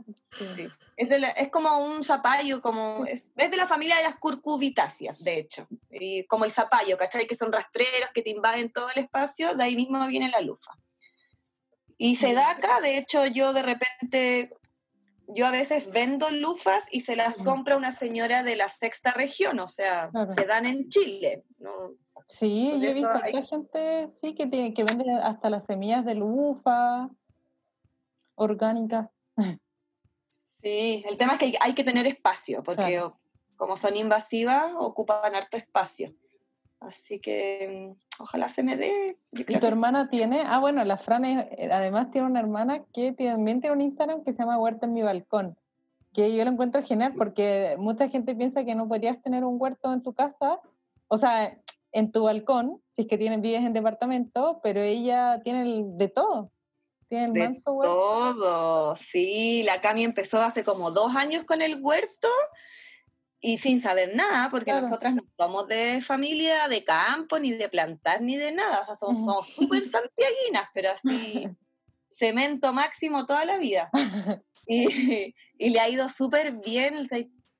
es, 0.97 1.49
como 1.49 1.77
un 1.77 2.03
zapallo, 2.03 2.61
como, 2.61 3.05
es, 3.05 3.33
de 3.35 3.57
la 3.57 3.67
familia 3.67 3.97
de 3.97 4.03
las 4.03 4.17
curcubitáceas, 4.17 5.23
de 5.23 5.39
hecho. 5.39 5.67
Y 5.89 6.25
como 6.25 6.45
el 6.45 6.51
zapallo, 6.51 6.97
¿cachai? 6.97 7.27
Que 7.27 7.35
son 7.35 7.51
rastreros 7.51 8.09
que 8.13 8.21
te 8.21 8.29
invaden 8.29 8.71
todo 8.71 8.89
el 8.89 9.03
espacio, 9.03 9.55
de 9.55 9.63
ahí 9.63 9.75
mismo 9.75 10.05
viene 10.07 10.29
la 10.29 10.41
lufa. 10.41 10.71
Y 11.97 12.17
se 12.17 12.33
da 12.33 12.51
acá, 12.51 12.81
de 12.81 12.97
hecho, 12.97 13.25
yo 13.25 13.53
de 13.53 13.61
repente, 13.61 14.49
yo 15.27 15.47
a 15.47 15.51
veces 15.51 15.89
vendo 15.91 16.29
lufas 16.29 16.87
y 16.91 17.01
se 17.01 17.15
las 17.15 17.41
compra 17.41 17.77
una 17.77 17.91
señora 17.91 18.43
de 18.43 18.55
la 18.55 18.69
sexta 18.69 19.11
región, 19.11 19.59
o 19.59 19.67
sea, 19.67 20.11
se 20.29 20.45
dan 20.45 20.65
en 20.65 20.89
Chile. 20.89 21.43
¿no? 21.57 21.93
Sí, 22.27 22.71
yo 22.81 22.89
he 22.89 22.93
visto 22.93 23.19
hay... 23.21 23.45
gente 23.45 24.09
sí, 24.13 24.33
que, 24.33 24.47
tiene, 24.47 24.73
que 24.73 24.83
vende 24.83 25.05
hasta 25.23 25.49
las 25.49 25.65
semillas 25.65 26.03
de 26.05 26.15
lufa 26.15 27.09
orgánicas. 28.35 29.09
Sí, 30.65 31.05
el 31.07 31.15
tema 31.15 31.33
es 31.33 31.37
que 31.37 31.53
hay, 31.61 31.75
que 31.75 31.83
tener 31.83 32.07
espacio, 32.07 32.63
porque 32.63 32.99
como 33.55 33.77
son 33.77 33.95
invasivas, 33.95 34.73
ocupan 34.75 35.35
harto 35.35 35.57
espacio. 35.57 36.11
Así 36.79 37.19
que 37.19 37.93
mm, 37.93 38.21
ojalá 38.23 38.49
se 38.49 38.63
me 38.63 38.75
dé. 38.75 39.15
¿Y 39.31 39.43
tu 39.43 39.67
hermana 39.67 40.09
tiene? 40.09 40.41
Ah, 40.43 40.57
bueno, 40.57 40.83
la 40.83 40.97
Fran 40.97 41.23
eh, 41.23 41.69
además 41.71 42.09
tiene 42.09 42.25
una 42.25 42.39
hermana 42.39 42.83
que 42.95 43.11
también 43.13 43.61
tiene 43.61 43.75
un 43.75 43.81
Instagram 43.83 44.23
que 44.23 44.33
se 44.33 44.39
llama 44.39 44.57
Huerta 44.57 44.87
en 44.87 44.93
mi 44.95 45.03
balcón. 45.03 45.55
Que 46.13 46.35
yo 46.35 46.43
lo 46.43 46.49
encuentro 46.49 46.81
genial 46.81 47.13
porque 47.15 47.75
mucha 47.77 48.09
gente 48.09 48.33
piensa 48.33 48.65
que 48.65 48.73
no 48.73 48.87
podrías 48.87 49.21
tener 49.21 49.43
un 49.43 49.61
huerto 49.61 49.93
en 49.93 50.01
tu 50.01 50.13
casa. 50.13 50.61
O 51.09 51.19
sea, 51.19 51.55
en 51.91 52.11
tu 52.11 52.23
balcón, 52.23 52.81
si 52.95 53.03
es 53.03 53.07
que 53.07 53.19
tienen 53.19 53.43
vives 53.43 53.63
en 53.63 53.73
departamento, 53.73 54.61
pero 54.63 54.81
ella 54.81 55.41
tiene 55.43 55.83
de 55.85 56.07
todo. 56.07 56.49
Tiene 57.09 57.25
el 57.25 57.33
de 57.33 57.39
manso 57.49 57.71
huerto. 57.71 57.95
Todo, 57.95 58.95
sí. 58.95 59.63
La 59.63 59.81
Cami 59.81 60.03
empezó 60.03 60.41
hace 60.41 60.63
como 60.63 60.91
dos 60.91 61.15
años 61.15 61.43
con 61.43 61.61
el 61.61 61.81
huerto 61.81 62.27
y 63.39 63.57
sin 63.59 63.79
saber 63.79 64.15
nada, 64.15 64.49
porque 64.49 64.73
nosotras 64.73 65.13
no 65.13 65.23
somos 65.37 65.67
de 65.67 66.01
familia, 66.01 66.67
de 66.67 66.83
campo, 66.83 67.37
ni 67.37 67.51
de 67.51 67.69
plantar, 67.69 68.21
ni 68.21 68.37
de 68.37 68.51
nada. 68.51 68.81
O 68.81 68.85
sea, 68.85 68.95
somos 68.95 69.47
súper 69.47 69.83
santiaguinas, 69.89 70.69
pero 70.73 70.91
así 70.91 71.47
cemento 72.09 72.73
máximo 72.73 73.25
toda 73.25 73.45
la 73.45 73.57
vida. 73.57 73.89
Y, 74.67 75.35
y 75.59 75.69
le 75.69 75.79
ha 75.79 75.89
ido 75.89 76.09
súper 76.09 76.53
bien, 76.53 77.07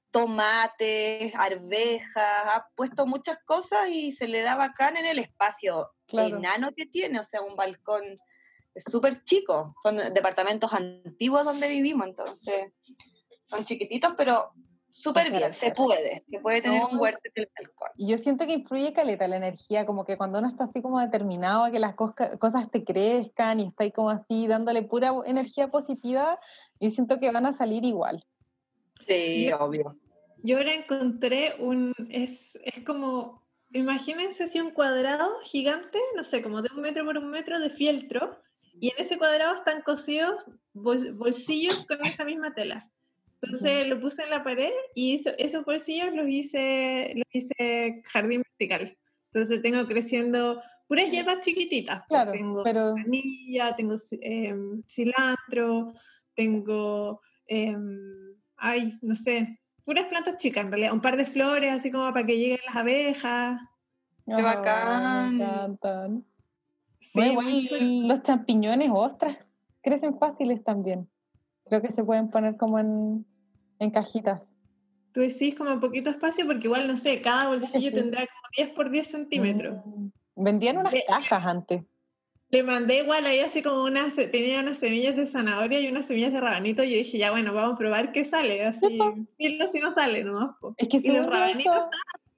tomates, 0.10 1.36
arvejas, 1.36 2.46
ha 2.46 2.68
puesto 2.74 3.06
muchas 3.06 3.38
cosas 3.46 3.90
y 3.90 4.14
se 4.14 4.30
le 4.30 4.44
da 4.44 4.56
bacán 4.56 4.96
en 4.96 5.06
el 5.06 5.20
espacio 5.20 5.92
Claro. 6.08 6.38
enano 6.38 6.72
que 6.76 6.86
tiene, 6.86 7.20
o 7.20 7.24
sea, 7.24 7.42
un 7.42 7.56
balcón 7.56 8.04
súper 8.76 9.24
chico. 9.24 9.76
Son 9.82 9.98
departamentos 10.14 10.74
antiguos 10.74 11.46
donde 11.46 11.68
vivimos, 11.70 12.08
entonces 12.08 12.72
son 13.44 13.64
chiquititos, 13.66 14.14
pero 14.18 14.52
súper 14.90 15.32
bien, 15.32 15.54
se 15.54 15.72
puede. 15.72 16.24
Se 16.28 16.40
puede 16.40 16.62
tener 16.62 16.84
un 16.84 16.98
huerto 16.98 17.22
en 17.36 17.48
el 17.58 17.70
yo 17.98 18.18
siento 18.18 18.46
que 18.46 18.54
influye 18.54 18.94
caleta 18.94 19.28
la 19.28 19.38
energía, 19.38 19.86
como 19.86 20.06
que 20.06 20.18
cuando 20.18 20.40
uno 20.40 20.50
está 20.50 20.66
así 20.66 20.82
como 20.82 21.00
determinado 21.00 21.64
a 21.64 21.72
que 21.72 21.80
las 21.80 21.96
cosas 21.96 22.70
te 22.72 22.84
crezcan 22.84 23.60
y 23.60 23.68
está 23.68 23.84
ahí 23.86 23.92
como 23.92 24.10
así 24.10 24.48
dándole 24.48 24.84
pura 24.84 25.14
energía 25.26 25.70
positiva, 25.70 26.40
yo 26.80 26.90
siento 26.90 27.20
que 27.20 27.32
van 27.32 27.46
a 27.46 27.58
salir 27.58 27.86
igual. 27.86 28.26
Sí, 29.08 29.48
Yo- 29.50 29.58
obvio. 29.60 29.98
Yo 30.44 30.58
ahora 30.58 30.76
encontré 30.76 31.56
un, 31.58 31.94
es, 32.10 32.60
es 32.64 32.84
como, 32.84 33.42
imagínense 33.72 34.44
así 34.44 34.60
un 34.60 34.70
cuadrado 34.72 35.32
gigante, 35.44 35.98
no 36.16 36.24
sé, 36.24 36.44
como 36.44 36.62
de 36.62 36.70
un 36.76 36.82
metro 36.82 37.04
por 37.04 37.18
un 37.18 37.32
metro 37.32 37.60
de 37.60 37.72
fieltro, 37.72 38.38
y 38.80 38.90
en 38.90 38.96
ese 38.98 39.18
cuadrado 39.18 39.56
están 39.56 39.82
cosidos 39.82 40.36
bol- 40.74 41.14
bolsillos 41.14 41.86
con 41.86 42.06
esa 42.06 42.26
misma 42.26 42.54
tela. 42.54 42.90
Entonces 43.42 43.88
lo 43.88 44.00
puse 44.00 44.24
en 44.24 44.30
la 44.32 44.44
pared 44.44 44.72
y 44.96 45.16
eso- 45.16 45.34
esos 45.38 45.64
bolsillos 45.66 46.14
los 46.14 46.28
hice, 46.28 47.14
los 47.16 47.26
hice 47.32 48.02
jardín 48.06 48.42
vertical. 48.42 48.98
Entonces 49.34 49.62
tengo 49.62 49.86
creciendo 49.88 50.62
puras 50.88 51.12
hierbas 51.12 51.42
chiquititas. 51.42 52.00
pues, 52.00 52.08
Claro, 52.24 52.32
tengo 52.32 52.64
pero 52.64 52.94
vanilla, 52.94 53.76
tengo 53.76 53.96
em, 54.22 54.84
cilantro, 54.88 55.94
tengo, 56.34 57.22
em, 57.48 58.36
ay, 58.58 58.98
no 59.02 59.16
sé, 59.16 59.60
puras 59.84 60.08
plantas 60.08 60.38
chicas 60.38 60.64
en 60.66 60.72
realidad, 60.72 60.94
un 60.94 61.02
par 61.02 61.18
de 61.18 61.26
flores 61.26 61.72
así 61.72 61.92
como 61.92 62.12
para 62.14 62.26
que 62.26 62.38
lleguen 62.38 62.60
las 62.66 62.76
abejas. 62.76 63.60
Ay, 64.28 64.44
bacán. 64.44 65.38
Me 65.38 65.44
encantan. 65.44 66.26
Sí, 67.14 67.22
igual 67.22 68.08
los 68.08 68.24
champiñones, 68.24 68.90
ostras, 68.94 69.38
crecen 69.82 70.18
fáciles 70.18 70.64
también. 70.64 71.10
Creo 71.66 71.82
que 71.82 71.94
se 71.94 72.04
pueden 72.04 72.30
poner 72.30 72.58
como 72.58 72.80
en, 72.80 73.26
en 73.80 73.92
cajitas. 73.92 74.54
Tú 75.12 75.22
decís 75.22 75.56
como 75.56 75.80
poquito 75.80 76.10
espacio 76.10 76.46
porque 76.46 76.68
igual, 76.68 76.88
no 76.88 76.98
sé, 76.98 77.22
cada 77.22 77.48
bolsillo 77.48 77.90
sí. 77.90 77.96
tendrá 77.96 78.20
como 78.20 78.42
10 78.58 78.70
por 78.76 78.90
10 78.90 79.08
centímetros. 79.08 79.78
Mm. 79.86 80.08
Vendían 80.36 80.78
unas 80.78 80.94
cajas 81.08 81.46
antes. 81.46 81.84
Le 82.50 82.64
mandé 82.64 83.00
igual 83.00 83.26
ahí 83.26 83.40
así 83.40 83.62
como 83.62 83.84
unas, 83.84 84.16
tenía 84.16 84.60
unas 84.60 84.78
semillas 84.78 85.16
de 85.16 85.26
zanahoria 85.26 85.80
y 85.80 85.88
unas 85.88 86.06
semillas 86.06 86.34
de 86.34 86.42
rabanito. 86.42 86.84
Y 86.84 86.92
yo 86.92 86.98
dije, 86.98 87.18
ya 87.18 87.32
bueno, 87.32 87.54
vamos 87.54 87.76
a 87.76 87.78
probar 87.78 88.12
qué 88.12 88.24
sale. 88.26 88.64
Así, 88.66 89.00
si 89.38 89.80
no 89.80 89.92
sale, 89.92 90.24
¿no? 90.24 90.58
Es 90.78 90.88
que 90.90 90.98
Y 90.98 91.08
los 91.12 91.26
rabanitos 91.26 91.76
eso- 91.76 91.90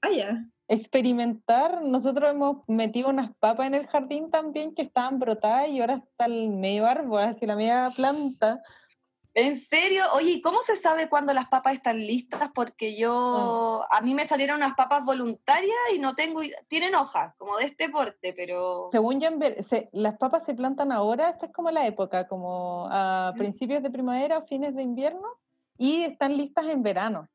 Vaya. 0.01 0.45
Experimentar. 0.67 1.81
Nosotros 1.83 2.29
hemos 2.29 2.57
metido 2.67 3.09
unas 3.09 3.31
papas 3.37 3.67
en 3.67 3.75
el 3.75 3.87
jardín 3.87 4.29
también 4.31 4.73
que 4.75 4.81
estaban 4.81 5.19
brotadas 5.19 5.69
y 5.69 5.79
ahora 5.81 5.95
está 5.95 6.25
el 6.25 6.49
medio 6.49 6.85
árbol, 6.87 7.21
así 7.21 7.45
la 7.45 7.55
media 7.55 7.91
planta. 7.95 8.61
¿En 9.33 9.59
serio? 9.59 10.03
Oye, 10.13 10.31
¿y 10.31 10.41
cómo 10.41 10.63
se 10.63 10.75
sabe 10.75 11.09
cuándo 11.09 11.31
las 11.31 11.47
papas 11.47 11.75
están 11.75 11.97
listas? 11.99 12.49
Porque 12.55 12.97
yo, 12.97 13.85
a 13.91 14.01
mí 14.01 14.15
me 14.15 14.25
salieron 14.25 14.57
unas 14.57 14.73
papas 14.73 15.05
voluntarias 15.05 15.75
y 15.93 15.99
no 15.99 16.15
tengo, 16.15 16.41
tienen 16.67 16.95
hojas, 16.95 17.35
como 17.37 17.55
de 17.57 17.65
este 17.65 17.87
porte, 17.89 18.33
pero... 18.33 18.87
Según 18.89 19.19
yo, 19.21 19.29
se- 19.69 19.89
las 19.91 20.17
papas 20.17 20.43
se 20.43 20.55
plantan 20.55 20.91
ahora, 20.91 21.29
esta 21.29 21.45
es 21.45 21.51
como 21.53 21.69
la 21.69 21.85
época, 21.85 22.27
como 22.27 22.87
a 22.89 23.31
Mm. 23.35 23.37
principios 23.37 23.83
de 23.83 23.91
primavera 23.91 24.39
o 24.39 24.47
fines 24.47 24.73
de 24.73 24.81
invierno, 24.81 25.27
y 25.77 26.01
están 26.01 26.35
listas 26.35 26.65
en 26.65 26.81
verano. 26.81 27.27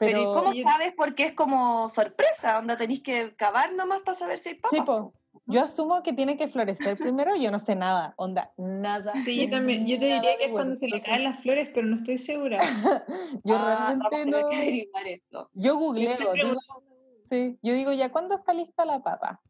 Pero, 0.00 0.22
¿y 0.22 0.24
cómo 0.32 0.52
Yo- 0.54 0.62
sabes? 0.62 0.94
Porque 0.96 1.26
es 1.26 1.32
como 1.34 1.90
sorpresa, 1.90 2.58
onda 2.58 2.78
tenéis 2.78 3.02
que 3.02 3.34
cavar 3.36 3.74
nomás 3.74 4.00
para 4.00 4.16
saber 4.16 4.38
si 4.38 4.48
hay 4.48 4.54
papas. 4.54 4.70
Sí, 4.70 4.80
po. 4.80 5.12
Yo 5.44 5.62
asumo 5.62 6.02
que 6.02 6.12
tiene 6.12 6.36
que 6.38 6.48
florecer 6.48 6.96
primero, 6.96 7.36
yo 7.36 7.50
no 7.50 7.58
sé 7.58 7.74
nada, 7.74 8.14
onda, 8.16 8.52
nada. 8.56 9.12
Sí, 9.24 9.42
yo 9.42 9.50
también. 9.50 9.86
Yo 9.86 9.98
te 9.98 10.06
diría 10.06 10.36
que 10.38 10.44
es 10.46 10.52
cuando 10.52 10.74
se 10.76 10.88
le 10.88 11.02
caen 11.02 11.24
las 11.24 11.40
flores, 11.40 11.68
pero 11.74 11.86
no 11.86 11.96
estoy 11.96 12.18
segura. 12.18 12.58
Yo 13.44 13.56
Ah, 13.56 13.94
realmente 13.98 14.26
no. 14.26 15.48
Yo 15.52 15.76
googleo, 15.76 16.32
digo, 16.34 16.60
sí, 17.30 17.58
yo 17.62 17.74
digo 17.74 17.92
ya, 17.92 18.10
¿cuándo 18.10 18.36
está 18.36 18.52
lista 18.54 18.84
la 18.84 19.02
papa? 19.02 19.40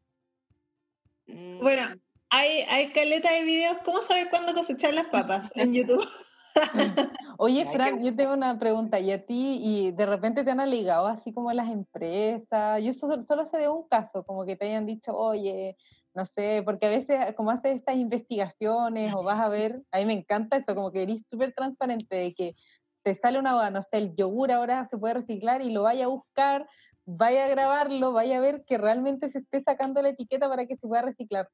Mm, 1.27 1.61
Bueno, 1.61 1.95
hay, 2.31 2.63
hay 2.63 2.93
caleta 2.93 3.33
de 3.33 3.43
videos. 3.45 3.77
¿Cómo 3.85 3.99
saber 4.01 4.31
cuándo 4.31 4.53
cosechar 4.55 4.95
las 4.95 5.07
papas 5.07 5.53
en 5.55 5.75
YouTube? 5.75 6.09
Oye, 7.39 7.67
Fran, 7.67 8.03
yo 8.03 8.15
tengo 8.15 8.33
una 8.33 8.59
pregunta, 8.59 9.01
¿y 9.01 9.11
a 9.13 9.25
ti, 9.25 9.59
y 9.63 9.93
de 9.93 10.07
repente 10.07 10.45
te 10.45 10.51
han 10.51 10.61
alegado 10.61 11.07
así 11.07 11.33
como 11.33 11.53
las 11.53 11.69
empresas? 11.69 12.83
Yo 12.83 12.93
so- 12.93 13.25
solo 13.27 13.47
sé 13.47 13.59
de 13.59 13.69
un 13.69 13.87
caso, 13.89 14.25
como 14.25 14.45
que 14.45 14.57
te 14.57 14.67
hayan 14.67 14.87
dicho, 14.87 15.13
oye, 15.17 15.77
no 16.15 16.25
sé, 16.27 16.63
porque 16.65 16.87
a 16.87 16.91
veces 16.91 17.35
como 17.37 17.51
haces 17.51 17.77
estas 17.77 17.97
investigaciones 17.97 19.15
o 19.15 19.23
vas 19.23 19.41
a 19.41 19.49
ver, 19.49 19.83
a 19.91 19.99
mí 19.99 20.07
me 20.07 20.15
encanta 20.15 20.57
eso, 20.57 20.75
como 20.75 20.91
que 20.93 21.03
eres 21.03 21.25
súper 21.29 21.53
transparente 21.55 22.17
de 22.17 22.35
que 22.35 22.55
te 23.03 23.15
sale 23.15 23.39
una, 23.39 23.71
no 23.71 23.83
sé, 23.83 23.99
el 23.99 24.15
yogur 24.15 24.53
ahora 24.53 24.85
se 24.87 24.99
puede 24.99 25.15
reciclar 25.15 25.63
y 25.63 25.73
lo 25.73 25.83
vaya 25.85 26.05
a 26.05 26.09
buscar, 26.09 26.69
vaya 27.07 27.47
a 27.47 27.49
grabarlo, 27.49 28.13
vaya 28.13 28.37
a 28.39 28.41
ver 28.41 28.65
que 28.67 28.77
realmente 28.79 29.29
se 29.29 29.39
esté 29.39 29.63
sacando 29.63 30.03
la 30.03 30.11
etiqueta 30.11 30.49
para 30.49 30.67
que 30.67 30.77
se 30.77 30.87
pueda 30.87 31.03
reciclar. 31.03 31.49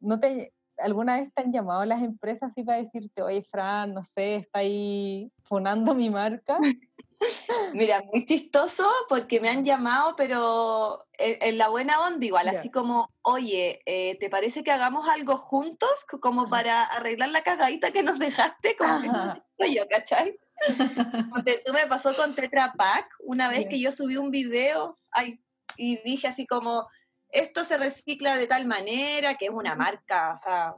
¿No 0.00 0.20
te, 0.20 0.52
alguna 0.82 1.20
vez 1.20 1.32
te 1.34 1.42
han 1.42 1.52
llamado 1.52 1.84
las 1.84 2.02
empresas 2.02 2.50
así 2.50 2.62
para 2.62 2.82
decirte, 2.82 3.22
oye, 3.22 3.46
Fran, 3.50 3.94
no 3.94 4.02
sé, 4.04 4.36
está 4.36 4.60
ahí 4.60 5.30
funando 5.44 5.94
mi 5.94 6.10
marca? 6.10 6.58
Mira, 7.74 8.02
muy 8.12 8.24
chistoso 8.24 8.88
porque 9.08 9.40
me 9.40 9.50
han 9.50 9.64
llamado, 9.64 10.16
pero 10.16 11.06
en, 11.18 11.36
en 11.40 11.58
la 11.58 11.68
buena 11.68 12.00
onda 12.00 12.24
igual, 12.24 12.48
así 12.48 12.70
como, 12.70 13.10
oye, 13.22 13.82
eh, 13.84 14.16
¿te 14.18 14.30
parece 14.30 14.64
que 14.64 14.70
hagamos 14.70 15.06
algo 15.08 15.36
juntos? 15.36 15.90
Como 16.20 16.48
para 16.48 16.84
arreglar 16.84 17.28
la 17.28 17.42
cagadita 17.42 17.92
que 17.92 18.02
nos 18.02 18.18
dejaste, 18.18 18.74
como 18.76 19.00
que 19.00 19.08
eso 19.08 19.32
siento 19.32 19.74
yo, 19.74 19.88
¿cachai? 19.88 20.38
Tú 21.66 21.72
me 21.72 21.86
pasó 21.86 22.14
con 22.14 22.34
Tetra 22.34 22.72
Pak, 22.72 23.06
una 23.20 23.48
vez 23.48 23.66
que 23.68 23.80
yo 23.80 23.92
subí 23.92 24.16
un 24.16 24.30
video 24.30 24.98
ay, 25.10 25.40
y 25.76 25.98
dije 26.02 26.28
así 26.28 26.46
como, 26.46 26.86
esto 27.32 27.64
se 27.64 27.76
recicla 27.76 28.36
de 28.36 28.46
tal 28.46 28.66
manera, 28.66 29.36
que 29.36 29.46
es 29.46 29.50
una 29.50 29.74
marca, 29.74 30.32
o 30.32 30.36
sea, 30.36 30.74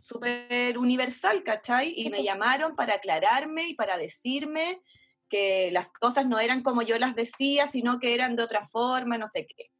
súper 0.00 0.76
universal, 0.78 1.42
¿cachai? 1.42 1.94
Y 1.96 2.10
me 2.10 2.22
llamaron 2.22 2.76
para 2.76 2.94
aclararme 2.94 3.68
y 3.68 3.74
para 3.74 3.96
decirme 3.96 4.80
que 5.28 5.70
las 5.72 5.90
cosas 5.90 6.26
no 6.26 6.38
eran 6.38 6.62
como 6.62 6.82
yo 6.82 6.98
las 6.98 7.14
decía, 7.14 7.68
sino 7.68 7.98
que 7.98 8.14
eran 8.14 8.36
de 8.36 8.42
otra 8.42 8.66
forma, 8.66 9.18
no 9.18 9.26
sé 9.28 9.46
qué. 9.46 9.70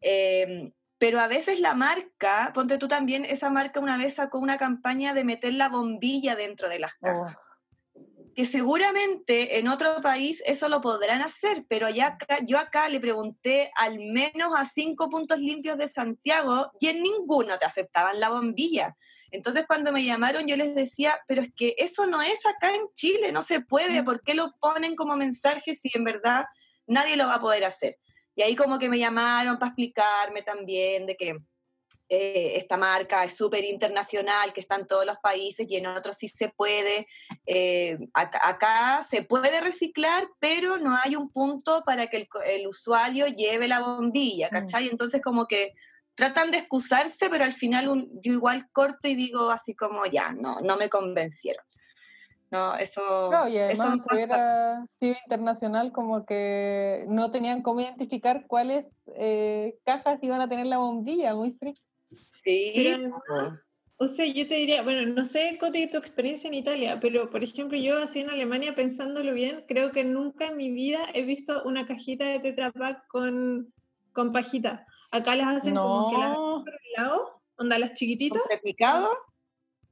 Eh, 0.00 0.72
pero 1.00 1.20
a 1.20 1.28
veces 1.28 1.60
la 1.60 1.74
marca, 1.74 2.52
ponte 2.54 2.76
tú 2.76 2.88
también, 2.88 3.24
esa 3.24 3.50
marca 3.50 3.80
una 3.80 3.96
vez 3.96 4.16
sacó 4.16 4.38
una 4.38 4.58
campaña 4.58 5.14
de 5.14 5.24
meter 5.24 5.54
la 5.54 5.68
bombilla 5.68 6.36
dentro 6.36 6.68
de 6.68 6.78
las 6.78 6.94
cajas. 6.94 7.36
Que 8.40 8.46
seguramente 8.46 9.58
en 9.58 9.68
otro 9.68 10.00
país 10.00 10.42
eso 10.46 10.70
lo 10.70 10.80
podrán 10.80 11.20
hacer, 11.20 11.66
pero 11.68 11.86
allá 11.86 12.06
acá, 12.06 12.38
yo 12.46 12.58
acá 12.58 12.88
le 12.88 12.98
pregunté 12.98 13.70
al 13.76 13.98
menos 13.98 14.54
a 14.56 14.64
cinco 14.64 15.10
puntos 15.10 15.38
limpios 15.38 15.76
de 15.76 15.88
Santiago 15.88 16.72
y 16.80 16.86
en 16.86 17.02
ninguno 17.02 17.58
te 17.58 17.66
aceptaban 17.66 18.18
la 18.18 18.30
bombilla. 18.30 18.96
Entonces 19.30 19.66
cuando 19.68 19.92
me 19.92 20.06
llamaron 20.06 20.46
yo 20.46 20.56
les 20.56 20.74
decía, 20.74 21.20
pero 21.28 21.42
es 21.42 21.50
que 21.54 21.74
eso 21.76 22.06
no 22.06 22.22
es 22.22 22.46
acá 22.46 22.74
en 22.74 22.80
Chile, 22.94 23.30
no 23.30 23.42
se 23.42 23.60
puede, 23.60 24.02
¿por 24.02 24.22
qué 24.22 24.32
lo 24.32 24.54
ponen 24.58 24.96
como 24.96 25.16
mensaje 25.16 25.74
si 25.74 25.90
en 25.92 26.04
verdad 26.04 26.46
nadie 26.86 27.18
lo 27.18 27.26
va 27.26 27.34
a 27.34 27.40
poder 27.42 27.66
hacer? 27.66 27.98
Y 28.34 28.40
ahí 28.40 28.56
como 28.56 28.78
que 28.78 28.88
me 28.88 28.98
llamaron 28.98 29.58
para 29.58 29.68
explicarme 29.68 30.40
también 30.40 31.04
de 31.04 31.14
que 31.14 31.36
eh, 32.12 32.56
esta 32.56 32.76
marca 32.76 33.24
es 33.24 33.36
súper 33.36 33.64
internacional, 33.64 34.52
que 34.52 34.60
está 34.60 34.74
en 34.76 34.86
todos 34.86 35.06
los 35.06 35.16
países 35.18 35.64
y 35.70 35.76
en 35.76 35.86
otros 35.86 36.16
sí 36.18 36.28
se 36.28 36.48
puede. 36.50 37.06
Eh, 37.46 37.98
acá, 38.12 38.40
acá 38.42 39.02
se 39.08 39.22
puede 39.22 39.60
reciclar, 39.60 40.28
pero 40.40 40.76
no 40.76 40.94
hay 41.02 41.14
un 41.16 41.30
punto 41.30 41.82
para 41.86 42.08
que 42.08 42.16
el, 42.18 42.28
el 42.46 42.66
usuario 42.66 43.26
lleve 43.28 43.68
la 43.68 43.80
bombilla, 43.80 44.48
Mm. 44.48 44.52
¿cachai? 44.52 44.88
Entonces 44.88 45.22
como 45.22 45.46
que 45.46 45.72
tratan 46.16 46.50
de 46.50 46.58
excusarse, 46.58 47.30
pero 47.30 47.44
al 47.44 47.54
final 47.54 47.88
un- 47.88 48.10
yo 48.22 48.32
igual 48.32 48.68
corto 48.72 49.08
y 49.08 49.14
digo 49.14 49.50
así 49.50 49.74
como, 49.74 50.04
ya, 50.04 50.32
no, 50.32 50.60
no 50.60 50.76
me 50.76 50.90
convencieron. 50.90 51.64
No, 52.50 52.74
eso... 52.74 53.30
No, 53.30 53.46
y 53.46 53.56
eso 53.56 53.82
además 53.82 54.00
que 54.08 54.14
hubiera 54.16 54.84
sido 54.98 55.14
internacional, 55.24 55.92
como 55.92 56.26
que 56.26 57.04
no 57.06 57.30
tenían 57.30 57.62
cómo 57.62 57.80
identificar 57.80 58.46
cuáles 58.48 58.86
eh, 59.14 59.78
cajas 59.84 60.18
iban 60.22 60.40
a 60.40 60.48
tener 60.48 60.66
la 60.66 60.78
bombilla, 60.78 61.32
muy 61.36 61.52
frío. 61.52 61.74
Sí, 62.16 62.72
Pero 62.74 62.96
además, 62.96 63.60
o 64.02 64.08
sea, 64.08 64.24
yo 64.24 64.48
te 64.48 64.54
diría, 64.54 64.82
bueno, 64.82 65.12
no 65.12 65.26
sé, 65.26 65.58
Coti, 65.60 65.86
tu 65.86 65.98
experiencia 65.98 66.48
en 66.48 66.54
Italia, 66.54 66.98
pero 67.00 67.28
por 67.28 67.44
ejemplo, 67.44 67.76
yo 67.76 67.98
así 68.02 68.20
en 68.20 68.30
Alemania, 68.30 68.74
pensándolo 68.74 69.34
bien, 69.34 69.62
creo 69.68 69.92
que 69.92 70.04
nunca 70.04 70.46
en 70.46 70.56
mi 70.56 70.70
vida 70.70 71.00
he 71.12 71.22
visto 71.22 71.62
una 71.64 71.86
cajita 71.86 72.24
de 72.26 72.40
Tetra 72.40 72.72
Pak 72.72 73.06
con, 73.08 73.74
con 74.14 74.32
pajita. 74.32 74.86
Acá 75.10 75.36
las 75.36 75.58
hacen 75.58 75.74
como 75.74 76.10
que 76.10 76.16
las 76.16 76.32
No, 76.32 76.62
por 76.64 76.72
el 76.72 76.92
lado, 76.96 77.42
onda 77.56 77.78
las 77.78 77.92
chiquititas. 77.92 78.40
replicado. 78.48 79.10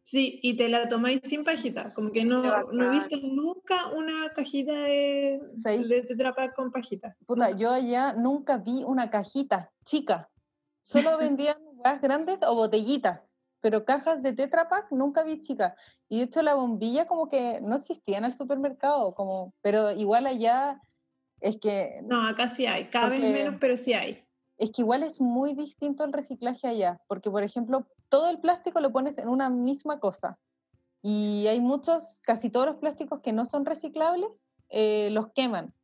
Sí, 0.02 0.40
y 0.42 0.56
te 0.56 0.70
la 0.70 0.88
tomáis 0.88 1.20
sin 1.24 1.44
pajita. 1.44 1.92
Como 1.92 2.10
que 2.10 2.24
no, 2.24 2.62
no 2.72 2.84
he 2.86 2.88
visto 2.88 3.18
nunca 3.22 3.88
una 3.88 4.32
cajita 4.32 4.72
de, 4.72 5.38
de 5.52 6.02
Tetra 6.08 6.34
Pak 6.34 6.54
con 6.54 6.72
pajita. 6.72 7.14
Puta, 7.26 7.50
yo 7.50 7.70
allá 7.72 8.14
nunca 8.14 8.56
vi 8.56 8.84
una 8.84 9.10
cajita 9.10 9.70
chica. 9.84 10.30
Solo 10.88 11.18
vendían 11.18 11.58
grandes 12.00 12.40
o 12.42 12.54
botellitas, 12.54 13.28
pero 13.60 13.84
cajas 13.84 14.22
de 14.22 14.32
Tetra 14.32 14.70
Pak 14.70 14.90
nunca 14.90 15.22
vi 15.22 15.38
chicas. 15.42 15.74
Y 16.08 16.16
de 16.16 16.24
hecho 16.24 16.40
la 16.40 16.54
bombilla 16.54 17.06
como 17.06 17.28
que 17.28 17.60
no 17.60 17.76
existía 17.76 18.16
en 18.16 18.24
el 18.24 18.32
supermercado, 18.32 19.14
como, 19.14 19.52
pero 19.60 19.90
igual 19.90 20.26
allá 20.26 20.80
es 21.42 21.58
que... 21.58 22.00
No, 22.04 22.26
acá 22.26 22.48
sí 22.48 22.64
hay, 22.64 22.86
cada 22.86 23.10
vez 23.10 23.20
menos, 23.20 23.56
pero 23.60 23.76
sí 23.76 23.92
hay. 23.92 24.24
Es 24.56 24.70
que 24.70 24.80
igual 24.80 25.02
es 25.02 25.20
muy 25.20 25.52
distinto 25.52 26.04
el 26.04 26.12
reciclaje 26.14 26.66
allá, 26.66 27.02
porque 27.06 27.30
por 27.30 27.42
ejemplo, 27.42 27.86
todo 28.08 28.30
el 28.30 28.40
plástico 28.40 28.80
lo 28.80 28.90
pones 28.90 29.18
en 29.18 29.28
una 29.28 29.50
misma 29.50 30.00
cosa. 30.00 30.38
Y 31.02 31.48
hay 31.48 31.60
muchos, 31.60 32.20
casi 32.22 32.48
todos 32.48 32.64
los 32.64 32.76
plásticos 32.76 33.20
que 33.20 33.34
no 33.34 33.44
son 33.44 33.66
reciclables, 33.66 34.50
eh, 34.70 35.10
los 35.12 35.32
queman. 35.34 35.74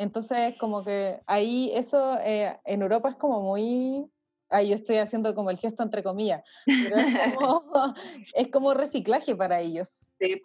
Entonces, 0.00 0.54
como 0.58 0.82
que 0.82 1.20
ahí 1.26 1.70
eso 1.74 2.18
eh, 2.20 2.58
en 2.64 2.82
Europa 2.82 3.10
es 3.10 3.16
como 3.16 3.42
muy... 3.42 4.06
Ahí 4.48 4.70
yo 4.70 4.74
estoy 4.74 4.96
haciendo 4.96 5.34
como 5.34 5.50
el 5.50 5.58
gesto 5.58 5.82
entre 5.84 6.02
comillas, 6.02 6.42
pero 6.66 6.96
es 6.96 7.34
como, 7.36 7.62
es 8.34 8.48
como 8.48 8.74
reciclaje 8.74 9.36
para 9.36 9.60
ellos. 9.60 10.10
Sí, 10.18 10.40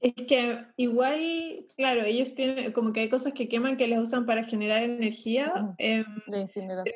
Es 0.00 0.14
que 0.14 0.64
igual, 0.76 1.66
claro, 1.76 2.02
ellos 2.04 2.34
tienen, 2.34 2.72
como 2.72 2.92
que 2.92 3.00
hay 3.00 3.08
cosas 3.08 3.34
que 3.34 3.48
queman 3.48 3.76
que 3.76 3.88
les 3.88 3.98
usan 3.98 4.24
para 4.24 4.44
generar 4.44 4.82
energía. 4.84 5.74
Eh, 5.78 6.04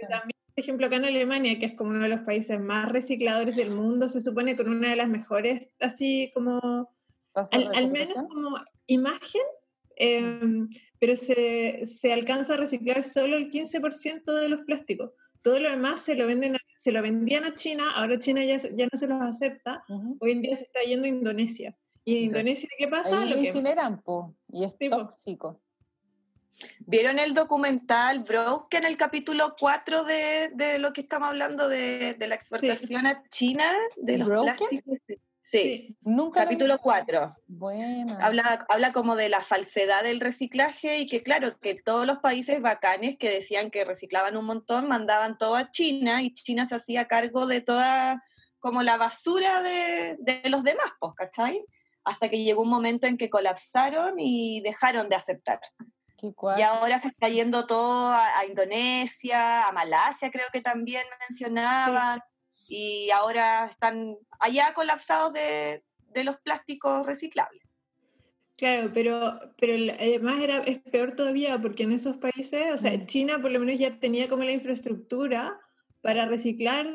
también 0.09 0.37
por 0.57 0.63
ejemplo, 0.63 0.87
acá 0.87 0.97
en 0.97 1.05
Alemania, 1.05 1.59
que 1.59 1.67
es 1.67 1.75
como 1.75 1.91
uno 1.91 2.05
de 2.05 2.09
los 2.09 2.21
países 2.21 2.59
más 2.59 2.89
recicladores 2.89 3.57
del 3.57 3.73
mundo, 3.73 4.09
se 4.09 4.23
supone 4.23 4.57
con 4.57 4.71
una 4.71 4.89
de 4.89 4.97
las 4.97 5.07
mejores, 5.07 5.69
así 5.81 6.31
como, 6.33 6.89
al, 7.35 7.91
menos 7.91 8.17
como 8.27 8.57
imagen, 8.87 9.43
em, 9.97 10.69
pero 10.99 11.17
se, 11.17 11.87
se, 11.87 12.13
alcanza 12.13 12.55
a 12.55 12.59
reciclar 12.59 13.03
solo 13.05 13.37
el 13.37 13.51
15% 13.51 14.33
de 14.33 14.49
los 14.49 14.61
plásticos. 14.61 15.13
Todo 15.43 15.59
lo 15.61 15.71
demás 15.71 16.01
se 16.01 16.15
lo, 16.15 16.27
venden 16.27 16.57
se 16.79 16.93
lo 16.93 17.03
vendían 17.03 17.45
a 17.45 17.55
China, 17.55 17.85
ahora 17.95 18.19
China 18.19 18.45
ya, 18.45 18.59
ya 18.59 18.89
no 18.93 18.99
se 18.99 19.07
los 19.07 19.21
acepta, 19.21 19.85
hoy 20.21 20.33
en 20.33 20.43
día 20.43 20.57
se 20.57 20.65
está 20.65 20.81
yendo 20.83 21.07
a 21.07 21.09
Indonesia. 21.09 21.77
¿Y 22.05 22.19
en 22.19 22.25
Indonesia 22.25 22.69
qué 22.79 22.87
pasa? 22.87 23.21
Ahí 23.21 23.29
lo 23.29 23.39
incineran, 23.39 24.01
po, 24.03 24.37
y 24.49 24.65
es 24.65 24.73
tóxico. 24.91 25.61
¿Vieron 26.81 27.19
el 27.19 27.35
documental 27.35 28.21
Broke 28.21 28.79
en 28.79 28.85
el 28.85 28.97
capítulo 28.97 29.57
4 29.59 30.05
de, 30.05 30.51
de, 30.55 30.79
lo 30.79 30.93
que 30.93 31.03
estamos 31.03 31.29
hablando 31.29 31.69
de, 31.69 32.15
de 32.15 32.27
la 32.27 32.35
exportación 32.35 33.07
a 33.07 33.29
China 33.29 33.71
de 33.97 34.19
los 34.19 34.29
plásticos? 34.29 34.99
Sí, 35.49 35.97
Nunca 36.01 36.43
capítulo 36.43 36.81
4. 36.81 37.37
Bueno. 37.47 38.19
Habla, 38.21 38.67
habla 38.69 38.93
como 38.93 39.15
de 39.15 39.29
la 39.29 39.43
falsedad 39.43 40.03
del 40.03 40.19
reciclaje 40.19 40.99
y 40.99 41.07
que 41.07 41.23
claro, 41.23 41.57
que 41.61 41.77
todos 41.77 42.05
los 42.05 42.19
países 42.19 42.61
bacanes 42.61 43.17
que 43.17 43.31
decían 43.31 43.71
que 43.71 43.85
reciclaban 43.85 44.37
un 44.37 44.45
montón, 44.45 44.89
mandaban 44.89 45.39
todo 45.39 45.55
a 45.55 45.71
China 45.71 46.21
y 46.21 46.35
China 46.35 46.67
se 46.67 46.75
hacía 46.75 47.07
cargo 47.07 47.47
de 47.47 47.61
toda 47.61 48.25
como 48.59 48.83
la 48.83 48.97
basura 48.97 49.63
de, 49.63 50.17
de 50.19 50.51
los 50.51 50.65
demás, 50.65 50.91
pues, 50.99 51.13
¿cachai? 51.15 51.65
Hasta 52.03 52.29
que 52.29 52.43
llegó 52.43 52.63
un 52.63 52.71
momento 52.71 53.07
en 53.07 53.17
que 53.17 53.31
colapsaron 53.31 54.19
y 54.19 54.61
dejaron 54.63 55.09
de 55.09 55.15
aceptar. 55.15 55.61
Y 56.57 56.63
ahora 56.63 56.99
se 56.99 57.09
está 57.09 57.29
yendo 57.29 57.67
todo 57.67 58.11
a, 58.11 58.45
Indonesia, 58.49 59.69
a 59.69 59.73
Malasia 59.73 60.31
creo 60.31 60.47
que 60.53 60.61
también 60.61 61.05
mencionaban, 61.29 62.21
y 62.69 63.11
ahora 63.11 63.67
están 63.67 64.17
allá 64.41 64.73
colapsados 64.75 65.33
de, 65.33 65.83
los 66.25 66.39
plásticos 66.39 67.05
reciclables. 67.05 67.63
Claro, 68.57 68.91
pero, 68.95 69.39
pero 69.59 69.93
además 69.93 70.41
era, 70.41 70.59
es 70.61 70.81
peor 70.81 71.15
todavía 71.15 71.61
porque 71.61 71.83
en 71.83 71.93
esos 71.93 72.17
países, 72.17 72.73
o 72.73 72.79
sea, 72.79 72.97
mm. 72.97 73.07
China 73.07 73.43
por 73.43 73.51
lo 73.51 73.61
menos 73.61 73.79
ya 73.79 73.99
tenía 73.99 74.27
como 74.27 74.43
la 74.43 74.53
infraestructura 74.53 75.61
para 76.01 76.25
reciclar 76.25 76.87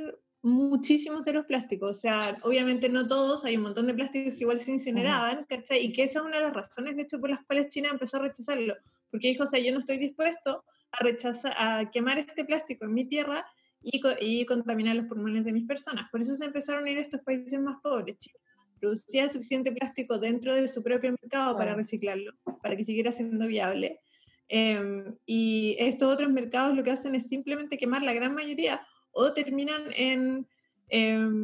muchísimos 0.42 1.24
de 1.24 1.34
los 1.34 1.46
plásticos. 1.46 1.98
O 1.98 2.00
sea, 2.00 2.36
obviamente 2.42 2.90
no 2.90 3.08
todos, 3.08 3.46
hay 3.46 3.58
un 3.58 3.64
montón 3.64 3.88
de 3.88 3.94
plásticos 3.94 4.34
que 4.34 4.40
igual 4.40 4.58
se 4.58 4.72
incineraban, 4.72 5.46
¿cachai? 5.46 5.86
Y 5.86 5.94
que 5.94 6.04
esa 6.04 6.20
es 6.20 6.26
una 6.26 6.38
de 6.38 6.44
las 6.44 6.54
razones, 6.54 6.96
de 6.96 7.04
hecho, 7.04 7.20
por 7.20 7.30
las 7.30 7.44
cuales 7.46 7.70
China 7.70 7.90
empezó 7.92 8.18
a 8.18 8.22
rechazarlo. 8.22 8.76
Porque 9.10 9.28
dijo, 9.28 9.44
o 9.44 9.48
sea, 9.48 9.60
yo 9.60 9.72
no 9.72 9.80
estoy 9.80 9.98
dispuesto 9.98 10.64
a 10.92 11.04
rechazar, 11.04 11.54
a 11.58 11.92
quemar 11.92 12.18
este 12.18 12.44
plástico 12.44 12.86
en 12.86 12.94
mi 12.94 13.06
tierra 13.06 13.46
y, 13.82 14.02
y 14.20 14.46
contaminar 14.46 14.96
los 14.96 15.08
pulmones 15.08 15.44
de 15.44 15.54
mis 15.54 15.68
personas. 15.68 16.10
Por 16.12 16.22
eso 16.22 16.36
se 16.36 16.46
empezaron 16.46 16.86
a 16.86 16.90
ir 16.90 16.98
a 16.98 17.02
estos 17.02 17.22
países 17.22 17.60
más 17.60 17.78
pobres. 17.82 18.18
China 18.18 18.40
producía 18.82 19.30
suficiente 19.30 19.72
plástico 19.72 20.18
dentro 20.18 20.54
de 20.54 20.68
su 20.68 20.82
propio 20.82 21.12
mercado 21.12 21.56
para 21.56 21.76
reciclarlo, 21.76 22.34
para 22.62 22.76
que 22.76 22.84
siguiera 22.84 23.12
siendo 23.12 23.46
viable. 23.46 24.02
Em, 24.50 25.16
y 25.26 25.78
estos 25.80 26.12
otros 26.12 26.30
mercados 26.32 26.76
lo 26.76 26.84
que 26.84 26.92
hacen 26.92 27.16
es 27.16 27.30
simplemente 27.30 27.78
quemar 27.78 28.02
la 28.02 28.12
gran 28.12 28.34
mayoría 28.34 28.86
o 29.12 29.32
terminan 29.32 29.84
en, 29.96 30.48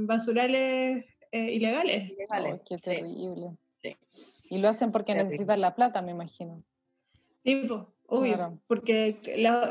basurales 0.07 1.05
eh, 1.31 1.51
ilegales. 1.53 2.11
ilegales. 2.11 2.61
qué 2.67 2.77
terrible. 2.77 3.55
Y 4.49 4.57
lo 4.57 4.69
hacen 4.69 4.91
porque 4.91 5.13
necesitan 5.13 5.61
la 5.61 5.75
plata, 5.75 6.01
me 6.01 6.11
imagino. 6.11 6.63
Sí, 7.43 7.63
pues, 7.67 7.81
obvio, 8.07 8.59
porque 8.67 9.21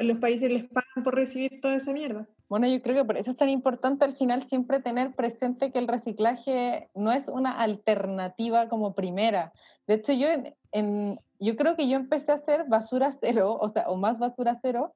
los 0.01 0.19
países 0.19 0.51
les 0.51 0.65
pagan 0.65 1.05
por 1.05 1.15
recibir 1.15 1.61
toda 1.61 1.77
esa 1.77 1.93
mierda. 1.93 2.29
Bueno, 2.49 2.69
yo 2.69 2.81
creo 2.81 2.95
que 2.95 3.05
por 3.05 3.17
eso 3.17 3.33
es 3.33 3.37
tan 3.37 3.49
importante 3.49 4.05
al 4.05 4.17
final 4.17 4.49
siempre 4.49 4.81
tener 4.81 5.15
presente 5.15 5.73
que 5.73 5.81
el 5.81 5.89
reciclaje 5.89 6.89
no 6.95 7.11
es 7.11 7.29
una 7.29 7.61
alternativa 7.61 8.69
como 8.69 8.95
primera. 8.95 9.53
De 9.89 9.95
hecho, 9.95 10.13
yo, 10.13 10.29
en, 10.71 11.21
yo 11.41 11.57
creo 11.57 11.75
que 11.75 11.89
yo 11.89 11.97
empecé 11.97 12.31
a 12.31 12.37
hacer 12.37 12.65
basura 12.69 13.11
cero, 13.21 13.59
o 13.61 13.71
sea, 13.71 13.89
o 13.89 13.97
más 13.97 14.21
basura 14.21 14.59
cero, 14.63 14.95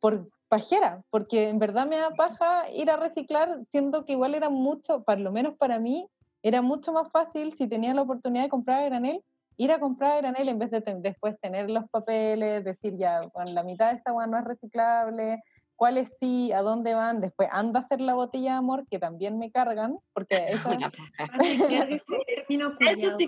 por 0.00 0.28
pajera, 0.48 1.02
porque 1.10 1.48
en 1.48 1.58
verdad 1.58 1.86
me 1.86 1.96
da 1.96 2.10
paja 2.10 2.70
ir 2.70 2.90
a 2.90 2.96
reciclar, 2.96 3.64
siendo 3.64 4.04
que 4.04 4.12
igual 4.12 4.34
era 4.34 4.50
mucho, 4.50 5.02
por 5.02 5.18
lo 5.18 5.32
menos 5.32 5.56
para 5.56 5.78
mí, 5.78 6.06
era 6.42 6.60
mucho 6.60 6.92
más 6.92 7.10
fácil 7.10 7.54
si 7.54 7.68
tenía 7.68 7.94
la 7.94 8.02
oportunidad 8.02 8.44
de 8.44 8.50
comprar 8.50 8.80
a 8.80 8.84
granel, 8.84 9.24
ir 9.56 9.72
a 9.72 9.80
comprar 9.80 10.12
a 10.12 10.16
granel 10.18 10.48
en 10.48 10.58
vez 10.58 10.70
de 10.70 10.82
después 10.98 11.38
tener 11.40 11.70
los 11.70 11.88
papeles, 11.90 12.64
decir 12.64 12.96
ya, 12.96 13.22
bueno, 13.32 13.52
la 13.52 13.62
mitad 13.62 13.90
de 13.90 13.96
esta 13.96 14.10
agua 14.10 14.26
no 14.26 14.38
es 14.38 14.44
reciclable, 14.44 15.42
cuáles 15.82 16.16
sí, 16.20 16.52
a 16.52 16.62
dónde 16.62 16.94
van, 16.94 17.20
después 17.20 17.48
anda 17.50 17.80
a 17.80 17.82
hacer 17.82 18.00
la 18.00 18.14
botella 18.14 18.52
de 18.52 18.58
amor, 18.58 18.86
que 18.88 19.00
también 19.00 19.36
me 19.40 19.50
cargan, 19.50 19.98
porque 20.12 20.52
eso... 20.52 20.68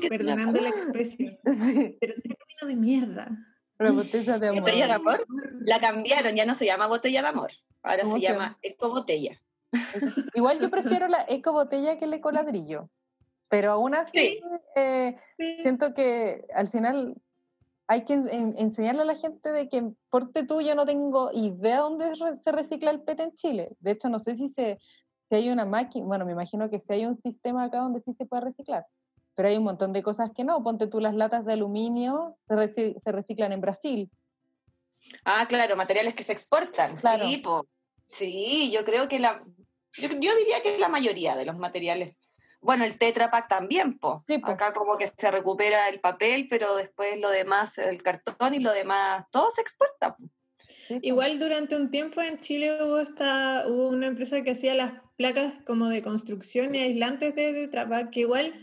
perdonando 0.09 0.61
la 0.61 0.69
expresión, 0.69 1.37
pero 2.01 2.14
término 2.14 2.67
de 2.69 2.77
mierda. 2.77 3.29
La 3.77 3.90
botella 3.90 4.38
de 4.38 4.49
amor. 4.51 4.61
Botella 4.61 4.87
de 4.87 4.93
amor. 4.93 5.27
La 5.62 5.81
cambiaron, 5.81 6.37
ya 6.37 6.47
no 6.47 6.55
se 6.55 6.64
llama 6.64 6.87
botella 6.87 7.23
de 7.23 7.29
amor. 7.29 7.51
Ahora 7.83 8.07
se 8.07 8.21
llama 8.21 8.57
eco 8.62 8.88
botella. 8.88 9.43
Igual 10.35 10.61
yo 10.61 10.71
prefiero 10.71 11.09
la 11.09 11.25
eco 11.29 11.51
botella 11.51 11.99
que 11.99 12.05
el 12.05 12.14
eco 12.14 12.31
ladrillo. 12.31 12.88
Pero 13.49 13.73
aún 13.73 13.97
así, 13.97 14.40
eh, 14.77 15.19
siento 15.61 15.93
que 15.93 16.47
al 16.55 16.71
final 16.71 17.17
hay 17.87 18.05
que 18.05 18.14
enseñarle 18.14 19.03
a 19.03 19.07
la 19.07 19.16
gente 19.16 19.53
de 19.53 19.68
que 19.68 19.90
porte 20.11 20.44
tú 20.47 20.61
yo 20.61 20.75
no 20.75 20.87
tengo 20.87 21.31
idea 21.33 21.81
dónde 21.81 22.12
se 22.40 22.53
recicla 22.53 22.90
el 22.90 23.03
PET 23.03 23.20
en 23.20 23.35
Chile. 23.35 23.77
De 23.81 23.92
hecho, 23.92 24.09
no 24.09 24.18
sé 24.18 24.37
si, 24.37 24.49
se, 24.49 24.79
si 25.29 25.35
hay 25.35 25.51
una 25.51 25.64
máquina, 25.64 26.07
bueno, 26.07 26.25
me 26.25 26.33
imagino 26.33 26.70
que 26.70 26.81
si 26.81 26.92
hay 26.92 27.07
un 27.07 27.20
sistema 27.20 27.64
acá 27.64 27.79
donde 27.79 28.01
sí 28.01 28.14
se 28.14 28.27
puede 28.27 28.44
reciclar 28.44 28.87
pero 29.35 29.49
hay 29.49 29.57
un 29.57 29.64
montón 29.64 29.92
de 29.92 30.03
cosas 30.03 30.33
que 30.33 30.44
no. 30.44 30.62
Ponte 30.62 30.87
tú 30.87 31.01
las 31.01 31.14
latas 31.14 31.44
de 31.44 31.55
aluminio, 31.55 32.37
se, 32.49 33.12
reciclan 33.12 33.53
en 33.53 33.61
Brasil. 33.61 34.11
Ah, 35.25 35.47
claro, 35.49 35.77
materiales 35.77 36.14
que 36.14 36.25
se 36.25 36.33
exportan. 36.33 36.97
Sí, 37.01 37.42
sí, 38.11 38.70
yo 38.70 38.85
creo 38.85 39.09
que 39.09 39.18
la, 39.18 39.44
yo, 39.97 40.09
diría 40.09 40.62
que 40.62 40.79
la 40.79 40.88
mayoría 40.88 41.37
de 41.37 41.44
los 41.44 41.59
materiales. 41.59 42.16
Bueno, 42.64 42.85
el 42.85 42.98
Tetra 42.98 43.31
Pak 43.31 43.48
también, 43.48 43.98
po. 43.98 44.24
Acá 44.42 44.72
como 44.72 44.96
que 44.96 45.07
se 45.07 45.31
recupera 45.31 45.88
el 45.88 46.00
papel, 46.00 46.48
pero 46.48 46.74
después 46.74 47.20
lo 47.20 47.31
demás, 47.31 47.79
el 47.79 48.03
cartón 48.03 48.55
y 48.55 48.59
lo 48.59 48.72
demás, 48.72 49.27
todo 49.31 49.50
se 49.50 49.61
exporta. 49.61 50.16
Igual 51.03 51.38
durante 51.38 51.77
un 51.77 51.90
tiempo 51.90 52.20
en 52.20 52.40
Chile 52.40 52.83
hubo, 52.83 52.98
esta, 52.98 53.64
hubo 53.66 53.88
una 53.88 54.07
empresa 54.07 54.42
que 54.42 54.53
hacía 54.53 54.74
las 54.74 54.92
placas 55.16 55.55
como 55.66 55.88
de 55.88 56.03
construcción 56.03 56.74
y 56.74 56.79
aislantes 56.79 57.35
de 57.35 57.53
Tetra 57.53 57.88
Pak, 57.88 58.11
que 58.11 58.20
igual 58.20 58.55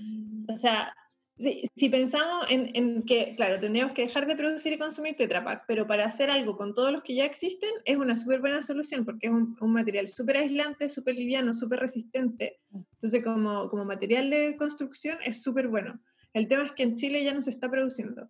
o 0.51 0.57
sea, 0.57 0.95
si, 1.37 1.89
pensamos 1.89 2.45
en, 2.49 3.03
que, 3.03 3.35
claro, 3.35 3.59
tendríamos 3.59 3.93
que 3.93 4.05
dejar 4.05 4.27
de 4.27 4.35
producir 4.35 4.73
y 4.73 4.77
consumir 4.77 5.15
Tetra 5.15 5.43
Pak, 5.43 5.63
pero 5.67 5.87
para 5.87 6.05
hacer 6.05 6.29
algo 6.29 6.55
con 6.55 6.75
todos 6.75 6.91
los 6.91 7.01
que 7.01 7.15
ya 7.15 7.25
existen 7.25 7.71
es 7.85 7.97
una 7.97 8.15
súper 8.17 8.41
buena 8.41 8.61
solución 8.61 9.05
porque 9.05 9.27
es 9.27 9.33
un, 9.33 9.55
material 9.73 10.07
súper 10.07 10.37
aislante, 10.37 10.89
súper 10.89 11.15
liviano, 11.15 11.53
súper 11.53 11.79
resistente. 11.79 12.59
Entonces, 12.71 13.23
como, 13.23 13.69
como 13.69 13.85
material 13.85 14.29
de 14.29 14.55
construcción 14.55 15.17
es 15.25 15.41
súper 15.41 15.67
bueno. 15.67 15.99
El 16.33 16.47
tema 16.47 16.63
es 16.63 16.73
que 16.73 16.83
en 16.83 16.95
Chile 16.95 17.23
ya 17.23 17.33
no 17.33 17.41
se 17.41 17.49
está 17.49 17.69
produciendo. 17.69 18.29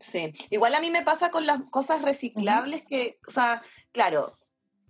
Sí, 0.00 0.32
igual 0.50 0.74
a 0.74 0.80
mí 0.80 0.90
me 0.90 1.02
pasa 1.02 1.30
con 1.30 1.46
las 1.46 1.62
cosas 1.64 2.02
reciclables 2.02 2.82
que, 2.84 3.18
o 3.26 3.30
sea, 3.30 3.62
claro, 3.92 4.38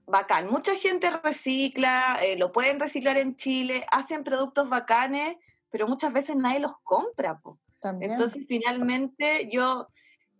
bacán. 0.06 0.48
Mucha 0.50 0.74
gente 0.74 1.10
recicla, 1.22 2.18
eh, 2.22 2.36
lo 2.36 2.52
pueden 2.52 2.78
reciclar 2.78 3.16
en 3.16 3.36
Chile, 3.36 3.86
hacen 3.90 4.24
productos 4.24 4.68
bacanes, 4.68 5.36
pero 5.70 5.88
muchas 5.88 6.12
veces 6.12 6.36
nadie 6.36 6.60
los 6.60 6.74
compra. 6.82 7.38
po. 7.40 7.58
Entonces, 8.00 8.44
finalmente, 8.46 9.48
yo, 9.50 9.88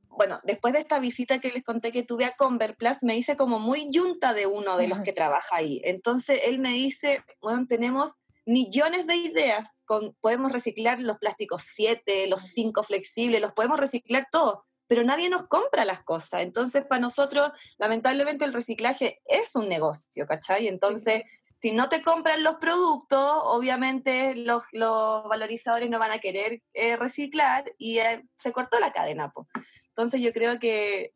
bueno, 0.08 0.40
después 0.44 0.74
de 0.74 0.80
esta 0.80 0.98
visita 0.98 1.38
que 1.38 1.50
les 1.50 1.64
conté 1.64 1.92
que 1.92 2.02
tuve 2.02 2.24
a 2.24 2.36
Converplus, 2.36 3.02
me 3.02 3.16
hice 3.16 3.36
como 3.36 3.58
muy 3.58 3.88
yunta 3.90 4.34
de 4.34 4.46
uno 4.46 4.76
de 4.76 4.88
los 4.88 5.00
que 5.00 5.12
trabaja 5.12 5.56
ahí. 5.56 5.80
Entonces, 5.84 6.40
él 6.44 6.58
me 6.58 6.70
dice, 6.70 7.24
bueno, 7.40 7.66
tenemos 7.66 8.14
millones 8.44 9.06
de 9.06 9.16
ideas, 9.16 9.70
con, 9.84 10.14
podemos 10.20 10.52
reciclar 10.52 11.00
los 11.00 11.18
plásticos 11.18 11.62
7, 11.66 12.26
los 12.26 12.42
5 12.42 12.82
flexibles, 12.82 13.40
los 13.40 13.52
podemos 13.52 13.78
reciclar 13.78 14.28
todos, 14.30 14.58
pero 14.86 15.04
nadie 15.04 15.28
nos 15.28 15.46
compra 15.46 15.84
las 15.84 16.02
cosas. 16.02 16.42
Entonces, 16.42 16.84
para 16.84 17.00
nosotros, 17.00 17.52
lamentablemente, 17.78 18.44
el 18.44 18.52
reciclaje 18.52 19.20
es 19.24 19.54
un 19.54 19.68
negocio, 19.68 20.26
¿cachai? 20.26 20.66
Entonces, 20.66 21.22
si 21.60 21.72
no 21.72 21.90
te 21.90 22.02
compran 22.02 22.42
los 22.42 22.56
productos, 22.56 23.20
obviamente 23.20 24.34
los, 24.34 24.64
los 24.72 25.24
valorizadores 25.24 25.90
no 25.90 25.98
van 25.98 26.10
a 26.10 26.18
querer 26.18 26.62
eh, 26.72 26.96
reciclar 26.96 27.70
y 27.76 27.98
eh, 27.98 28.24
se 28.34 28.50
cortó 28.50 28.80
la 28.80 28.92
cadena. 28.92 29.30
po. 29.30 29.46
Entonces 29.88 30.22
yo 30.22 30.32
creo 30.32 30.58
que 30.58 31.12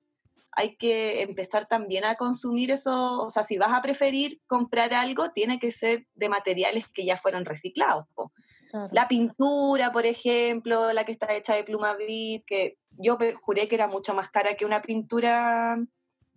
hay 0.53 0.77
que 0.77 1.23
empezar 1.23 1.67
también 1.67 2.05
a 2.05 2.17
consumir 2.17 2.71
eso, 2.71 3.23
o 3.23 3.31
sea, 3.31 3.43
si 3.43 3.57
vas 3.57 3.73
a 3.73 3.81
preferir 3.81 4.39
comprar 4.47 4.93
algo, 4.93 5.31
tiene 5.31 5.59
que 5.59 5.73
ser 5.73 6.07
de 6.15 6.29
materiales 6.29 6.89
que 6.93 7.07
ya 7.07 7.17
fueron 7.17 7.47
reciclados. 7.47 8.05
po. 8.15 8.31
Claro. 8.71 8.89
La 8.93 9.09
pintura, 9.09 9.93
por 9.93 10.05
ejemplo, 10.05 10.93
la 10.93 11.05
que 11.05 11.13
está 11.13 11.35
hecha 11.35 11.55
de 11.55 11.65
pluma 11.65 11.95
vid, 11.95 12.43
que 12.47 12.77
yo 12.91 13.17
juré 13.41 13.67
que 13.67 13.77
era 13.77 13.89
mucho 13.89 14.13
más 14.13 14.29
cara 14.29 14.57
que 14.57 14.67
una 14.67 14.83
pintura 14.83 15.79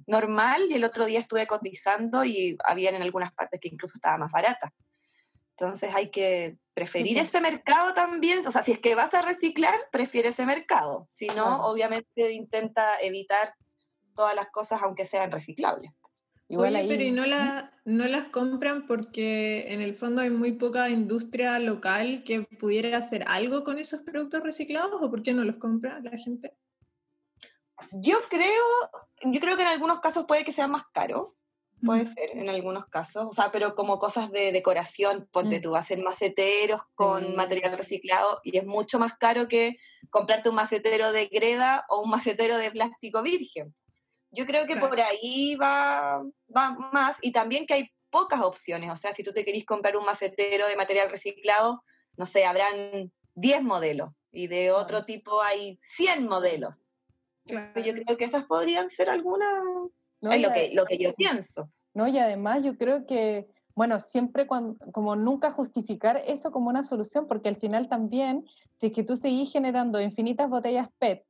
normal 0.08 0.64
y 0.70 0.74
el 0.74 0.84
otro 0.84 1.06
día 1.06 1.20
estuve 1.20 1.46
cotizando 1.46 2.26
y 2.26 2.58
habían 2.66 2.96
en 2.96 3.04
algunas 3.04 3.34
partes 3.34 3.60
que 3.60 3.68
incluso 3.68 3.94
estaba 3.96 4.18
más 4.18 4.32
barata. 4.32 4.74
Entonces 5.52 5.94
hay 5.94 6.10
que 6.10 6.58
preferir 6.74 7.18
Ujú. 7.18 7.26
ese 7.26 7.42
mercado 7.42 7.94
también, 7.94 8.46
o 8.46 8.52
sea, 8.52 8.62
si 8.62 8.72
es 8.72 8.80
que 8.80 8.96
vas 8.96 9.14
a 9.14 9.22
reciclar, 9.22 9.76
prefiere 9.92 10.30
ese 10.30 10.46
mercado. 10.46 11.08
Si 11.10 11.28
no, 11.28 11.66
obviamente 11.66 12.32
intenta 12.32 13.00
evitar 13.02 13.54
todas 14.16 14.36
las 14.36 14.50
cosas 14.50 14.82
aunque 14.82 15.06
sean 15.06 15.32
reciclables. 15.32 15.92
Igual 16.50 16.76
Oye, 16.76 16.78
ahí, 16.78 16.88
pero 16.88 17.04
¿y 17.04 17.12
no, 17.12 17.26
la, 17.26 17.74
no 17.84 18.08
las 18.08 18.28
compran 18.28 18.88
porque 18.88 19.66
en 19.74 19.82
el 19.82 19.96
fondo 19.96 20.22
hay 20.22 20.30
muy 20.30 20.54
poca 20.54 20.90
industria 20.90 21.60
local 21.60 22.24
que 22.24 22.44
pudiera 22.44 22.98
hacer 22.98 23.26
algo 23.28 23.64
con 23.64 23.80
esos 23.80 24.02
productos 24.04 24.44
reciclados? 24.44 25.02
¿O 25.02 25.10
por 25.10 25.24
qué 25.24 25.34
no 25.34 25.44
los 25.44 25.58
compra 25.58 26.00
la 26.00 26.18
gente? 26.18 26.54
Yo 27.92 28.18
creo, 28.30 28.64
yo 29.24 29.40
creo 29.40 29.56
que 29.56 29.62
en 29.64 29.68
algunos 29.70 30.00
casos 30.00 30.26
puede 30.28 30.44
que 30.44 30.52
sea 30.52 30.68
más 30.68 30.84
caro, 30.94 31.36
puede 31.86 32.06
Mm. 32.06 32.14
ser 32.14 32.30
en 32.32 32.50
algunos 32.50 32.88
casos, 32.88 33.28
o 33.30 33.34
sea, 33.34 33.52
pero 33.52 33.76
como 33.76 34.00
cosas 34.00 34.32
de 34.32 34.52
decoración, 34.52 35.30
ponte 35.32 35.60
Mm. 35.60 35.62
tú, 35.62 35.76
hacen 35.76 36.04
maceteros 36.04 36.82
con 36.96 37.24
Sí. 37.24 37.34
material 37.34 37.78
reciclado 37.78 38.40
y 38.44 38.58
es 38.58 38.66
mucho 38.66 38.98
más 38.98 39.14
caro 39.16 39.48
que 39.48 39.78
comprarte 40.10 40.50
un 40.50 40.56
macetero 40.56 41.12
de 41.12 41.28
greda 41.28 41.86
o 41.90 42.02
un 42.02 42.10
macetero 42.10 42.58
de 42.58 42.72
plástico 42.72 43.22
virgen. 43.22 43.76
Yo 44.32 44.46
creo 44.48 44.66
que 44.66 44.74
Claro. 44.74 44.90
por 44.90 45.00
ahí 45.02 45.56
va, 45.56 46.24
va 46.56 46.72
más 46.92 47.20
y 47.22 47.32
también 47.32 47.66
que 47.68 47.76
hay 47.76 47.92
pocas 48.10 48.42
opciones, 48.42 48.90
o 48.90 48.96
sea, 48.96 49.14
si 49.14 49.22
tú 49.24 49.32
te 49.32 49.46
querís 49.46 49.66
comprar 49.66 49.96
un 49.98 50.06
macetero 50.06 50.68
de 50.68 50.76
material 50.78 51.10
reciclado, 51.12 51.84
no 52.18 52.26
sé, 52.26 52.46
habrán 52.46 53.12
10 53.36 53.62
modelos 53.62 54.10
y 54.32 54.48
de 54.48 54.72
otro 54.72 55.06
tipo 55.06 55.42
hay 55.44 55.78
100 55.84 56.26
modelos. 56.26 56.84
Yo 57.48 57.94
creo 57.94 58.18
que 58.18 58.26
esas 58.26 58.46
podrían 58.46 58.90
ser 58.90 59.10
algunas, 59.10 59.50
¿no? 60.22 60.32
es 60.32 60.42
lo 60.42 60.52
que, 60.54 60.72
lo 60.74 60.86
que 60.86 60.98
yo 60.98 61.14
pienso. 61.14 61.70
No, 61.94 62.08
y 62.08 62.18
además 62.18 62.64
yo 62.64 62.78
creo 62.78 63.06
que, 63.06 63.48
bueno, 63.76 64.00
siempre 64.00 64.46
cuando, 64.48 64.78
como 64.92 65.16
nunca 65.16 65.52
justificar 65.52 66.22
eso 66.28 66.52
como 66.52 66.70
una 66.70 66.84
solución, 66.84 67.28
porque 67.28 67.50
al 67.50 67.58
final 67.58 67.90
también, 67.90 68.46
si 68.80 68.88
es 68.88 68.94
que 68.94 69.04
tú 69.04 69.18
seguís 69.18 69.52
generando 69.52 70.00
infinitas 70.00 70.50
botellas 70.50 70.90
PET, 71.00 71.24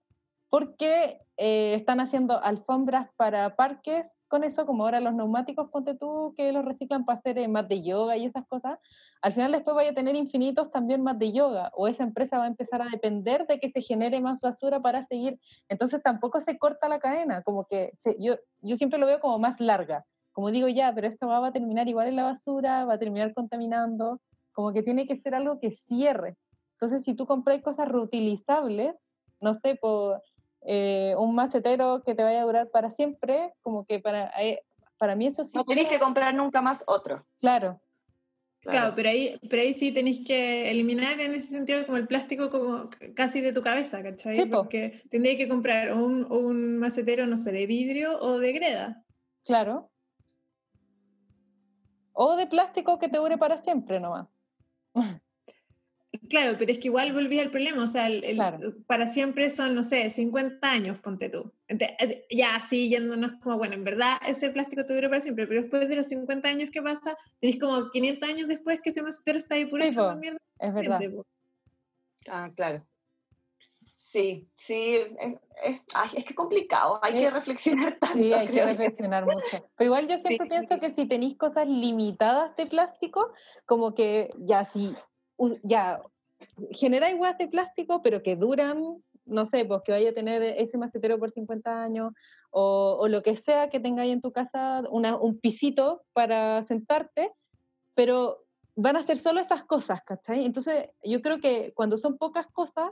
porque 0.50 1.20
eh, 1.38 1.74
están 1.76 2.00
haciendo 2.00 2.42
alfombras 2.42 3.10
para 3.16 3.56
parques 3.56 4.12
con 4.28 4.44
eso, 4.44 4.66
como 4.66 4.84
ahora 4.84 5.00
los 5.00 5.14
neumáticos, 5.14 5.70
ponte 5.72 5.96
tú, 5.96 6.34
que 6.36 6.52
los 6.52 6.66
reciclan 6.66 7.06
para 7.06 7.20
hacer 7.20 7.38
eh, 7.38 7.48
más 7.48 7.68
de 7.68 7.82
yoga 7.82 8.18
y 8.18 8.26
esas 8.26 8.46
cosas, 8.48 8.80
al 9.22 9.34
final 9.34 9.52
después 9.52 9.76
vaya 9.76 9.92
a 9.92 9.94
tener 9.94 10.16
infinitos 10.16 10.72
también 10.72 11.02
más 11.02 11.18
de 11.20 11.32
yoga, 11.32 11.72
o 11.74 11.88
esa 11.88 12.04
empresa 12.04 12.38
va 12.38 12.46
a 12.46 12.48
empezar 12.48 12.82
a 12.82 12.90
depender 12.90 13.46
de 13.48 13.60
que 13.60 13.72
se 13.72 13.82
genere 13.82 14.20
más 14.22 14.42
basura 14.42 14.80
para 14.80 15.06
seguir, 15.06 15.40
entonces 15.70 16.02
tampoco 16.04 16.40
se 16.40 16.58
corta 16.58 16.90
la 16.90 17.00
cadena, 17.00 17.42
como 17.44 17.66
que 17.66 17.92
se- 18.00 18.16
yo, 18.20 18.36
yo 18.62 18.76
siempre 18.76 19.00
lo 19.00 19.06
veo 19.06 19.20
como 19.20 19.40
más 19.40 19.60
larga, 19.60 20.06
como 20.32 20.52
digo 20.52 20.68
ya, 20.68 20.94
pero 20.94 21.08
esto 21.08 21.28
va, 21.28 21.46
a 21.46 21.52
terminar 21.52 21.88
igual 21.88 22.08
en 22.08 22.16
la 22.16 22.24
basura, 22.24 22.86
va 22.86 22.94
a 22.94 23.00
terminar 23.00 23.34
contaminando, 23.34 24.22
como 24.54 24.72
que 24.72 24.84
tiene 24.84 25.08
que 25.08 25.16
ser 25.16 25.34
algo 25.34 25.60
que 25.60 25.72
cierre. 25.72 26.38
Entonces, 26.74 27.04
si 27.04 27.16
tú 27.16 27.26
compras 27.26 27.62
cosas 27.64 27.88
reutilizables, 27.88 28.96
no 29.42 29.56
sé, 29.56 29.76
por 29.76 30.22
eh, 30.62 31.16
un 31.18 31.34
macetero 31.34 32.04
que 32.04 32.14
te 32.14 32.24
vaya 32.24 32.42
a 32.42 32.46
durar 32.46 32.70
para 32.70 32.92
siempre, 32.92 33.54
como 33.64 33.84
que 33.84 34.00
para, 34.00 34.30
eh, 34.40 34.62
para 35.00 35.16
mí 35.16 35.26
eso 35.26 35.44
sí. 35.44 35.58
No 35.58 35.64
tenés 35.64 35.88
que 35.88 36.00
comprar 36.00 36.36
nunca 36.36 36.62
más 36.62 36.84
otro. 36.88 37.26
Claro, 37.40 37.80
Claro, 38.72 38.94
pero 38.96 39.10
ahí, 39.10 39.40
pero 39.50 39.62
ahí 39.62 39.74
sí 39.74 39.92
tenéis 39.92 40.26
que 40.26 40.70
eliminar 40.70 41.20
en 41.20 41.34
ese 41.34 41.50
sentido 41.50 41.86
como 41.86 41.98
el 41.98 42.08
plástico 42.08 42.50
como 42.50 42.90
casi 43.16 43.42
de 43.42 43.54
tu 43.54 43.62
cabeza, 43.62 44.02
¿cachai? 44.04 44.36
Sí, 44.36 44.46
po. 44.46 44.58
Porque 44.64 45.04
tendrías 45.10 45.38
que 45.38 45.48
comprar 45.48 45.94
un, 45.94 46.32
un 46.32 46.78
macetero, 46.78 47.28
no 47.28 47.38
sé, 47.38 47.52
de 47.52 47.66
vidrio 47.68 48.20
o 48.20 48.40
de 48.40 48.54
greda. 48.54 49.04
claro. 49.46 49.90
O 52.20 52.36
de 52.36 52.48
plástico 52.48 52.98
que 52.98 53.10
te 53.10 53.18
dure 53.18 53.38
para 53.38 53.58
siempre 53.58 54.00
nomás. 54.00 54.28
Claro, 56.30 56.56
pero 56.58 56.72
es 56.72 56.80
que 56.80 56.88
igual 56.88 57.14
volví 57.14 57.40
al 57.40 57.52
problema, 57.52 57.84
o 57.84 57.88
sea, 57.88 58.08
el- 58.08 58.24
el- 58.24 58.36
Claro. 58.36 58.74
para 58.88 59.08
siempre 59.08 59.50
son, 59.50 59.76
no 59.76 59.84
sé, 59.84 60.10
50 60.10 60.72
años, 60.72 61.00
ponte 61.00 61.30
tú. 61.30 61.52
Ente- 61.68 61.96
eh, 62.00 62.26
Ya 62.30 62.56
así 62.56 62.90
yéndonos 62.90 63.34
como, 63.42 63.58
bueno, 63.58 63.74
en 63.76 63.84
verdad 63.84 64.18
ese 64.28 64.50
plástico 64.50 64.86
te 64.86 64.94
dura 64.96 65.10
para 65.10 65.22
siempre, 65.22 65.48
pero 65.48 65.62
después 65.62 65.88
de 65.90 65.96
los 65.96 66.08
50 66.08 66.50
años 66.50 66.70
que 66.72 66.82
pasa, 66.82 67.18
tenés 67.40 67.60
como 67.60 67.90
500 67.92 68.30
años 68.30 68.48
después 68.48 68.80
que 68.82 68.90
ese 68.92 69.02
macetero 69.02 69.38
está 69.40 69.56
ahí 69.56 69.66
puro 69.66 69.84
Sí, 69.84 69.90
echando 69.90 70.14
po, 70.14 70.20
mierda. 70.20 70.40
Es 70.60 70.74
verdad. 70.74 71.00
gente. 71.00 71.22
Ah, 72.30 72.50
claro. 72.56 72.86
Sí, 73.96 74.48
sí, 74.56 74.96
es, 75.20 75.34
es, 75.64 75.82
ay, 75.94 76.10
es 76.18 76.24
que 76.26 76.34
complicado, 76.36 77.00
hay 77.04 77.14
que 77.14 77.20
Sí. 77.28 77.30
reflexionar 77.30 77.98
tanto. 78.00 78.18
Sí, 78.18 78.32
hay 78.32 78.46
que 78.48 78.54
creo 78.54 78.64
yo. 78.66 78.72
reflexionar 78.72 79.26
mucho. 79.26 79.70
Pero 79.76 79.86
igual 79.88 80.08
yo 80.08 80.18
siempre 80.20 80.46
Sí. 80.46 80.50
pienso 80.50 80.80
que 80.80 80.94
si 80.94 81.06
tenéis 81.08 81.36
cosas 81.38 81.68
limitadas 81.68 82.56
de 82.56 82.68
plástico, 82.68 83.34
como 83.66 83.94
que 83.94 84.30
ya 84.40 84.64
si 84.66 84.96
ya 85.64 86.02
generáis 86.72 87.16
huevas 87.16 87.38
de 87.38 87.48
plástico, 87.48 88.02
pero 88.02 88.22
que 88.22 88.36
duran, 88.36 89.04
no 89.26 89.46
sé, 89.46 89.66
pues 89.66 89.82
que 89.84 89.92
vaya 89.92 90.12
a 90.12 90.14
tener 90.14 90.42
ese 90.44 90.78
macetero 90.78 91.20
por 91.20 91.32
50 91.32 91.82
años, 91.82 92.14
o, 92.52 92.98
o 93.00 93.08
lo 93.08 93.24
que 93.24 93.36
sea 93.36 93.70
que 93.70 93.80
tengáis 93.80 94.14
en 94.14 94.22
tu 94.22 94.32
casa, 94.32 94.84
una, 94.90 95.16
un 95.16 95.40
pisito 95.40 96.04
para 96.14 96.64
sentarte, 96.64 97.32
pero 97.96 98.44
van 98.76 98.96
a 98.96 99.04
ser 99.04 99.18
solo 99.18 99.40
esas 99.40 99.64
cosas, 99.64 100.02
¿cachai? 100.04 100.46
Entonces 100.46 100.90
yo 101.04 101.22
creo 101.22 101.40
que 101.40 101.74
cuando 101.74 101.98
son 101.98 102.18
pocas 102.18 102.48
cosas, 102.48 102.92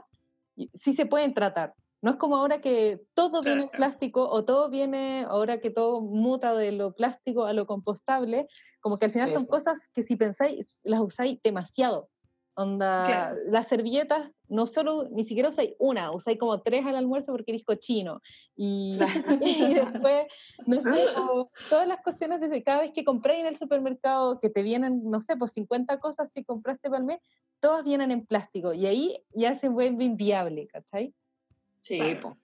sí 0.74 0.92
se 0.94 1.06
pueden 1.06 1.32
tratar. 1.32 1.74
No 2.02 2.10
es 2.10 2.16
como 2.16 2.36
ahora 2.36 2.60
que 2.60 3.00
todo 3.14 3.42
viene 3.42 3.62
en 3.62 3.68
plástico 3.68 4.28
o 4.28 4.44
todo 4.44 4.68
viene, 4.68 5.24
ahora 5.28 5.60
que 5.60 5.70
todo 5.70 6.00
muta 6.00 6.54
de 6.54 6.72
lo 6.72 6.92
plástico 6.92 7.44
a 7.44 7.52
lo 7.52 7.66
compostable, 7.66 8.48
como 8.80 8.98
que 8.98 9.06
al 9.06 9.12
final 9.12 9.32
son 9.32 9.42
Eso. 9.42 9.50
cosas 9.50 9.88
que 9.94 10.02
si 10.02 10.16
pensáis, 10.16 10.80
las 10.84 11.00
usáis 11.00 11.40
demasiado. 11.42 12.08
Onda, 12.58 13.04
Claro. 13.06 13.36
las 13.50 13.68
servilletas, 13.68 14.30
no 14.48 14.66
solo, 14.66 15.08
ni 15.10 15.24
siquiera 15.24 15.50
usáis 15.50 15.74
una, 15.78 16.10
usáis 16.10 16.38
como 16.38 16.62
tres 16.62 16.86
al 16.86 16.96
almuerzo 16.96 17.32
porque 17.32 17.50
eres 17.52 17.64
cochino. 17.64 18.22
Y, 18.56 18.98
y 19.42 19.74
después, 19.74 20.26
no 20.66 20.80
sé, 20.80 20.90
todas 21.70 21.86
las 21.86 22.00
cuestiones 22.02 22.40
desde 22.40 22.62
cada 22.62 22.80
vez 22.80 22.92
que 22.92 23.04
compráis 23.04 23.40
en 23.40 23.46
el 23.48 23.56
supermercado, 23.58 24.40
que 24.40 24.48
te 24.48 24.62
vienen, 24.62 25.02
no 25.10 25.20
sé, 25.20 25.36
pues 25.36 25.52
50 25.52 26.00
cosas 26.00 26.30
si 26.32 26.44
compraste 26.44 26.88
para 26.88 27.00
el 27.00 27.04
mes, 27.04 27.20
todas 27.60 27.84
vienen 27.84 28.10
en 28.10 28.24
plástico. 28.24 28.72
Y 28.72 28.86
ahí 28.86 29.22
ya 29.34 29.54
se 29.56 29.68
vuelve 29.68 30.04
inviable, 30.04 30.66
¿cachai? 30.68 31.14
Sí, 31.80 31.98
Claro. 31.98 32.38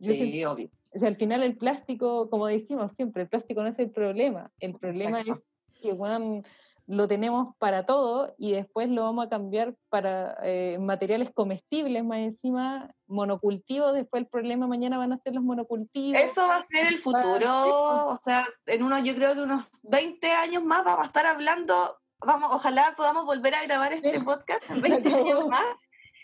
sí, 0.00 0.14
siento- 0.14 0.52
obvio. 0.52 0.70
o 0.94 0.98
sea, 1.00 1.08
al 1.08 1.16
final 1.16 1.42
el 1.42 1.56
plástico, 1.56 2.30
como 2.30 2.46
decimos 2.46 2.92
siempre, 2.92 3.22
el 3.24 3.28
plástico 3.28 3.60
no 3.62 3.68
es 3.70 3.78
el 3.80 3.90
problema. 3.90 4.52
El 4.60 4.74
problema 4.78 5.20
Exacto. 5.22 5.42
es 5.74 5.80
que 5.80 5.92
weón, 5.92 6.44
lo 6.90 7.06
tenemos 7.06 7.54
para 7.58 7.84
todo 7.84 8.34
y 8.38 8.52
después 8.52 8.88
lo 8.88 9.02
vamos 9.02 9.26
a 9.26 9.28
cambiar 9.28 9.74
para 9.90 10.38
eh, 10.42 10.78
materiales 10.80 11.30
comestibles 11.34 12.02
más 12.02 12.18
encima, 12.20 12.90
monocultivos, 13.06 13.92
después 13.92 14.22
el 14.22 14.28
problema 14.28 14.66
mañana 14.66 14.96
van 14.96 15.12
a 15.12 15.18
ser 15.18 15.34
los 15.34 15.44
monocultivos. 15.44 16.18
Eso 16.18 16.48
va 16.48 16.56
a 16.56 16.62
ser 16.62 16.86
el 16.86 16.98
futuro, 16.98 18.06
o 18.08 18.18
sea, 18.24 18.46
en 18.64 18.82
unos, 18.82 19.02
yo 19.04 19.14
creo 19.14 19.34
que 19.34 19.42
unos 19.42 19.68
20 19.82 20.32
años 20.32 20.64
más 20.64 20.82
vamos 20.82 21.02
a 21.04 21.06
estar 21.08 21.26
hablando, 21.26 21.98
vamos, 22.20 22.50
ojalá 22.54 22.94
podamos 22.96 23.26
volver 23.26 23.54
a 23.54 23.62
grabar 23.64 23.92
este 23.92 24.18
Sí. 24.18 24.24
podcast 24.24 24.70
en 24.70 24.80
20 24.82 25.14
años 25.14 25.46
más 25.46 25.66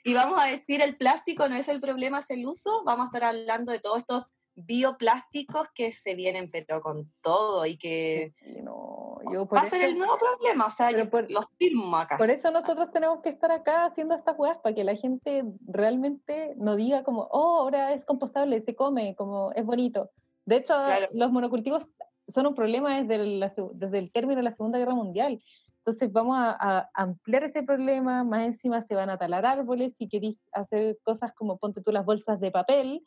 y 0.03 0.15
vamos 0.15 0.39
a 0.43 0.47
decir 0.47 0.81
el 0.81 0.97
plástico 0.97 1.47
no 1.49 1.57
es 1.57 1.69
el 1.69 1.81
problema, 1.83 2.21
es 2.21 2.31
el 2.31 2.47
uso, 2.47 2.83
vamos 2.85 3.05
a 3.05 3.07
estar 3.09 3.25
hablando 3.25 3.71
de 3.71 3.81
todos 3.81 3.99
estos 3.99 4.31
bioplásticos 4.57 5.68
que 5.74 5.92
se 5.92 6.14
vienen 6.14 6.50
pero 6.50 6.80
con 6.80 7.12
todo 7.22 7.66
y 7.66 7.76
que 7.76 8.32
Sí, 8.38 8.62
no, 8.62 9.18
yo 9.32 9.46
por 9.46 9.59
va 9.59 9.62
a 9.62 9.70
ser 9.70 9.82
el 9.82 9.98
nuevo 9.98 10.16
problema, 10.18 10.66
o 10.66 10.70
sea, 10.70 10.90
yo 10.90 11.09
por- 11.11 11.30
los 11.30 11.46
firmo 11.59 11.96
acá. 11.96 12.16
Por 12.18 12.30
eso 12.30 12.50
nosotros 12.50 12.90
tenemos 12.92 13.20
que 13.20 13.30
estar 13.30 13.50
acá 13.50 13.86
haciendo 13.86 14.14
estas 14.14 14.38
weas 14.38 14.59
para 14.59 14.74
que 14.74 14.84
la 14.84 14.94
gente 14.96 15.44
realmente 15.66 16.55
no 16.57 16.76
diga 16.76 17.02
como, 17.02 17.28
oh, 17.30 17.59
ahora 17.61 17.92
es 17.92 18.05
compostable, 18.05 18.61
se 18.62 18.74
come, 18.74 19.14
como 19.16 19.52
es 19.52 19.64
bonito. 19.64 20.11
De 20.46 20.57
hecho, 20.57 20.74
Claro. 20.74 21.09
los 21.12 21.32
monocultivos 21.32 21.90
son 22.28 22.46
un 22.46 22.55
problema 22.55 23.02
desde, 23.02 23.24
seg- 23.55 23.72
desde 23.74 23.98
el 23.98 24.12
término 24.12 24.38
de 24.38 24.44
la 24.44 24.52
Segunda 24.55 24.78
Guerra 24.78 24.94
Mundial. 24.94 25.42
Entonces 25.78 26.11
vamos 26.12 26.36
a, 26.38 26.57
a 26.59 26.90
ampliar 26.94 27.44
ese 27.44 27.62
problema, 27.62 28.24
más 28.24 28.46
encima 28.46 28.80
se 28.80 28.94
van 28.94 29.11
a 29.11 29.18
talar 29.18 29.44
árboles, 29.44 29.94
si 29.96 30.09
queréis 30.09 30.38
hacer 30.52 30.98
cosas 31.02 31.34
como 31.34 31.59
ponte 31.59 31.82
tú 31.82 31.92
las 31.92 32.07
bolsas 32.07 32.40
de 32.40 32.50
papel, 32.50 33.02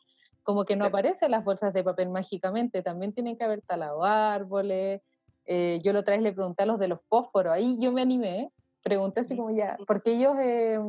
como 0.48 0.64
que 0.64 0.76
no 0.76 0.86
aparecen 0.86 1.30
las 1.30 1.44
bolsas 1.44 1.74
de 1.74 1.84
papel 1.84 2.08
mágicamente, 2.08 2.82
también 2.82 3.12
tienen 3.12 3.36
que 3.36 3.44
haber 3.44 3.60
talado 3.60 4.02
árboles. 4.02 5.02
Eh, 5.44 5.78
yo 5.84 5.92
la 5.92 6.00
otra 6.00 6.14
vez 6.14 6.22
le 6.22 6.32
pregunté 6.32 6.62
a 6.62 6.66
los 6.66 6.78
de 6.78 6.88
los 6.88 7.00
fósforos, 7.06 7.52
ahí 7.52 7.76
yo 7.78 7.92
me 7.92 8.00
animé, 8.00 8.50
pregunté 8.82 9.20
así 9.20 9.36
como 9.36 9.50
ya, 9.50 9.76
porque 9.86 10.14
ellos 10.14 10.34
eh, 10.40 10.80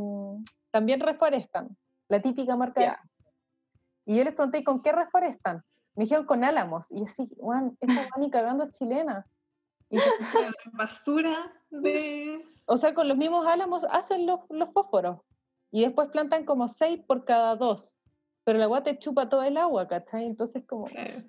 también 0.72 1.02
reforestan, 1.02 1.76
la 2.08 2.22
típica 2.22 2.56
marca. 2.56 2.80
Ya. 2.80 3.02
Y 4.06 4.16
yo 4.16 4.24
les 4.24 4.34
pregunté, 4.34 4.64
¿con 4.64 4.82
qué 4.82 4.94
reforestan? 4.94 5.62
Me 5.94 6.06
dijeron 6.06 6.26
con 6.26 6.46
álamos. 6.46 6.90
Y 6.90 7.00
yo 7.02 7.06
sí, 7.08 7.28
"Weón, 7.36 7.78
esta 7.82 8.18
ni 8.18 8.32
cagando 8.32 8.64
es 8.64 8.72
chilena. 8.72 9.26
Y 9.90 9.98
yo, 9.98 10.04
Basura 10.72 11.52
de... 11.70 12.46
o 12.66 12.78
sea, 12.78 12.94
con 12.94 13.10
los 13.10 13.18
mismos 13.18 13.46
álamos 13.46 13.86
hacen 13.92 14.26
los, 14.26 14.40
los 14.52 14.72
fósforos. 14.72 15.20
Y 15.70 15.84
después 15.84 16.08
plantan 16.08 16.46
como 16.46 16.70
seis 16.70 17.02
por 17.06 17.26
cada 17.26 17.58
dos. 17.58 17.99
Pero 18.50 18.58
el 18.58 18.64
agua 18.64 18.82
te 18.82 18.98
chupa 18.98 19.30
todo 19.30 19.44
el 19.44 19.58
agua, 19.58 19.88
¿cachai? 19.88 20.26
Entonces 20.26 20.64
como... 20.66 20.86
Claro. 20.86 21.22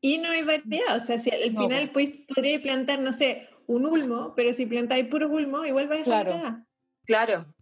Y 0.00 0.18
no 0.18 0.30
hay 0.30 0.44
variedad, 0.44 0.96
o 0.96 1.00
sea, 1.00 1.18
si 1.18 1.28
al 1.28 1.52
No, 1.52 1.62
final 1.62 1.90
pues, 1.90 2.08
podríais 2.32 2.60
plantar, 2.60 3.00
no 3.00 3.12
sé, 3.12 3.48
un 3.66 3.84
ulmo, 3.84 4.32
pero 4.36 4.52
si 4.52 4.64
plantáis 4.64 5.08
puros 5.08 5.28
ulmo, 5.28 5.64
igual 5.64 5.88
vais 5.88 6.06
a 6.06 6.22
dejar 6.22 6.26
la 6.28 6.64
Claro. 7.04 7.36
Claro. 7.40 7.54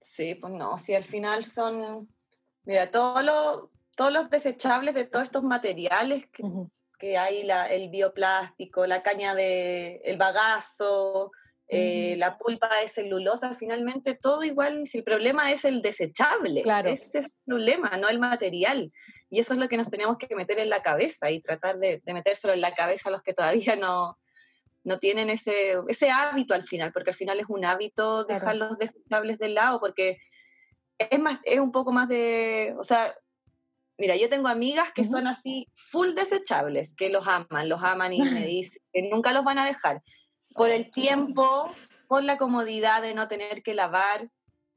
Sí, 0.00 0.36
pues 0.36 0.52
no, 0.52 0.78
si 0.78 0.94
al 0.94 1.02
final 1.02 1.44
son, 1.44 2.08
mira, 2.62 2.88
todos 2.92 3.24
los, 3.24 3.70
todos 3.96 4.12
los 4.12 4.30
desechables 4.30 4.94
de 4.94 5.04
todos 5.04 5.24
estos 5.24 5.42
materiales 5.42 6.28
que, 6.28 6.44
que 7.00 7.18
hay, 7.18 7.42
la, 7.42 7.66
el 7.66 7.88
bioplástico, 7.88 8.86
la 8.86 9.02
caña 9.02 9.34
de, 9.34 10.02
el 10.04 10.18
bagazo, 10.18 11.32
eh, 11.68 12.14
Mm. 12.16 12.18
la 12.20 12.38
pulpa 12.38 12.68
de 12.80 12.88
celulosa, 12.88 13.50
finalmente 13.54 14.14
todo 14.14 14.44
igual, 14.44 14.86
si 14.86 14.98
el 14.98 15.04
problema 15.04 15.50
es 15.52 15.64
el 15.64 15.82
desechable, 15.82 16.62
Claro. 16.62 16.88
ese 16.88 17.18
es 17.18 17.24
el 17.26 17.32
problema, 17.44 17.96
no 17.96 18.08
el 18.08 18.18
material. 18.18 18.92
Y 19.30 19.40
eso 19.40 19.52
es 19.54 19.58
lo 19.58 19.68
que 19.68 19.76
nos 19.76 19.90
tenemos 19.90 20.16
que 20.18 20.34
meter 20.36 20.58
en 20.60 20.70
la 20.70 20.80
cabeza 20.82 21.30
y 21.30 21.40
tratar 21.40 21.78
de, 21.78 22.00
de 22.04 22.14
metérselo 22.14 22.52
en 22.54 22.60
la 22.60 22.74
cabeza 22.74 23.08
a 23.08 23.12
los 23.12 23.22
que 23.22 23.34
todavía 23.34 23.74
no, 23.76 24.18
no 24.84 24.98
tienen 25.00 25.30
ese, 25.30 25.74
ese 25.88 26.10
hábito 26.10 26.54
al 26.54 26.62
final, 26.64 26.92
porque 26.92 27.10
al 27.10 27.16
final 27.16 27.40
es 27.40 27.46
un 27.48 27.64
hábito 27.64 28.24
Claro. 28.26 28.40
dejar 28.40 28.56
los 28.56 28.78
desechables 28.78 29.38
de 29.38 29.48
lado, 29.48 29.80
porque 29.80 30.18
es, 30.98 31.18
más, 31.18 31.40
es 31.44 31.58
un 31.60 31.72
poco 31.72 31.92
más 31.92 32.08
de, 32.08 32.74
o 32.78 32.84
sea, 32.84 33.12
mira, 33.98 34.14
yo 34.16 34.28
tengo 34.28 34.48
amigas 34.48 34.92
que 34.94 35.02
Ujú. 35.02 35.10
son 35.10 35.26
así 35.26 35.66
full 35.74 36.14
desechables, 36.14 36.94
que 36.94 37.08
los 37.10 37.26
aman, 37.26 37.68
los 37.68 37.82
aman 37.82 38.12
y 38.12 38.20
me 38.22 38.46
dicen 38.46 38.80
que 38.92 39.02
nunca 39.02 39.32
los 39.32 39.42
van 39.44 39.58
a 39.58 39.66
dejar, 39.66 40.02
por 40.56 40.70
el 40.70 40.90
tiempo, 40.90 41.70
por 42.08 42.24
la 42.24 42.38
comodidad 42.38 43.02
de 43.02 43.14
no 43.14 43.28
tener 43.28 43.62
que 43.62 43.74
lavar, 43.74 44.30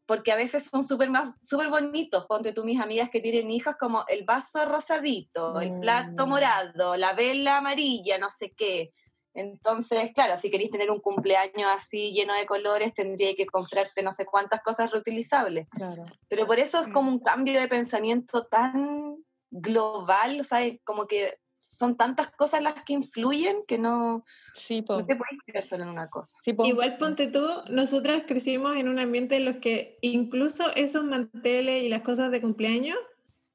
porque 0.06 0.32
a 0.32 0.36
veces 0.36 0.64
son 0.66 0.88
súper 0.88 1.10
más 1.10 1.32
súper 1.44 1.70
bonitos. 1.70 2.26
Ponte 2.26 2.52
tú 2.52 2.64
mis 2.64 2.80
amigas 2.82 3.10
que 3.12 3.22
tienen 3.22 3.52
hijas 3.52 3.76
como 3.78 4.04
el 4.08 4.24
vaso 4.26 4.66
rosadito, 4.66 5.60
el 5.62 5.80
plato 5.80 6.26
Mm. 6.26 6.30
morado, 6.30 6.98
la 6.98 7.14
vela 7.14 7.58
amarilla, 7.58 8.18
no 8.18 8.30
sé 8.30 8.52
qué. 8.54 8.92
Entonces, 9.36 10.12
claro, 10.14 10.36
si 10.38 10.50
queréis 10.50 10.72
tener 10.72 10.90
un 10.90 11.00
cumpleaños 11.00 11.70
así 11.72 12.12
lleno 12.12 12.34
de 12.34 12.48
colores, 12.48 12.94
tendría 12.96 13.36
que 13.36 13.46
comprarte 13.46 14.02
no 14.02 14.12
sé 14.12 14.26
cuántas 14.26 14.62
cosas 14.62 14.92
reutilizables. 14.92 15.68
Claro. 15.70 16.06
Pero 16.28 16.48
por 16.48 16.58
eso 16.60 16.82
es 16.82 16.88
Mm. 16.90 16.92
como 16.92 17.12
un 17.12 17.20
cambio 17.20 17.60
de 17.60 17.68
pensamiento 17.68 18.48
tan 18.48 19.24
global, 19.52 20.40
o 20.42 20.44
sea, 20.44 20.62
como 20.84 21.06
que 21.06 21.38
son 21.78 21.96
tantas 21.98 22.32
cosas 22.32 22.62
las 22.62 22.74
que 22.84 22.94
influyen 22.94 23.58
que 23.68 23.78
no, 23.78 24.26
Sí, 24.56 24.84
no 24.88 25.06
te 25.06 25.16
puedes 25.16 25.38
quedar 25.46 25.64
solo 25.64 25.84
en 25.84 25.90
una 25.90 26.10
cosa. 26.10 26.38
Sí, 26.44 26.54
po. 26.54 26.66
Igual 26.66 26.98
ponte 26.98 27.28
tú, 27.28 27.46
nosotras 27.70 28.24
crecimos 28.28 28.76
en 28.78 28.88
un 28.90 29.00
ambiente 29.00 29.36
en 29.38 29.46
los 29.46 29.58
que 29.58 29.98
incluso 30.02 30.74
esos 30.76 31.04
manteles 31.04 31.84
y 31.84 31.90
las 31.90 32.02
cosas 32.02 32.32
de 32.32 32.42
cumpleaños 32.42 32.98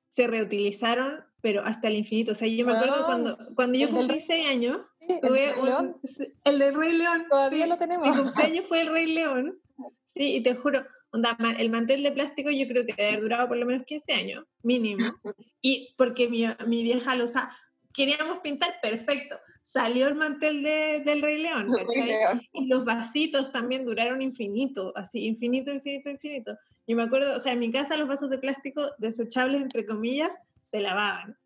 se 0.08 0.26
reutilizaron, 0.28 1.24
pero 1.40 1.62
hasta 1.64 1.88
el 1.88 1.96
infinito. 1.96 2.32
O 2.32 2.34
sea, 2.34 2.46
yo 2.48 2.64
me 2.64 2.72
acuerdo 2.72 2.96
Ah, 3.00 3.06
cuando, 3.06 3.38
cuando 3.54 3.78
yo 3.78 3.88
el 3.88 3.92
del 3.92 3.96
cumplí 4.00 4.18
Rey- 4.18 4.26
seis 4.26 4.46
años, 4.46 4.78
Sí, 5.00 5.06
el 5.12 5.20
tuve 5.20 5.52
Rey 5.52 5.60
un- 5.60 5.66
León 5.66 5.96
el 6.44 6.58
del 6.58 6.74
Rey 6.74 6.92
León. 6.96 7.26
todavía 7.28 7.64
sí. 7.64 7.68
lo 7.70 7.78
tenemos. 7.78 8.08
Mi 8.08 8.16
cumpleaños 8.22 8.66
fue 8.66 8.80
el 8.82 8.88
Rey 8.88 9.06
León. 9.12 9.58
Sí, 10.06 10.36
y 10.36 10.42
te 10.42 10.54
juro, 10.54 10.86
onda, 11.10 11.36
el 11.58 11.68
mantel 11.70 12.02
de 12.04 12.12
plástico 12.12 12.48
yo 12.50 12.66
creo 12.68 12.86
que 12.86 12.94
debe 12.94 13.08
haber 13.08 13.20
durado 13.22 13.48
por 13.48 13.56
lo 13.56 13.66
menos 13.66 13.82
15 13.84 14.12
años, 14.14 14.44
mínimo. 14.62 15.12
Y 15.66 15.94
porque 15.96 16.28
mi, 16.28 16.44
mi 16.66 16.82
vieja 16.82 17.16
lo 17.16 17.24
usaba. 17.24 17.56
Queríamos 17.94 18.38
pintar, 18.40 18.74
perfecto. 18.82 19.38
Salió 19.62 20.06
el 20.08 20.14
mantel 20.14 20.62
de- 20.62 21.00
del 21.04 21.22
Rey 21.22 21.40
León, 21.40 21.68
¿cachai? 21.76 22.40
Y 22.52 22.66
los 22.66 22.84
vasitos 22.84 23.50
también 23.52 23.84
duraron 23.84 24.20
infinito, 24.20 24.92
así, 24.96 25.24
infinito, 25.26 25.72
infinito, 25.72 26.10
infinito. 26.10 26.58
Yo 26.86 26.96
me 26.96 27.04
acuerdo, 27.04 27.36
o 27.36 27.40
sea, 27.40 27.52
en 27.52 27.60
mi 27.60 27.70
casa 27.72 27.96
los 27.96 28.08
vasos 28.08 28.30
de 28.30 28.38
plástico 28.38 28.90
desechables, 28.98 29.62
entre 29.62 29.86
comillas, 29.86 30.32
se 30.70 30.80
lavaban. 30.80 31.36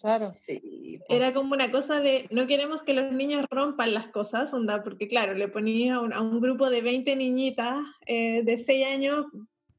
Claro. 0.00 0.32
Sí. 0.38 1.00
Era 1.08 1.32
como 1.32 1.54
una 1.54 1.70
cosa 1.70 2.00
de, 2.00 2.26
no 2.30 2.46
queremos 2.46 2.82
que 2.82 2.92
los 2.94 3.12
niños 3.12 3.46
rompan 3.50 3.94
las 3.94 4.08
cosas, 4.08 4.52
onda, 4.52 4.82
porque 4.84 5.08
claro, 5.08 5.34
le 5.34 5.48
ponía 5.48 5.96
a 5.96 6.00
un, 6.00 6.12
a 6.12 6.20
un 6.20 6.40
grupo 6.40 6.70
de 6.70 6.82
20 6.82 7.16
niñitas 7.16 7.84
eh, 8.06 8.42
de 8.44 8.58
6 8.58 8.86
años 8.86 9.26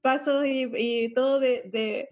vasos 0.04 0.46
y, 0.46 0.70
y 0.76 1.14
todo 1.14 1.40
de, 1.40 1.64
de, 1.72 2.10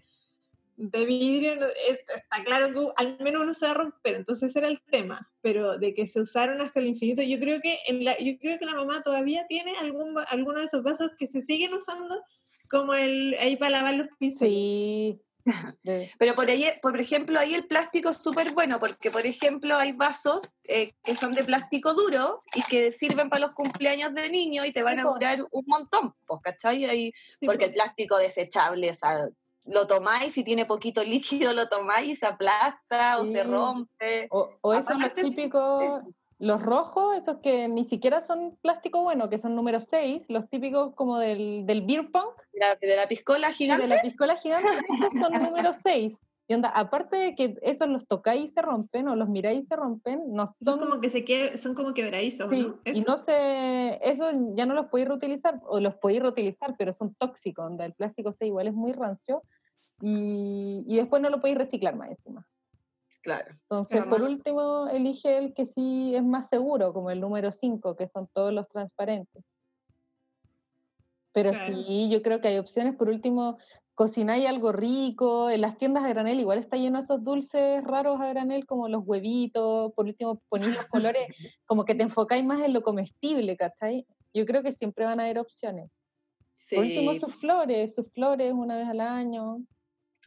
de 0.77 1.05
vidrio, 1.05 1.55
no- 1.55 1.65
es- 1.65 1.99
está 2.07 2.43
claro 2.43 2.73
que 2.73 2.91
al 2.97 3.17
menos 3.19 3.43
uno 3.43 3.53
se 3.53 3.65
va 3.65 3.71
a 3.71 3.75
romper, 3.75 4.15
entonces 4.15 4.49
ese 4.49 4.59
era 4.59 4.67
el 4.67 4.81
tema, 4.91 5.31
pero 5.41 5.77
de 5.77 5.93
que 5.93 6.07
se 6.07 6.19
usaron 6.19 6.61
hasta 6.61 6.79
el 6.79 6.87
infinito, 6.87 7.21
yo 7.21 7.39
creo 7.39 7.61
que 7.61 7.79
en 7.87 8.03
la, 8.03 8.17
yo 8.19 8.37
creo 8.39 8.59
que 8.59 8.65
la 8.65 8.75
mamá 8.75 9.01
todavía 9.01 9.45
tiene 9.47 9.77
algún, 9.77 10.17
alguno 10.27 10.59
de 10.59 10.65
esos 10.65 10.83
vasos 10.83 11.11
que 11.17 11.27
se 11.27 11.41
siguen 11.41 11.73
usando 11.73 12.21
como 12.69 12.93
el 12.93 13.35
ahí 13.39 13.55
para 13.57 13.71
lavar 13.71 13.95
los 13.95 14.07
pisos. 14.19 14.39
Sí. 15.83 16.09
Pero 16.17 16.33
por, 16.33 16.49
ahí, 16.49 16.65
por 16.81 16.99
ejemplo, 16.99 17.39
ahí 17.39 17.53
el 17.53 17.67
plástico 17.67 18.09
es 18.09 18.17
súper 18.17 18.51
bueno, 18.53 18.79
porque 18.79 19.11
por 19.11 19.27
ejemplo 19.27 19.75
hay 19.75 19.91
vasos 19.91 20.55
eh, 20.63 20.93
que 21.03 21.15
son 21.15 21.33
de 21.33 21.43
plástico 21.43 21.93
duro 21.93 22.41
y 22.55 22.63
que 22.63 22.91
sirven 22.91 23.29
para 23.29 23.45
los 23.45 23.51
cumpleaños 23.53 24.11
de 24.15 24.27
niños 24.31 24.65
y 24.65 24.71
te 24.73 24.81
van 24.81 24.99
a 24.99 25.03
durar 25.03 25.45
un 25.51 25.63
montón, 25.67 26.15
pues, 26.25 26.41
¿cachai? 26.41 26.85
Ahí, 26.85 27.13
porque 27.45 27.59
po. 27.59 27.65
el 27.65 27.73
plástico 27.73 28.17
desechable, 28.17 28.89
o 28.89 28.93
sea, 28.95 29.29
lo 29.65 29.87
tomáis, 29.87 30.33
si 30.33 30.43
tiene 30.43 30.65
poquito 30.65 31.03
líquido, 31.03 31.53
lo 31.53 31.67
tomáis 31.67 32.09
y 32.09 32.15
se 32.15 32.25
aplasta 32.25 33.19
o 33.19 33.25
se 33.25 33.43
rompe. 33.43 34.27
O, 34.31 34.49
o 34.61 34.73
esos 34.73 34.89
los 34.97 34.97
Aparte, 34.97 35.23
sí, 35.23 35.29
típicos, 35.29 35.83
eso. 35.83 36.03
los 36.39 36.61
rojos, 36.61 37.17
esos 37.17 37.37
que 37.39 37.67
ni 37.67 37.85
siquiera 37.85 38.23
son 38.25 38.57
plástico 38.61 39.01
bueno, 39.01 39.29
que 39.29 39.39
son 39.39 39.55
número 39.55 39.79
6, 39.79 40.25
los 40.29 40.49
típicos 40.49 40.93
como 40.95 41.17
del, 41.19 41.65
del 41.65 41.81
beer 41.85 42.11
pong, 42.11 42.29
De 42.53 42.59
la, 42.59 42.75
de 42.75 42.95
la 42.95 43.07
piscola 43.07 43.51
gigante. 43.51 43.83
de 43.83 43.95
la 43.95 44.01
piscola 44.01 44.35
gigante, 44.35 44.67
esos 44.69 45.13
son 45.19 45.33
número 45.43 45.73
6. 45.73 46.21
Y 46.47 46.53
onda, 46.53 46.69
aparte 46.69 47.15
de 47.17 47.35
que 47.35 47.57
esos 47.63 47.87
los 47.89 48.05
tocáis 48.07 48.51
y 48.51 48.53
se 48.53 48.61
rompen, 48.61 49.07
o 49.07 49.15
los 49.15 49.27
miráis 49.29 49.63
y 49.63 49.65
se 49.65 49.75
rompen, 49.75 50.21
no 50.31 50.45
Son 50.45 50.77
son... 50.77 50.79
como 50.79 51.01
que 51.01 51.09
se 51.09 51.25
que, 51.25 51.57
son 51.57 51.73
como 51.73 51.93
quebradizos, 51.93 52.49
Sí, 52.51 52.61
¿no? 52.61 52.79
y 52.85 52.89
Eso. 52.91 53.03
no 53.07 53.17
se, 53.17 53.99
eso 54.07 54.29
ya 54.55 54.65
no 54.67 54.75
los 54.75 54.87
podéis 54.87 55.07
reutilizar, 55.09 55.59
o 55.67 55.79
los 55.79 55.95
podéis 55.95 56.21
reutilizar, 56.21 56.75
pero 56.77 56.93
son 56.93 57.15
tóxicos, 57.15 57.65
onda, 57.65 57.85
el 57.85 57.93
plástico 57.93 58.31
C 58.33 58.45
igual 58.45 58.67
es 58.67 58.73
muy 58.75 58.91
rancio, 58.93 59.41
y, 60.01 60.83
y 60.87 60.97
después 60.97 61.19
no 61.21 61.29
lo 61.31 61.41
podéis 61.41 61.57
reciclar 61.57 61.95
más 61.95 62.09
encima. 62.11 62.45
Claro. 63.23 63.47
Entonces, 63.63 64.03
por 64.03 64.19
más- 64.21 64.29
último, 64.29 64.87
elige 64.87 65.37
el 65.39 65.53
que 65.55 65.65
sí 65.65 66.13
es 66.15 66.23
más 66.23 66.47
seguro, 66.47 66.93
como 66.93 67.09
el 67.09 67.19
número 67.21 67.51
5, 67.51 67.95
que 67.95 68.07
son 68.07 68.27
todos 68.31 68.53
los 68.53 68.67
transparentes. 68.67 69.43
Pero 71.33 71.51
Claro. 71.51 71.73
sí, 71.73 72.09
yo 72.11 72.21
creo 72.21 72.39
que 72.39 72.49
hay 72.49 72.59
opciones. 72.59 72.95
Por 72.95 73.09
último, 73.09 73.57
cocináis 73.95 74.45
algo 74.45 74.71
rico. 74.71 75.49
En 75.49 75.61
las 75.61 75.77
tiendas 75.77 76.03
a 76.03 76.09
granel 76.09 76.39
igual 76.39 76.59
está 76.59 76.77
lleno 76.77 76.99
de 76.99 77.05
esos 77.05 77.23
dulces 77.23 77.83
raros 77.83 78.19
a 78.21 78.27
granel, 78.27 78.65
como 78.65 78.87
los 78.89 79.03
huevitos. 79.05 79.93
Por 79.93 80.05
último, 80.05 80.41
ponéis 80.49 80.75
los 80.75 80.85
colores, 80.87 81.27
como 81.65 81.85
que 81.85 81.95
te 81.95 82.03
enfocáis 82.03 82.45
más 82.45 82.61
en 82.61 82.73
lo 82.73 82.83
comestible, 82.83 83.57
¿cachai? 83.57 84.05
Yo 84.33 84.45
creo 84.45 84.61
que 84.61 84.73
siempre 84.73 85.05
van 85.05 85.19
a 85.19 85.23
haber 85.23 85.39
opciones. 85.39 85.89
Sí, 86.57 86.75
Por 86.75 86.85
último, 86.85 87.13
sus 87.13 87.35
flores, 87.35 87.95
sus 87.95 88.11
flores 88.11 88.51
una 88.53 88.75
vez 88.75 88.87
al 88.87 88.99
año. 88.99 89.59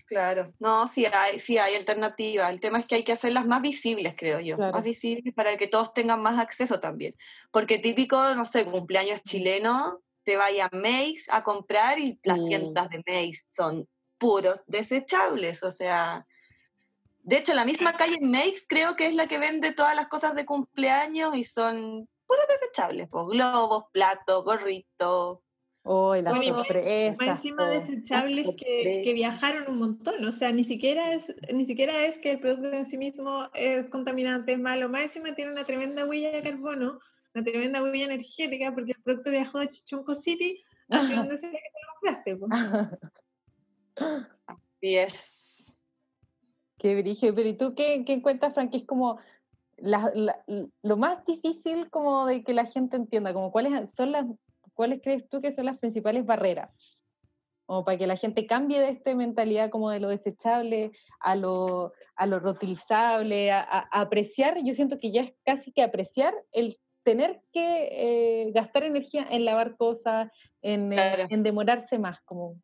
claro. 0.06 0.54
No, 0.58 0.88
sí 0.88 1.04
hay, 1.04 1.38
sí 1.38 1.58
hay 1.58 1.74
alternativas. 1.74 2.50
El 2.50 2.60
tema 2.60 2.78
es 2.78 2.86
que 2.86 2.94
hay 2.94 3.04
que 3.04 3.12
hacerlas 3.12 3.44
más 3.46 3.60
visibles, 3.60 4.14
creo 4.16 4.40
yo. 4.40 4.56
Claro. 4.56 4.72
Más 4.72 4.84
visibles 4.84 5.34
para 5.34 5.56
que 5.56 5.66
todos 5.66 5.92
tengan 5.92 6.22
más 6.22 6.38
acceso 6.38 6.80
también. 6.80 7.14
Porque 7.50 7.78
típico, 7.78 8.34
no 8.34 8.46
sé, 8.46 8.64
cumpleaños 8.64 9.22
chileno, 9.22 10.00
te 10.28 10.36
vayas 10.36 10.68
a 10.70 10.76
Mace 10.76 11.24
a 11.30 11.42
comprar 11.42 11.98
y 11.98 12.20
las 12.22 12.38
Sí. 12.38 12.44
tiendas 12.48 12.90
de 12.90 12.98
Mace 12.98 13.44
son 13.56 13.88
puros 14.18 14.60
desechables. 14.66 15.62
O 15.62 15.72
sea, 15.72 16.26
De 17.22 17.36
hecho, 17.38 17.54
la 17.54 17.64
misma 17.64 17.94
calle 17.94 18.18
Makes 18.20 18.62
creo 18.68 18.94
que 18.96 19.06
es 19.06 19.14
la 19.14 19.26
que 19.26 19.38
vende 19.38 19.72
todas 19.72 19.94
las 19.96 20.08
cosas 20.08 20.34
de 20.34 20.44
cumpleaños 20.46 21.34
y 21.36 21.44
son 21.44 22.08
puros 22.26 22.44
desechables, 22.48 23.08
pues 23.10 23.26
globos, 23.26 23.84
platos, 23.92 24.44
gorritos. 24.44 25.38
Oh, 25.84 26.08
Bueno, 26.08 26.42
y 26.42 26.48
sorpresas. 26.48 27.16
Más 27.18 27.28
encima 27.38 27.62
todo. 27.64 27.80
desechables 27.80 28.46
que, 28.56 29.00
que 29.04 29.12
viajaron 29.14 29.64
un 29.72 29.78
montón, 29.78 30.22
o 30.24 30.32
sea, 30.32 30.52
ni 30.52 30.64
siquiera 30.64 31.12
es 31.14 31.34
ni 31.52 31.64
siquiera 31.64 32.04
es 32.04 32.18
que 32.18 32.32
el 32.32 32.40
producto 32.40 32.72
en 32.76 32.84
sí 32.84 32.98
mismo 32.98 33.48
es 33.54 33.86
contaminante, 33.88 34.52
es 34.52 34.58
malo, 34.58 34.88
más 34.90 35.02
encima 35.02 35.34
tiene 35.34 35.52
una 35.52 35.64
tremenda 35.64 36.04
huella 36.06 36.30
de 36.32 36.42
carbono, 36.42 36.98
una 37.38 37.44
tremenda 37.50 37.82
huella 37.82 38.04
energética, 38.06 38.72
porque 38.74 38.92
el 38.92 39.02
producto 39.02 39.30
viajó 39.30 39.58
de 39.60 39.68
Chichunco 39.70 40.14
City 40.14 40.62
hacia 40.90 41.16
donde 41.16 41.38
sea 41.38 41.50
que 41.50 41.56
te 41.56 41.80
lo 41.84 41.92
compraste. 41.94 42.36
po. 42.36 42.46
Y 44.80 44.94
es. 44.96 45.74
Qué 46.78 46.94
brillo. 46.94 47.34
Pero 47.34 47.48
¿y 47.48 47.54
tú 47.56 47.74
qué, 47.74 48.04
qué 48.06 48.12
encuentras, 48.12 48.54
Frank? 48.54 48.70
que 48.70 48.76
es 48.78 48.84
como 48.84 49.18
la- 49.76 50.12
la- 50.14 50.44
lo 50.82 50.96
más 50.96 51.24
difícil 51.26 51.90
como 51.90 52.26
de 52.26 52.44
que 52.44 52.54
la 52.54 52.64
gente 52.66 52.96
entienda? 52.96 53.32
Como 53.34 53.50
cuáles 53.50 53.92
son 53.92 54.12
las, 54.12 54.26
cuáles 54.74 55.00
crees 55.02 55.28
tú 55.28 55.40
que 55.40 55.50
son 55.50 55.66
las 55.66 55.78
principales 55.78 56.24
barreras? 56.26 56.70
Como 57.66 57.84
para 57.84 57.98
que 57.98 58.06
la 58.06 58.16
gente 58.16 58.46
cambie 58.46 58.80
de 58.80 58.90
esta 58.90 59.14
mentalidad 59.14 59.68
como 59.70 59.90
de 59.90 60.00
lo 60.00 60.08
desechable 60.08 60.92
a 61.20 61.34
lo, 61.34 61.92
a 62.14 62.26
lo 62.26 62.38
reutilizable, 62.38 63.50
a, 63.50 63.60
a- 63.60 63.88
a 63.90 64.00
apreciar, 64.00 64.58
yo 64.64 64.72
siento 64.74 64.98
que 64.98 65.10
ya 65.10 65.22
es 65.22 65.34
casi 65.44 65.72
que 65.72 65.82
apreciar 65.82 66.32
el 66.52 66.78
tener 67.02 67.40
que 67.52 67.88
eh, 67.90 68.52
gastar 68.52 68.84
energía 68.84 69.26
en 69.30 69.44
lavar 69.44 69.76
cosas, 69.76 70.30
en, 70.62 70.92
eh, 70.92 70.96
Claro. 70.96 71.26
en 71.30 71.42
demorarse 71.42 71.98
más, 71.98 72.20
como 72.22 72.56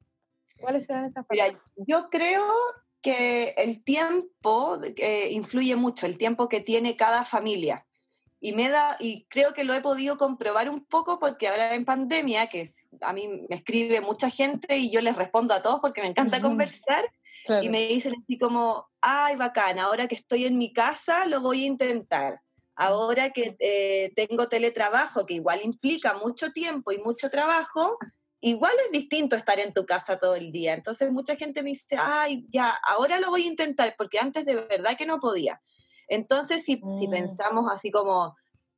¿cuáles 0.61 0.87
serán 0.87 1.07
esas? 1.07 1.25
Mira, 1.31 1.59
yo 1.77 2.09
creo 2.11 2.45
que 3.03 3.55
el 3.59 3.85
tiempo 3.85 4.81
eh, 4.97 5.29
influye 5.31 5.77
mucho, 5.77 6.07
el 6.07 6.17
tiempo 6.19 6.49
que 6.49 6.61
tiene 6.61 6.97
cada 6.97 7.25
familia. 7.25 7.87
Y, 8.41 8.53
me 8.53 8.69
da, 8.69 8.97
y 9.01 9.25
creo 9.31 9.55
que 9.55 9.65
lo 9.65 9.73
he 9.73 9.81
podido 9.81 10.19
comprobar 10.19 10.69
un 10.69 10.85
poco 10.85 11.19
porque 11.19 11.49
ahora 11.49 11.75
en 11.75 11.87
pandemia, 11.87 12.47
que 12.47 12.61
es- 12.63 12.89
a 13.01 13.13
mí 13.15 13.27
me 13.49 13.57
escribe 13.57 14.03
mucha 14.03 14.29
gente 14.29 14.77
y 14.77 14.91
yo 14.91 15.01
les 15.01 15.17
respondo 15.17 15.55
a 15.55 15.63
todos 15.63 15.81
porque 15.81 16.03
me 16.03 16.09
encanta 16.09 16.43
conversar, 16.43 17.05
Claro. 17.47 17.63
y 17.65 17.69
me 17.71 17.89
dicen 17.89 18.15
así 18.23 18.39
como, 18.39 18.87
ay, 19.01 19.37
bacán, 19.37 19.79
ahora 19.79 20.09
que 20.09 20.15
estoy 20.15 20.45
en 20.45 20.59
mi 20.59 20.73
casa 20.75 21.27
lo 21.27 21.41
voy 21.41 21.65
a 21.65 21.67
intentar. 21.67 22.41
Ahora 22.77 23.31
que 23.31 23.57
eh, 23.61 24.13
tengo 24.17 24.49
teletrabajo, 24.49 25.27
que 25.27 25.35
igual 25.35 25.61
implica 25.63 26.15
mucho 26.15 26.53
tiempo 26.53 26.93
y 26.93 26.99
mucho 26.99 27.31
trabajo, 27.31 27.99
igual 28.41 28.73
es 28.87 28.93
distinto 28.93 29.37
estar 29.37 29.59
en 29.61 29.73
tu 29.73 29.87
casa 29.87 30.19
todo 30.19 30.35
el 30.35 30.53
día. 30.53 30.75
Entonces 30.75 31.11
mucha 31.13 31.37
gente 31.37 31.63
me 31.63 31.71
dice, 31.71 31.97
ay, 31.99 32.45
ya, 32.49 32.71
ahora 32.89 33.21
lo 33.21 33.31
voy 33.31 33.45
a 33.45 33.49
intentar, 33.49 33.95
porque 33.97 34.19
antes 34.19 34.45
de 34.45 34.57
verdad 34.57 34.97
que 34.99 35.07
no 35.07 35.21
podía. 35.21 35.61
Entonces, 36.09 36.65
si, 36.65 36.83
si 36.91 37.09
Mm. 37.09 37.11
pensamos 37.11 37.71
así 37.73 37.91
como, 37.91 38.37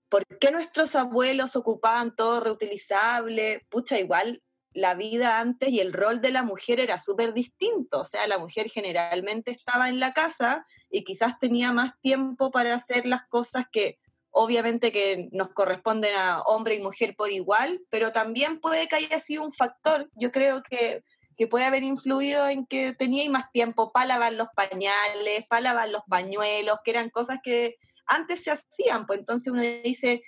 ¿por 0.08 0.24
qué 0.40 0.50
nuestros 0.52 0.94
abuelos 0.94 1.56
ocupaban 1.56 2.14
todo 2.14 2.40
reutilizable? 2.40 3.66
Pucha, 3.70 3.98
igual 3.98 4.42
la 4.76 4.94
vida 4.94 5.40
antes 5.40 5.70
y 5.70 5.80
el 5.80 5.92
rol 5.92 6.20
de 6.20 6.30
la 6.30 6.42
mujer 6.42 6.80
era 6.80 6.98
súper 6.98 7.32
distinto. 7.32 8.00
O 8.00 8.04
sea, 8.04 8.26
la 8.26 8.38
mujer 8.38 8.68
generalmente 8.68 9.50
estaba 9.50 9.88
en 9.88 10.00
la 10.00 10.12
casa 10.12 10.66
y 10.90 11.02
quizás 11.02 11.38
tenía 11.38 11.72
más 11.72 11.98
tiempo 12.02 12.50
para 12.50 12.74
hacer 12.74 13.06
las 13.06 13.26
cosas 13.26 13.64
que 13.72 13.98
obviamente 14.30 14.92
que 14.92 15.30
nos 15.32 15.48
corresponden 15.48 16.14
a 16.14 16.42
hombre 16.42 16.74
y 16.74 16.82
mujer 16.82 17.16
por 17.16 17.32
igual, 17.32 17.80
pero 17.88 18.12
también 18.12 18.60
puede 18.60 18.86
que 18.86 18.96
haya 18.96 19.18
sido 19.18 19.42
un 19.44 19.52
factor, 19.54 20.10
yo 20.14 20.30
creo 20.30 20.62
que, 20.62 21.02
que 21.38 21.46
puede 21.46 21.64
haber 21.64 21.82
influido 21.82 22.46
en 22.46 22.66
que 22.66 22.92
tenía 22.92 23.30
más 23.30 23.50
tiempo 23.50 23.92
para 23.92 24.08
lavar 24.08 24.34
los 24.34 24.48
pañales, 24.54 25.46
para 25.48 25.62
lavar 25.62 25.88
los 25.88 26.02
pañuelos, 26.06 26.80
que 26.84 26.90
eran 26.90 27.08
cosas 27.08 27.38
que 27.42 27.76
antes 28.04 28.44
se 28.44 28.50
hacían, 28.50 29.06
pues 29.06 29.20
entonces 29.20 29.50
uno 29.50 29.62
dice, 29.62 30.22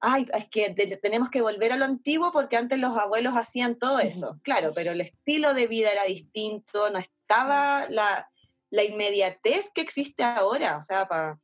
ay, 0.00 0.26
es 0.34 0.48
que 0.48 0.70
te- 0.70 0.96
tenemos 0.96 1.30
que 1.30 1.42
volver 1.42 1.72
a 1.72 1.76
lo 1.76 1.84
antiguo 1.84 2.32
porque 2.32 2.56
antes 2.56 2.78
los 2.78 2.96
abuelos 2.96 3.34
hacían 3.36 3.76
todo 3.78 3.98
eso, 4.00 4.38
claro, 4.42 4.72
pero 4.74 4.92
el 4.92 5.00
estilo 5.00 5.54
de 5.54 5.66
vida 5.66 5.92
era 5.92 6.04
distinto, 6.04 6.90
no 6.90 6.98
estaba 6.98 7.88
la, 7.88 8.30
la 8.70 8.82
inmediatez 8.84 9.70
que 9.74 9.80
existe 9.82 10.22
ahora, 10.24 10.76
o 10.78 10.82
sea, 10.82 11.06
para 11.06 11.38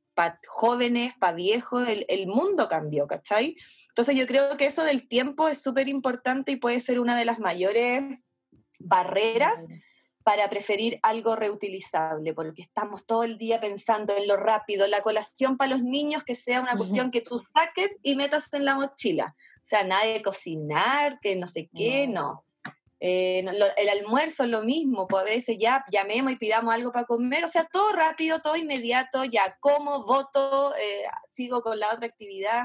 jóvenes, 0.48 1.12
para 1.20 1.34
viejos, 1.34 1.86
el, 1.88 2.06
el 2.08 2.26
mundo 2.26 2.68
cambió, 2.68 3.06
¿cachai? 3.06 3.56
Entonces 3.88 4.16
yo 4.16 4.26
creo 4.26 4.56
que 4.56 4.64
eso 4.66 4.82
del 4.84 5.06
tiempo 5.08 5.48
es 5.48 5.62
súper 5.62 5.88
importante 5.88 6.52
y 6.52 6.56
puede 6.56 6.80
ser 6.80 7.00
una 7.00 7.16
de 7.18 7.26
las 7.26 7.38
mayores 7.38 8.20
barreras 8.78 9.66
para 10.26 10.50
preferir 10.50 10.98
algo 11.04 11.36
reutilizable, 11.36 12.34
porque 12.34 12.60
estamos 12.60 13.06
todo 13.06 13.22
el 13.22 13.38
día 13.38 13.60
pensando 13.60 14.16
en 14.16 14.26
lo 14.26 14.36
rápido, 14.36 14.88
la 14.88 15.00
colación 15.00 15.56
para 15.56 15.70
los 15.70 15.82
niños, 15.84 16.24
que 16.24 16.34
sea 16.34 16.60
una 16.60 16.74
cuestión 16.76 17.12
que 17.12 17.20
tú 17.20 17.38
saques 17.38 17.96
y 18.02 18.16
metas 18.16 18.52
en 18.52 18.64
la 18.64 18.74
mochila. 18.74 19.36
O 19.38 19.60
sea, 19.62 19.84
nada 19.84 20.04
de 20.04 20.20
cocinar, 20.22 21.20
que 21.20 21.36
no 21.36 21.46
sé 21.46 21.70
qué, 21.76 22.08
no. 22.08 22.44
Eh, 22.98 23.44
lo- 23.44 23.76
el 23.76 23.88
almuerzo 23.88 24.42
es 24.42 24.48
lo 24.50 24.64
mismo, 24.64 25.06
pues 25.06 25.22
a 25.22 25.24
veces 25.26 25.58
ya 25.60 25.84
llamemos 25.92 26.32
y 26.32 26.36
pidamos 26.36 26.74
algo 26.74 26.90
para 26.90 27.06
comer, 27.06 27.44
o 27.44 27.48
sea, 27.48 27.68
todo 27.72 27.92
rápido, 27.92 28.40
todo 28.40 28.56
inmediato, 28.56 29.24
ya 29.24 29.56
como, 29.60 30.04
voto, 30.04 30.74
eh, 30.76 31.04
sigo 31.28 31.62
con 31.62 31.78
la 31.78 31.92
otra 31.94 32.06
actividad. 32.08 32.64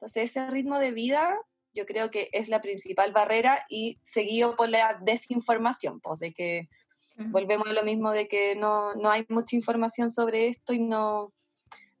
Entonces, 0.00 0.30
ese 0.30 0.50
ritmo 0.50 0.78
de 0.78 0.92
vida 0.92 1.36
yo 1.74 1.84
creo 1.84 2.10
que 2.10 2.30
es 2.32 2.48
la 2.48 2.62
principal 2.62 3.12
barrera 3.12 3.66
y 3.68 3.98
seguido 4.04 4.56
por 4.56 4.70
la 4.70 4.96
desinformación, 5.02 6.00
pues 6.00 6.18
de 6.20 6.32
que 6.32 6.68
volvemos 7.16 7.66
a 7.66 7.72
lo 7.72 7.82
mismo 7.82 8.10
de 8.10 8.28
que 8.28 8.56
no, 8.56 8.94
no 8.94 9.10
hay 9.10 9.24
mucha 9.28 9.56
información 9.56 10.10
sobre 10.10 10.48
esto 10.48 10.72
y 10.72 10.80
no 10.80 11.32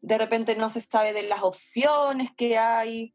de 0.00 0.18
repente 0.18 0.54
no 0.54 0.68
se 0.68 0.80
sabe 0.80 1.12
de 1.12 1.22
las 1.22 1.42
opciones 1.42 2.30
que 2.36 2.58
hay 2.58 3.14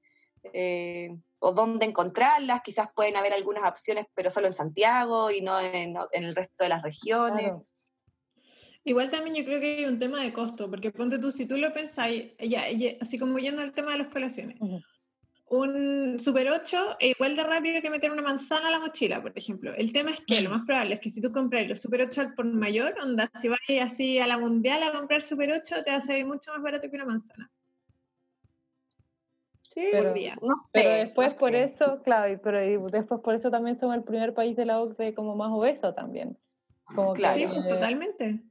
eh, 0.54 1.10
o 1.40 1.54
dónde 1.54 1.86
encontrarlas, 1.86 2.62
quizás 2.64 2.90
pueden 2.96 3.16
haber 3.16 3.34
algunas 3.34 3.64
opciones 3.64 4.08
pero 4.16 4.32
solo 4.32 4.48
en 4.48 4.54
Santiago 4.54 5.32
y 5.32 5.42
no 5.42 5.60
en, 5.60 5.96
en 6.12 6.24
el 6.24 6.36
resto 6.36 6.64
de 6.64 6.70
las 6.70 6.82
regiones. 6.82 7.44
Claro. 7.44 7.66
Igual 8.84 9.12
también 9.12 9.36
yo 9.36 9.46
creo 9.46 9.60
que 9.60 9.78
hay 9.78 9.86
un 9.86 10.00
tema 10.00 10.24
de 10.24 10.34
costo, 10.34 10.70
porque 10.70 10.92
ponte 10.92 11.20
tú, 11.20 11.32
si 11.32 11.46
tú 11.46 11.58
lo 11.58 11.74
pensáis, 11.74 12.34
ya, 12.40 12.72
ya, 12.72 12.94
así 13.02 13.20
como 13.20 13.38
yendo 13.38 13.62
al 13.62 13.74
tema 13.74 13.92
de 13.92 14.00
las 14.00 14.08
colaciones. 14.08 14.58
Un 15.50 16.20
Super 16.20 16.50
8 16.50 16.98
es 17.00 17.12
igual 17.16 17.36
de 17.36 17.44
rápido 17.44 17.82
que 17.82 17.90
meter 17.90 18.12
una 18.12 18.22
manzana 18.22 18.68
a 18.68 18.72
la 18.72 18.80
mochila, 18.80 19.22
por 19.22 19.32
ejemplo. 19.36 19.74
El 19.76 19.92
tema 19.92 20.12
es 20.12 20.22
que 20.22 20.42
lo 20.42 20.50
más 20.50 20.62
probable 20.66 20.96
es 20.96 21.00
que 21.00 21.10
si 21.10 21.22
tú 21.22 21.32
compras 21.32 21.68
los 21.68 21.80
Super 21.82 22.02
8 22.02 22.22
al 22.22 22.34
por 22.36 22.46
mayor, 22.46 22.96
onda, 23.02 23.30
si 23.42 23.48
vas 23.48 23.60
así 23.82 24.20
a 24.20 24.28
la 24.28 24.38
mundial 24.38 24.84
a 24.84 24.92
comprar 24.92 25.22
Super 25.22 25.52
8, 25.52 25.84
te 25.84 25.92
va 25.92 25.98
a 25.98 26.02
salir 26.02 26.26
mucho 26.26 26.52
más 26.54 26.62
barato 26.62 26.90
que 26.90 26.96
una 26.96 27.06
manzana. 27.06 27.50
Sí, 29.72 29.88
Pero- 29.92 30.14
día. 30.14 30.36
no 30.42 30.56
sé. 30.58 30.70
Pero 30.74 30.90
después 30.90 31.34
no 31.34 31.40
por 31.40 31.52
sé. 31.52 31.64
eso, 31.64 32.02
claro, 32.04 32.32
y- 32.34 32.38
pero 32.38 32.60
después 32.90 33.22
por 33.22 33.36
eso 33.36 33.52
también 33.52 33.80
somos 33.80 33.96
el 33.96 34.04
primer 34.04 34.34
país 34.34 34.56
de 34.56 34.66
la 34.66 34.82
OCDE 34.82 35.14
como 35.14 35.36
más 35.36 35.52
obeso 35.52 35.94
también. 35.94 36.38
Como 36.96 37.14
Claro. 37.14 37.38
Sí, 37.38 37.46
pues 37.48 37.68
totalmente. 37.68 38.42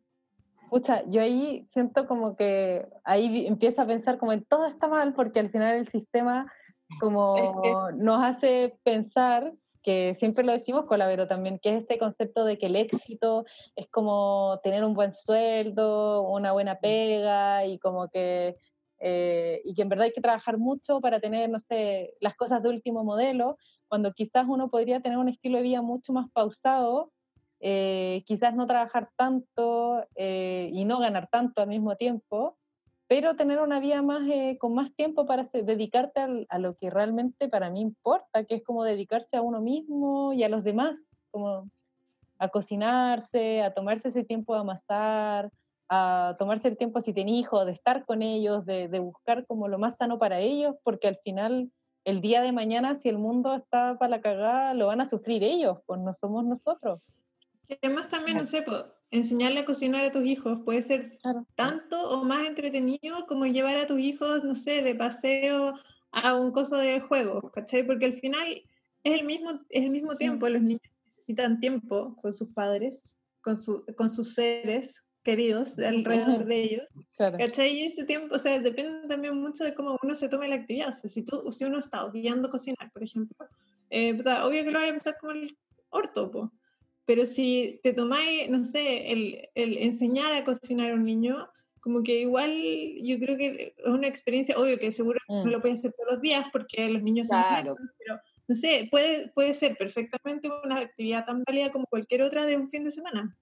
Pucha, 0.71 1.03
yo 1.07 1.23
ahí 1.23 1.67
siento 1.73 2.07
como 2.07 2.37
que 2.37 2.87
ahí 3.03 3.47
empiezo 3.47 3.83
a 3.83 3.87
pensar 3.87 4.19
como 4.19 4.33
en 4.33 4.45
todo 4.45 4.67
está 4.67 4.87
mal 4.87 5.15
porque 5.15 5.41
al 5.41 5.51
final 5.51 5.77
el 5.77 5.89
sistema 5.89 6.53
como 7.01 7.63
nos 7.97 8.25
hace 8.25 8.79
pensar 8.83 9.53
que 9.83 10.15
siempre 10.17 10.45
lo 10.45 10.53
decimos 10.53 10.87
con 10.87 10.99
la 10.99 11.07
Vero 11.07 11.29
también, 11.29 11.59
que 11.59 11.71
es 11.71 11.81
este 11.83 11.99
concepto 11.99 12.45
de 12.45 12.59
que 12.59 12.67
el 12.67 12.77
éxito 12.77 13.45
es 13.77 13.89
como 13.89 14.61
tener 14.63 14.85
un 14.85 14.95
buen 14.95 15.15
sueldo, 15.15 16.23
una 16.23 16.53
buena 16.53 16.79
pega 16.81 17.65
y 17.65 17.79
como 17.79 18.09
que 18.09 18.57
eh, 19.01 19.61
y 19.65 19.75
que 19.75 19.83
en 19.83 19.89
verdad 19.89 20.07
hay 20.07 20.13
que 20.13 20.21
trabajar 20.21 20.59
mucho 20.59 21.01
para 21.01 21.21
tener, 21.21 21.49
no 21.49 21.61
sé, 21.61 22.15
las 22.21 22.35
cosas 22.35 22.63
de 22.63 22.69
último 22.69 23.05
modelo, 23.05 23.57
cuando 23.87 24.13
quizás 24.13 24.47
uno 24.49 24.71
podría 24.71 25.01
tener 25.01 25.19
un 25.19 25.29
estilo 25.29 25.59
de 25.59 25.63
vida 25.63 25.83
mucho 25.83 26.13
más 26.13 26.29
pausado, 26.33 27.13
eh, 27.61 28.23
quizás 28.27 28.55
no 28.55 28.67
trabajar 28.67 29.11
tanto 29.17 30.05
eh, 30.17 30.71
y 30.73 30.85
no 30.85 30.99
ganar 30.99 31.29
tanto 31.31 31.61
al 31.61 31.69
mismo 31.69 31.97
tiempo, 31.97 32.57
pero 33.09 33.35
tener 33.37 33.59
una 33.61 33.81
vida 33.81 34.03
más 34.03 34.23
eh, 34.29 34.59
con 34.61 34.75
más 34.75 34.95
tiempo 34.95 35.27
para 35.27 35.45
se- 35.45 35.63
dedicarte 35.63 36.21
al- 36.21 36.47
a 36.51 36.59
lo 36.59 36.77
que 36.77 36.91
realmente 36.91 37.49
para 37.49 37.71
mí 37.71 37.81
importa, 37.81 38.45
que 38.45 38.55
es 38.57 38.63
como 38.63 38.85
dedicarse 38.85 39.37
a 39.37 39.43
uno 39.43 39.61
mismo 39.61 40.33
y 40.35 40.45
a 40.45 40.49
los 40.49 40.63
demás, 40.63 41.17
como 41.31 41.69
a 42.39 42.49
cocinarse, 42.49 43.63
a 43.63 43.73
tomarse 43.75 44.09
ese 44.09 44.25
tiempo 44.25 44.55
de 44.55 44.61
amasar, 44.61 45.51
a 45.89 46.37
tomarse 46.39 46.69
el 46.69 46.77
tiempo 46.77 47.01
si 47.01 47.13
tiene 47.15 47.33
hijos, 47.33 47.65
de 47.67 47.73
estar 47.73 48.05
con 48.05 48.23
ellos, 48.23 48.65
de, 48.67 48.89
de 48.89 48.99
buscar 48.99 49.47
como 49.47 49.69
lo 49.69 49.79
más 49.79 49.97
sano 49.97 50.19
para 50.19 50.39
ellos, 50.41 50.77
porque 50.85 51.09
al 51.09 51.17
final 51.25 51.73
el 52.05 52.21
día 52.21 52.43
de 52.43 52.53
mañana 52.53 52.95
si 52.95 53.09
el 53.09 53.19
mundo 53.19 53.55
está 53.55 53.97
para 53.99 54.11
la 54.11 54.21
cagada, 54.21 54.75
lo 54.75 54.87
van 54.87 55.01
a 55.01 55.05
sufrir 55.07 55.43
ellos, 55.43 55.79
pues 55.87 55.99
no 56.01 56.13
somos 56.15 56.45
nosotros. 56.45 57.01
Que 57.67 57.79
además 57.83 58.09
también, 58.09 58.37
no 58.37 58.47
sé, 58.47 58.63
enseñarle 59.11 59.61
a 59.61 59.65
cocinar 59.65 60.05
a 60.05 60.13
tus 60.13 60.25
hijos 60.27 60.61
puede 60.65 60.83
ser 60.83 61.19
Claro. 61.23 61.47
tanto 61.55 62.11
o 62.11 62.25
más 62.25 62.47
entretenido 62.47 63.27
como 63.27 63.47
llevar 63.47 63.77
a 63.77 63.87
tus 63.87 63.99
hijos, 64.01 64.45
no 64.45 64.55
sé, 64.55 64.83
de 64.83 64.95
paseo 64.95 65.75
a 66.11 66.35
un 66.35 66.53
coso 66.53 66.77
de 66.77 67.01
juego, 67.01 67.51
¿cachai? 67.51 67.87
Porque 67.87 68.07
al 68.07 68.15
final 68.15 68.63
es 69.05 69.15
el 69.15 69.25
mismo, 69.25 69.61
es 69.71 69.85
el 69.85 69.91
mismo 69.91 70.17
tiempo, 70.17 70.49
los 70.49 70.63
niños 70.63 70.83
necesitan 71.07 71.61
tiempo 71.61 72.15
con 72.21 72.33
sus 72.33 72.49
padres, 72.53 73.17
con, 73.41 73.63
su, 73.63 73.85
con 73.97 74.11
sus 74.11 74.35
seres, 74.35 75.05
queridos 75.23 75.77
de 75.77 75.87
alrededor 75.87 76.45
de 76.47 76.63
ellos. 76.63 76.87
Claro. 77.17 77.39
¿Cachai? 77.39 77.73
Y 77.73 77.87
ese 77.87 78.05
tiempo, 78.05 78.35
o 78.35 78.39
sea, 78.39 78.59
depende 78.61 79.09
también 79.09 79.37
mucho 79.39 79.65
de 79.65 79.75
cómo 79.75 79.99
uno 80.03 80.15
se 80.15 80.29
tome 80.29 80.49
la 80.49 80.55
actividad. 80.57 80.89
O 80.89 80.93
sea, 80.93 81.11
si, 81.11 81.23
tú, 81.23 81.53
si 81.53 81.65
uno 81.65 81.79
está 81.79 82.05
odiando 82.05 82.51
cocinar, 82.51 82.91
por 82.93 83.03
ejemplo, 83.03 83.47
eh, 83.91 84.15
puta, 84.15 84.47
obvio 84.47 84.65
que 84.65 84.71
lo 84.71 84.79
vaya 84.79 84.91
a 84.93 84.95
pasar 84.95 85.17
como 85.19 85.33
el 85.33 85.57
orto, 85.91 86.31
po. 86.31 86.53
Pero 87.09 87.25
si 87.25 87.81
te 87.83 87.95
tomáis, 87.95 88.51
no 88.51 88.63
sé, 88.65 89.11
el, 89.11 89.49
el 89.55 89.79
enseñar 89.79 90.31
a 90.35 90.45
cocinar 90.45 90.91
a 90.93 90.95
un 90.95 91.05
niño, 91.07 91.49
como 91.81 92.03
que 92.03 92.21
igual 92.21 92.53
yo 93.03 93.19
creo 93.19 93.39
que 93.39 93.73
es 93.79 93.87
una 93.87 94.07
experiencia, 94.07 94.59
obvio 94.59 94.79
que 94.79 94.93
seguro 94.93 95.19
no 95.27 95.45
Mm. 95.45 95.53
lo 95.53 95.61
pueden 95.63 95.79
hacer 95.79 95.95
todos 95.95 96.13
los 96.13 96.21
días 96.21 96.45
porque 96.53 96.87
los 96.91 97.03
niños 97.03 97.29
se 97.29 97.33
Claro. 97.35 97.71
enfrentan, 97.71 97.91
pero 97.99 98.21
no 98.47 98.55
sé, 98.55 98.89
puede, 98.91 99.29
puede 99.35 99.55
ser 99.55 99.79
perfectamente 99.79 100.51
una 100.63 100.81
actividad 100.81 101.25
tan 101.25 101.45
válida 101.45 101.73
como 101.73 101.87
cualquier 101.87 102.21
otra 102.21 102.45
de 102.45 102.57
un 102.59 102.69
fin 102.69 102.85
de 102.85 102.91
semana. 102.91 103.39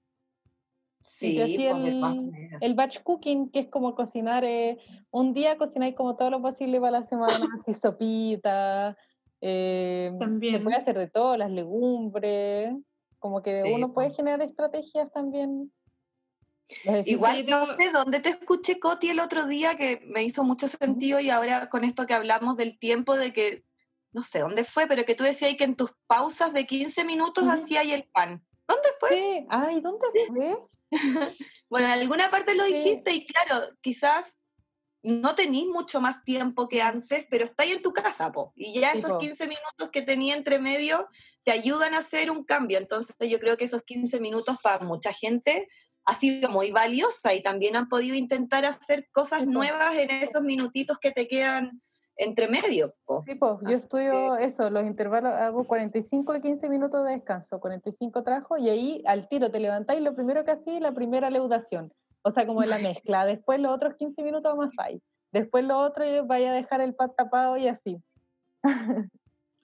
Sí, 1.02 1.34
Sí, 1.34 1.34
pues, 1.34 1.58
el, 1.58 2.32
el 2.60 2.74
batch 2.74 3.02
cooking, 3.02 3.50
que 3.50 3.58
es 3.60 3.68
como 3.68 3.96
cocinar, 3.96 4.44
eh, 4.44 4.78
un 5.10 5.34
día 5.34 5.56
cocináis 5.56 5.96
como 5.96 6.14
todo 6.16 6.30
lo 6.30 6.40
posible 6.40 6.78
para 6.78 7.00
la 7.00 7.06
semana, 7.08 7.28
así 7.66 7.74
sopita, 7.74 8.96
eh, 9.40 10.10
se 10.12 10.18
También. 10.18 10.62
puede 10.62 10.76
hacer 10.76 10.96
de 10.96 11.08
todo, 11.08 11.36
las 11.36 11.50
legumbres, 11.50 12.72
como 13.26 13.42
que 13.42 13.62
Sí, 13.62 13.72
uno 13.72 13.92
puede 13.92 14.10
generar 14.12 14.40
estrategias 14.40 15.10
también. 15.10 15.72
Igual 17.04 17.44
no 17.46 17.66
sé 17.76 17.90
dónde 17.90 18.20
te 18.20 18.28
escuché, 18.28 18.78
Coti, 18.78 19.08
el 19.08 19.18
otro 19.18 19.46
día, 19.46 19.76
que 19.76 20.00
me 20.06 20.22
hizo 20.22 20.44
mucho 20.44 20.68
sentido 20.68 21.18
y 21.18 21.28
ahora 21.28 21.68
con 21.68 21.82
esto 21.82 22.06
que 22.06 22.14
hablamos 22.14 22.56
del 22.56 22.78
tiempo, 22.78 23.16
de 23.16 23.32
que, 23.32 23.64
no 24.12 24.22
sé 24.22 24.38
dónde 24.38 24.62
fue, 24.62 24.86
pero 24.86 25.04
que 25.04 25.16
tú 25.16 25.24
decías 25.24 25.56
que 25.56 25.64
en 25.64 25.74
tus 25.74 25.90
pausas 26.06 26.52
de 26.52 26.68
15 26.68 27.02
minutos 27.02 27.44
ahí 27.76 27.90
el 27.90 28.04
pan. 28.04 28.46
¿Dónde 28.68 28.88
fue? 29.00 29.08
Sí, 29.10 29.46
ay, 29.48 29.80
¿dónde 29.80 30.06
fue? 30.28 30.56
Bueno, 31.68 31.88
en 31.88 31.94
alguna 31.94 32.30
parte 32.30 32.54
lo 32.54 32.64
Sí. 32.64 32.74
dijiste 32.74 33.12
y 33.12 33.26
claro, 33.26 33.66
quizás 33.80 34.40
no 35.02 35.34
tenís 35.34 35.66
mucho 35.66 36.00
más 36.00 36.24
tiempo 36.24 36.68
que 36.68 36.82
antes, 36.82 37.26
pero 37.30 37.44
estáis 37.44 37.76
en 37.76 37.82
tu 37.82 37.92
casa, 37.92 38.32
po. 38.32 38.52
Y 38.56 38.80
ya 38.80 38.90
esos 38.90 39.12
po. 39.12 39.18
15 39.18 39.44
minutos 39.46 39.90
que 39.92 40.02
tenía 40.02 40.34
entre 40.34 40.58
medio 40.58 41.08
te 41.44 41.52
ayudan 41.52 41.94
a 41.94 41.98
hacer 41.98 42.30
un 42.30 42.44
cambio. 42.44 42.78
Entonces 42.78 43.14
yo 43.28 43.38
creo 43.38 43.56
que 43.56 43.64
esos 43.64 43.82
15 43.82 44.18
minutos 44.20 44.56
para 44.62 44.84
mucha 44.84 45.12
gente 45.12 45.68
ha 46.04 46.14
sido 46.14 46.50
muy 46.50 46.70
valiosa 46.70 47.34
y 47.34 47.42
también 47.42 47.76
han 47.76 47.88
podido 47.88 48.16
intentar 48.16 48.64
hacer 48.64 49.08
cosas 49.12 49.40
Sí, 49.40 49.46
po. 49.46 49.52
nuevas 49.52 49.96
en 49.96 50.10
esos 50.10 50.42
minutitos 50.42 50.98
que 50.98 51.10
te 51.10 51.26
quedan 51.28 51.80
entre 52.16 52.48
medio. 52.48 52.88
po. 53.04 53.22
Sí, 53.26 53.34
pues, 53.34 53.52
yo 53.60 53.66
Así 53.66 53.74
estudio 53.74 54.36
eso, 54.36 54.70
los 54.70 54.86
intervalos, 54.86 55.32
hago 55.34 55.66
45 55.66 56.34
y 56.36 56.40
15 56.40 56.68
minutos 56.68 57.04
de 57.04 57.12
descanso, 57.12 57.60
45 57.60 58.22
trabajo, 58.22 58.56
y 58.56 58.70
ahí 58.70 59.02
al 59.06 59.28
tiro 59.28 59.50
te 59.50 59.60
levantáis, 59.60 60.00
lo 60.00 60.14
primero 60.14 60.44
que 60.44 60.52
hacís, 60.52 60.80
la 60.80 60.94
primera 60.94 61.28
leudación, 61.28 61.92
o 62.26 62.30
sea, 62.32 62.44
como 62.44 62.60
la 62.64 62.78
mezcla, 62.78 63.24
después 63.24 63.60
los 63.60 63.72
otros 63.72 63.94
15 63.94 64.20
minutos 64.24 64.52
amasáis, 64.52 65.00
después 65.30 65.64
lo 65.64 65.78
otro 65.78 66.04
vaya 66.26 66.50
a 66.50 66.54
dejar 66.54 66.80
el 66.80 66.92
pan 66.92 67.08
tapado 67.16 67.56
y 67.56 67.68
así. 67.68 68.02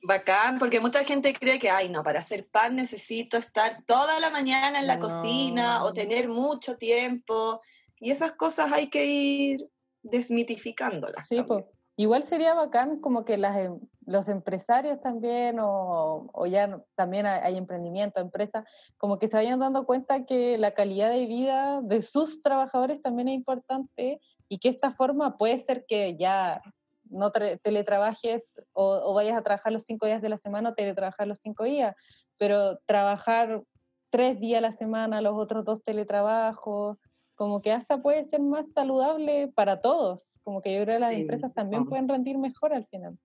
Bacán, 0.04 0.60
porque 0.60 0.78
mucha 0.78 1.02
gente 1.02 1.34
cree 1.34 1.58
que, 1.58 1.70
ay, 1.70 1.88
no, 1.88 2.04
para 2.04 2.20
hacer 2.20 2.48
pan 2.48 2.76
necesito 2.76 3.36
estar 3.36 3.82
toda 3.84 4.20
la 4.20 4.30
mañana 4.30 4.78
en 4.78 4.86
la 4.86 5.00
cocina 5.00 5.82
o 5.82 5.92
tener 5.92 6.28
mucho 6.28 6.76
tiempo. 6.76 7.60
Y 7.98 8.12
esas 8.12 8.32
cosas 8.32 8.70
hay 8.72 8.88
que 8.90 9.06
ir 9.06 9.68
desmitificándolas. 10.02 11.26
Sí, 11.26 11.42
pues. 11.42 11.64
Igual 11.96 12.24
sería 12.24 12.54
bacán 12.54 13.00
como 13.00 13.24
que 13.24 13.36
las, 13.36 13.56
em- 13.58 13.80
los 14.06 14.28
empresarios 14.28 15.00
también, 15.00 15.58
o, 15.60 16.46
ya 16.46 16.80
también 16.94 17.26
hay, 17.26 17.56
emprendimiento, 17.56 18.20
empresas, 18.20 18.64
como 18.96 19.18
que 19.18 19.28
se 19.28 19.36
vayan 19.36 19.60
dando 19.60 19.84
cuenta 19.84 20.24
que 20.24 20.56
la 20.58 20.72
calidad 20.72 21.10
de 21.10 21.26
vida 21.26 21.80
de 21.82 22.02
sus 22.02 22.42
trabajadores 22.42 23.02
también 23.02 23.28
es 23.28 23.34
importante 23.34 24.20
y 24.48 24.58
que 24.58 24.70
esta 24.70 24.92
forma 24.92 25.36
puede 25.36 25.58
ser 25.58 25.84
que 25.86 26.16
ya 26.16 26.62
no 27.04 27.30
tra- 27.30 27.60
teletrabajes 27.62 28.60
o, 28.72 28.84
o 29.04 29.14
vayas 29.14 29.36
a 29.36 29.42
trabajar 29.42 29.72
los 29.72 29.82
cinco 29.84 30.06
días 30.06 30.22
de 30.22 30.30
la 30.30 30.38
semana 30.38 30.70
o 30.70 30.74
teletrabajar 30.74 31.26
los 31.26 31.40
cinco 31.40 31.64
días, 31.64 31.94
pero 32.38 32.78
trabajar 32.86 33.62
tres 34.10 34.40
días 34.40 34.58
a 34.58 34.62
la 34.62 34.72
semana, 34.72 35.20
los 35.20 35.34
otros 35.36 35.64
dos 35.64 35.82
teletrabajos, 35.84 36.98
como 37.34 37.62
que 37.62 37.72
hasta 37.72 38.02
puede 38.02 38.24
ser 38.24 38.40
más 38.40 38.66
saludable 38.74 39.48
para 39.54 39.80
todos, 39.80 40.38
como 40.44 40.60
que 40.60 40.74
yo 40.74 40.82
creo 40.84 40.96
que 40.96 41.00
las 41.00 41.14
Sí, 41.14 41.20
empresas 41.22 41.52
también 41.54 41.86
pueden 41.86 42.08
rendir 42.08 42.38
mejor 42.38 42.72
al 42.74 42.86
final. 42.86 43.18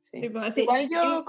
Sí. 0.00 0.20
Sí, 0.20 0.28
pues, 0.30 0.44
así. 0.46 0.62
Igual 0.62 0.88
yo, 0.88 1.24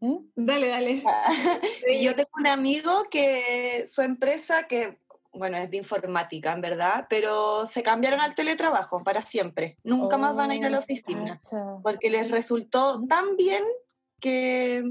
¿Mm? 0.00 0.16
Dale, 0.36 0.68
dale. 0.68 1.02
y 1.90 2.04
yo 2.04 2.14
tengo 2.14 2.30
un 2.38 2.46
amigo 2.46 2.90
que 3.10 3.84
su 3.88 4.02
empresa, 4.02 4.68
que 4.68 5.00
bueno, 5.32 5.56
es 5.58 5.70
de 5.70 5.76
informática 5.76 6.52
en 6.52 6.60
verdad, 6.60 7.06
pero 7.10 7.66
se 7.66 7.82
cambiaron 7.82 8.20
al 8.20 8.34
teletrabajo 8.34 9.02
para 9.04 9.22
siempre. 9.22 9.76
Nunca 9.84 10.16
más 10.16 10.34
van 10.36 10.50
a 10.52 10.56
ir 10.56 10.64
a 10.64 10.70
la 10.70 10.78
Oh, 10.78 10.80
oficina. 10.80 11.40
cacha. 11.42 11.78
porque 11.82 12.10
les 12.10 12.30
resultó 12.30 13.04
tan 13.06 13.36
bien 13.36 13.62
que 14.20 14.84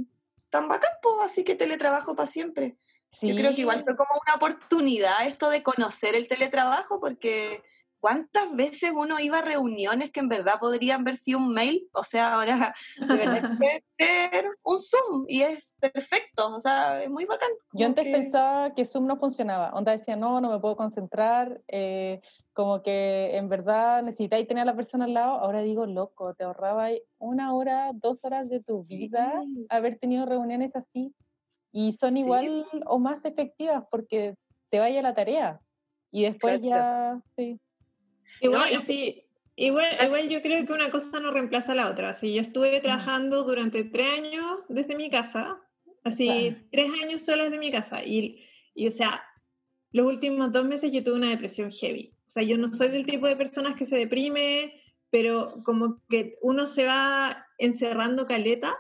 tan 0.50 0.68
bacán, 0.68 0.92
po, 1.02 1.22
así 1.22 1.44
que 1.44 1.56
teletrabajo 1.56 2.16
para 2.16 2.28
siempre. 2.28 2.78
Yo 3.22 3.36
creo 3.36 3.55
que 3.55 3.62
igual 3.62 3.80
Sí, 3.80 3.84
fue 3.86 3.95
como 3.95 4.10
una 4.26 4.36
oportunidad 4.36 5.26
esto 5.26 5.49
de 5.49 5.64
conocer 5.64 6.16
el 6.16 6.28
teletrabajo, 6.28 6.99
porque 6.99 7.64
¿cuántas 7.99 8.55
veces 8.55 8.91
uno 8.95 9.20
iba 9.20 9.39
a 9.39 9.41
reuniones 9.41 10.12
que 10.12 10.20
en 10.20 10.30
verdad 10.30 10.60
podrían 10.60 11.01
haber 11.01 11.18
sido 11.18 11.39
un 11.39 11.51
mail? 11.53 11.88
O 11.93 12.03
sea, 12.03 12.36
ahora 12.36 12.76
de 12.99 13.16
verdad 13.16 13.41
ser 13.97 14.45
un 14.64 14.80
Zoom 14.82 15.26
y 15.28 15.41
es 15.41 15.74
perfecto, 15.80 16.53
o 16.53 16.60
sea, 16.60 17.01
es 17.01 17.10
muy 17.10 17.26
bacán. 17.26 17.49
Yo 17.74 17.88
antes 17.88 18.05
que- 18.05 18.12
pensaba 18.12 18.74
que 18.76 18.86
Zoom 18.86 19.08
no 19.08 19.18
funcionaba. 19.18 19.72
Onda 19.72 19.93
decía, 19.93 20.16
no, 20.16 20.39
no 20.41 20.51
me 20.51 20.60
puedo 20.60 20.76
concentrar. 20.76 21.62
eh, 21.68 22.22
como 22.53 22.82
que 22.82 23.38
en 23.38 23.49
verdad 23.49 24.01
necesitáis 24.01 24.47
tener 24.47 24.64
a 24.64 24.66
la 24.66 24.76
persona 24.76 25.05
al 25.05 25.14
lado. 25.14 25.34
Ahora 25.34 25.62
digo, 25.62 25.86
loco, 25.86 26.34
te 26.34 26.43
ahorraba 26.43 26.88
una 27.20 27.53
hora, 27.53 27.91
dos 27.93 28.24
horas 28.24 28.49
de 28.49 28.64
tu 28.64 28.84
vida 28.84 29.32
Sí. 29.43 29.68
haber 29.70 29.99
tenido 29.99 30.26
reuniones 30.26 30.76
así. 30.76 31.14
Y 31.80 31.94
son 31.94 32.16
Sí. 32.16 32.22
igual 32.22 32.66
o 32.88 32.98
más 32.98 33.24
efectivas 33.24 33.84
porque 33.92 34.34
te 34.72 34.80
vaya 34.80 35.00
la 35.04 35.14
tarea. 35.14 35.62
Y 36.10 36.24
después 36.24 36.60
Claro. 36.60 37.22
ya, 37.22 37.22
sí. 37.36 37.60
Igual, 38.42 38.62
No, 38.74 38.80
y- 38.80 38.82
sí, 38.84 39.24
igual, 39.56 39.86
igual 40.04 40.28
yo 40.28 40.42
creo 40.42 40.66
que 40.66 40.74
una 40.74 40.90
cosa 40.90 41.20
no 41.20 41.30
reemplaza 41.30 41.74
a 41.74 41.76
la 41.76 41.90
otra. 41.92 42.16
Si 42.16 42.34
yo 42.34 42.42
estuve 42.42 42.80
trabajando 42.80 43.44
durante 43.44 43.84
tres 43.84 44.08
años 44.20 44.62
desde 44.70 44.96
mi 44.96 45.12
casa, 45.12 45.62
así, 46.04 46.26
Claro. 46.50 46.66
tres 46.72 46.90
años 47.04 47.22
solo 47.22 47.44
desde 47.44 47.60
mi 47.60 47.70
casa, 47.70 48.04
y, 48.04 48.44
y 48.74 48.88
o 48.88 48.92
sea, 48.92 49.22
los 49.92 50.08
últimos 50.08 50.52
dos 50.52 50.66
meses 50.66 50.92
yo 50.92 51.04
tuve 51.04 51.16
una 51.18 51.30
depresión 51.30 51.72
heavy. 51.72 52.12
O 52.26 52.30
sea, 52.30 52.42
yo 52.42 52.58
no 52.58 52.74
soy 52.74 52.88
del 52.90 53.06
tipo 53.06 53.28
de 53.28 53.36
personas 53.36 53.76
que 53.76 53.86
se 53.86 53.98
deprime, 53.98 54.82
pero 55.12 55.58
como 55.64 56.02
que 56.10 56.40
uno 56.42 56.66
se 56.66 56.86
va 56.86 57.46
encerrando 57.60 58.26
caleta 58.26 58.76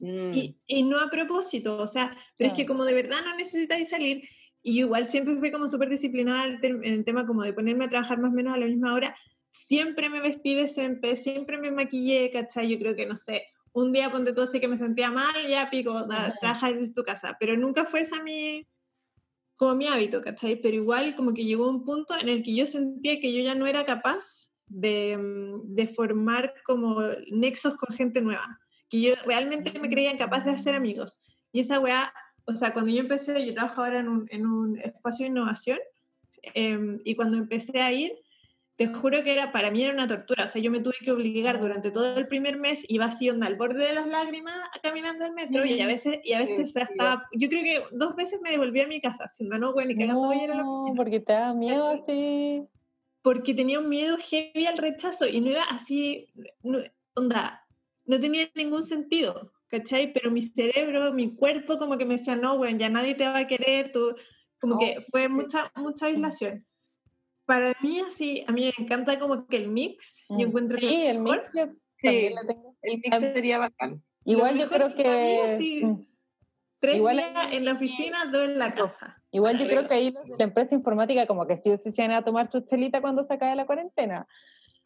Mm, 0.00 0.32
y, 0.34 0.56
y 0.66 0.82
no 0.82 0.98
a 0.98 1.10
propósito, 1.10 1.76
o 1.76 1.86
sea, 1.86 2.16
pero 2.36 2.48
es 2.48 2.56
que 2.56 2.64
como 2.64 2.84
de 2.84 2.94
verdad 2.94 3.18
no 3.22 3.36
necesitáis 3.36 3.90
salir, 3.90 4.26
y 4.62 4.76
yo 4.76 4.86
igual 4.86 5.06
siempre 5.06 5.36
fui 5.36 5.50
como 5.50 5.68
súper 5.68 5.88
disciplinada 5.90 6.46
en 6.46 6.84
el, 6.84 7.04
tema 7.04 7.26
como 7.26 7.42
de 7.42 7.52
ponerme 7.52 7.84
a 7.84 7.88
trabajar 7.88 8.18
más 8.18 8.32
o 8.32 8.34
menos 8.34 8.54
a 8.54 8.58
la 8.58 8.66
misma 8.66 8.94
hora, 8.94 9.14
siempre 9.50 10.08
me 10.08 10.20
vestí 10.20 10.54
decente, 10.54 11.16
siempre 11.16 11.58
me 11.58 11.70
maquillé, 11.70 12.30
¿cachai? 12.30 12.70
Yo 12.70 12.78
creo 12.78 12.96
que, 12.96 13.06
no 13.06 13.16
sé, 13.16 13.44
un 13.72 13.92
día 13.92 14.10
ponte 14.10 14.32
todo 14.32 14.46
así 14.46 14.58
que 14.58 14.68
me 14.68 14.78
sentía 14.78 15.10
mal, 15.10 15.46
ya 15.48 15.68
pico, 15.70 15.92
Ujú. 15.92 16.08
trabaja 16.40 16.72
desde 16.72 16.94
tu 16.94 17.02
casa, 17.02 17.36
pero 17.38 17.56
nunca 17.56 17.84
fue 17.84 18.00
esa 18.00 18.22
mi, 18.22 18.66
como 19.56 19.74
mi 19.74 19.86
hábito, 19.86 20.22
¿cachai? 20.22 20.56
Pero 20.56 20.76
igual 20.76 21.14
como 21.14 21.34
que 21.34 21.44
llegó 21.44 21.68
un 21.68 21.84
punto 21.84 22.14
en 22.18 22.28
el 22.28 22.42
que 22.42 22.54
yo 22.54 22.66
sentía 22.66 23.20
que 23.20 23.32
yo 23.32 23.42
ya 23.42 23.54
no 23.54 23.66
era 23.66 23.84
capaz 23.84 24.50
de, 24.66 25.16
mm, 25.16 25.74
de 25.74 25.88
formar 25.88 26.54
como 26.64 27.02
nexos 27.30 27.76
con 27.76 27.94
gente 27.94 28.20
nueva, 28.20 28.58
que 28.90 29.00
yo 29.00 29.14
realmente 29.24 29.78
me 29.78 29.88
creía 29.88 30.12
incapaz 30.12 30.44
de 30.44 30.50
hacer 30.50 30.74
amigos. 30.74 31.18
Y 31.52 31.60
esa 31.60 31.78
weá, 31.78 32.12
o 32.44 32.52
sea, 32.52 32.72
cuando 32.72 32.90
yo 32.92 33.00
empecé, 33.00 33.44
yo 33.46 33.54
trabajo 33.54 33.82
ahora 33.82 34.00
en 34.00 34.08
un, 34.08 34.26
en 34.30 34.46
un 34.46 34.78
espacio 34.80 35.24
de 35.24 35.30
innovación, 35.30 35.78
em, 36.54 37.00
y 37.04 37.14
cuando 37.14 37.36
empecé 37.36 37.80
a 37.80 37.92
ir, 37.92 38.12
te 38.76 38.86
juro 38.88 39.22
que 39.22 39.32
era, 39.32 39.52
para 39.52 39.70
mí 39.70 39.84
era 39.84 39.92
una 39.92 40.08
tortura, 40.08 40.44
o 40.46 40.48
sea, 40.48 40.62
yo 40.62 40.70
me 40.70 40.80
tuve 40.80 40.94
que 41.04 41.12
obligar 41.12 41.60
durante 41.60 41.90
todo 41.90 42.16
el 42.16 42.26
primer 42.28 42.58
mes, 42.58 42.82
iba 42.88 43.04
así 43.04 43.28
onda 43.28 43.46
al 43.46 43.56
borde 43.56 43.84
de 43.84 43.92
las 43.92 44.06
lágrimas 44.06 44.54
caminando 44.82 45.26
al 45.26 45.34
metro, 45.34 45.66
y 45.66 45.78
a 45.82 45.86
veces, 45.86 46.18
y 46.24 46.32
a 46.32 46.38
veces 46.38 46.72
Sí, 46.72 46.80
hasta, 46.80 47.28
yo 47.32 47.48
creo 47.50 47.62
que 47.62 47.94
dos 47.94 48.16
veces 48.16 48.40
me 48.40 48.50
devolví 48.50 48.80
a 48.80 48.88
mi 48.88 49.00
casa, 49.02 49.24
haciendo 49.24 49.58
no, 49.58 49.74
bueno, 49.74 49.90
y 49.90 49.96
cagando 49.98 50.26
voy 50.28 50.38
a 50.38 50.44
ir 50.44 50.50
a 50.50 50.54
la 50.56 50.62
No, 50.62 50.72
oficina 50.72 50.96
porque 50.96 51.20
te 51.20 51.32
da 51.34 51.52
miedo 51.52 51.90
así. 51.90 52.62
porque 53.22 53.52
tenía 53.52 53.78
un 53.80 53.88
miedo 53.90 54.16
heavy 54.18 54.66
al 54.66 54.78
rechazo 54.78 55.26
y 55.28 55.40
no 55.42 55.50
era 55.50 55.64
así, 55.64 56.28
no- 56.62 56.78
onda, 57.14 57.66
no 58.04 58.20
tenía 58.20 58.50
ningún 58.54 58.84
sentido, 58.84 59.52
¿cachai? 59.68 60.12
Pero 60.12 60.30
mi 60.30 60.42
cerebro, 60.42 61.12
mi 61.12 61.34
cuerpo 61.34 61.78
como 61.78 61.96
que 61.98 62.04
me 62.04 62.16
decía, 62.16 62.36
no, 62.36 62.56
bueno, 62.58 62.78
ya 62.78 62.88
nadie 62.88 63.14
te 63.14 63.24
va 63.26 63.38
a 63.38 63.46
querer, 63.46 63.92
tú, 63.92 64.14
como 64.60 64.78
que 64.78 65.04
fue 65.10 65.28
mucha, 65.28 65.72
mucha 65.76 66.06
aislación. 66.06 66.66
Para 67.46 67.72
mí 67.82 68.00
así, 68.00 68.44
a 68.46 68.52
mí 68.52 68.62
me 68.76 68.84
encanta 68.84 69.18
como 69.18 69.46
que 69.46 69.56
el 69.56 69.68
mix, 69.68 70.24
yo 70.28 70.36
Mm. 70.36 70.40
encuentro 70.40 70.78
Sí, 70.78 71.06
el 71.06 71.20
mejor. 71.20 71.38
mix 71.38 71.52
yo 71.54 71.66
Sí. 72.02 72.28
le 72.30 72.46
tengo. 72.46 72.76
El 72.82 73.00
mix 73.02 73.18
sería 73.18 73.58
bacán. 73.58 74.02
Igual 74.24 74.58
yo 74.58 74.68
creo 74.68 74.94
que 74.94 75.40
así- 75.54 75.84
mm, 75.84 76.06
Tres 76.82 76.96
Igual 76.96 77.18
días 77.18 77.52
en 77.52 77.64
la 77.66 77.72
oficina, 77.74 78.24
dos 78.32 78.48
en 78.48 78.58
la 78.58 78.74
casa. 78.74 79.22
Igual 79.32 79.58
yo 79.58 79.66
creo 79.66 79.86
que 79.86 79.92
ahí 79.92 80.12
los 80.12 80.24
de 80.24 80.34
la 80.38 80.44
empresa 80.44 80.74
informática 80.74 81.26
como 81.26 81.46
que 81.46 81.58
sí 81.58 81.70
se 81.92 82.00
van 82.00 82.12
a 82.12 82.22
tomar 82.24 82.50
su 82.50 82.62
chelita 82.62 83.02
cuando 83.02 83.22
se 83.26 83.34
acabe 83.34 83.54
la 83.54 83.66
cuarentena. 83.66 84.26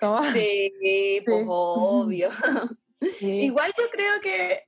Como, 0.01 0.19
Sí, 0.33 0.73
pues 1.25 1.43
Sí. 1.43 1.47
obvio. 1.49 2.29
sí. 3.19 3.31
Igual 3.43 3.73
yo 3.79 3.89
creo 3.91 4.21
que, 4.23 4.63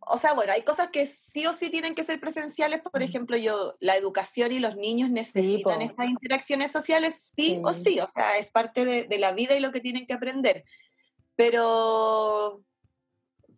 o 0.00 0.18
sea, 0.18 0.32
bueno, 0.34 0.52
hay 0.52 0.62
cosas 0.62 0.90
que 0.90 1.06
sí 1.06 1.46
o 1.46 1.52
sí 1.52 1.70
tienen 1.70 1.94
que 1.94 2.04
ser 2.04 2.20
presenciales. 2.20 2.80
Por 2.80 3.02
ejemplo, 3.02 3.36
yo, 3.36 3.76
la 3.80 3.96
educación 3.96 4.52
y 4.52 4.58
los 4.58 4.76
niños 4.76 5.10
necesitan 5.10 5.82
estas 5.82 6.08
interacciones 6.08 6.72
sociales, 6.72 7.32
sí, 7.36 7.60
o 7.64 7.72
Sí. 7.72 7.84
sí. 7.84 8.00
O 8.00 8.06
sea, 8.08 8.38
es 8.38 8.50
parte 8.50 8.84
de, 8.84 9.04
de 9.04 9.18
la 9.18 9.32
vida 9.32 9.54
y 9.54 9.60
lo 9.60 9.72
que 9.72 9.80
tienen 9.80 10.06
que 10.06 10.14
aprender. 10.14 10.64
Pero, 11.36 12.62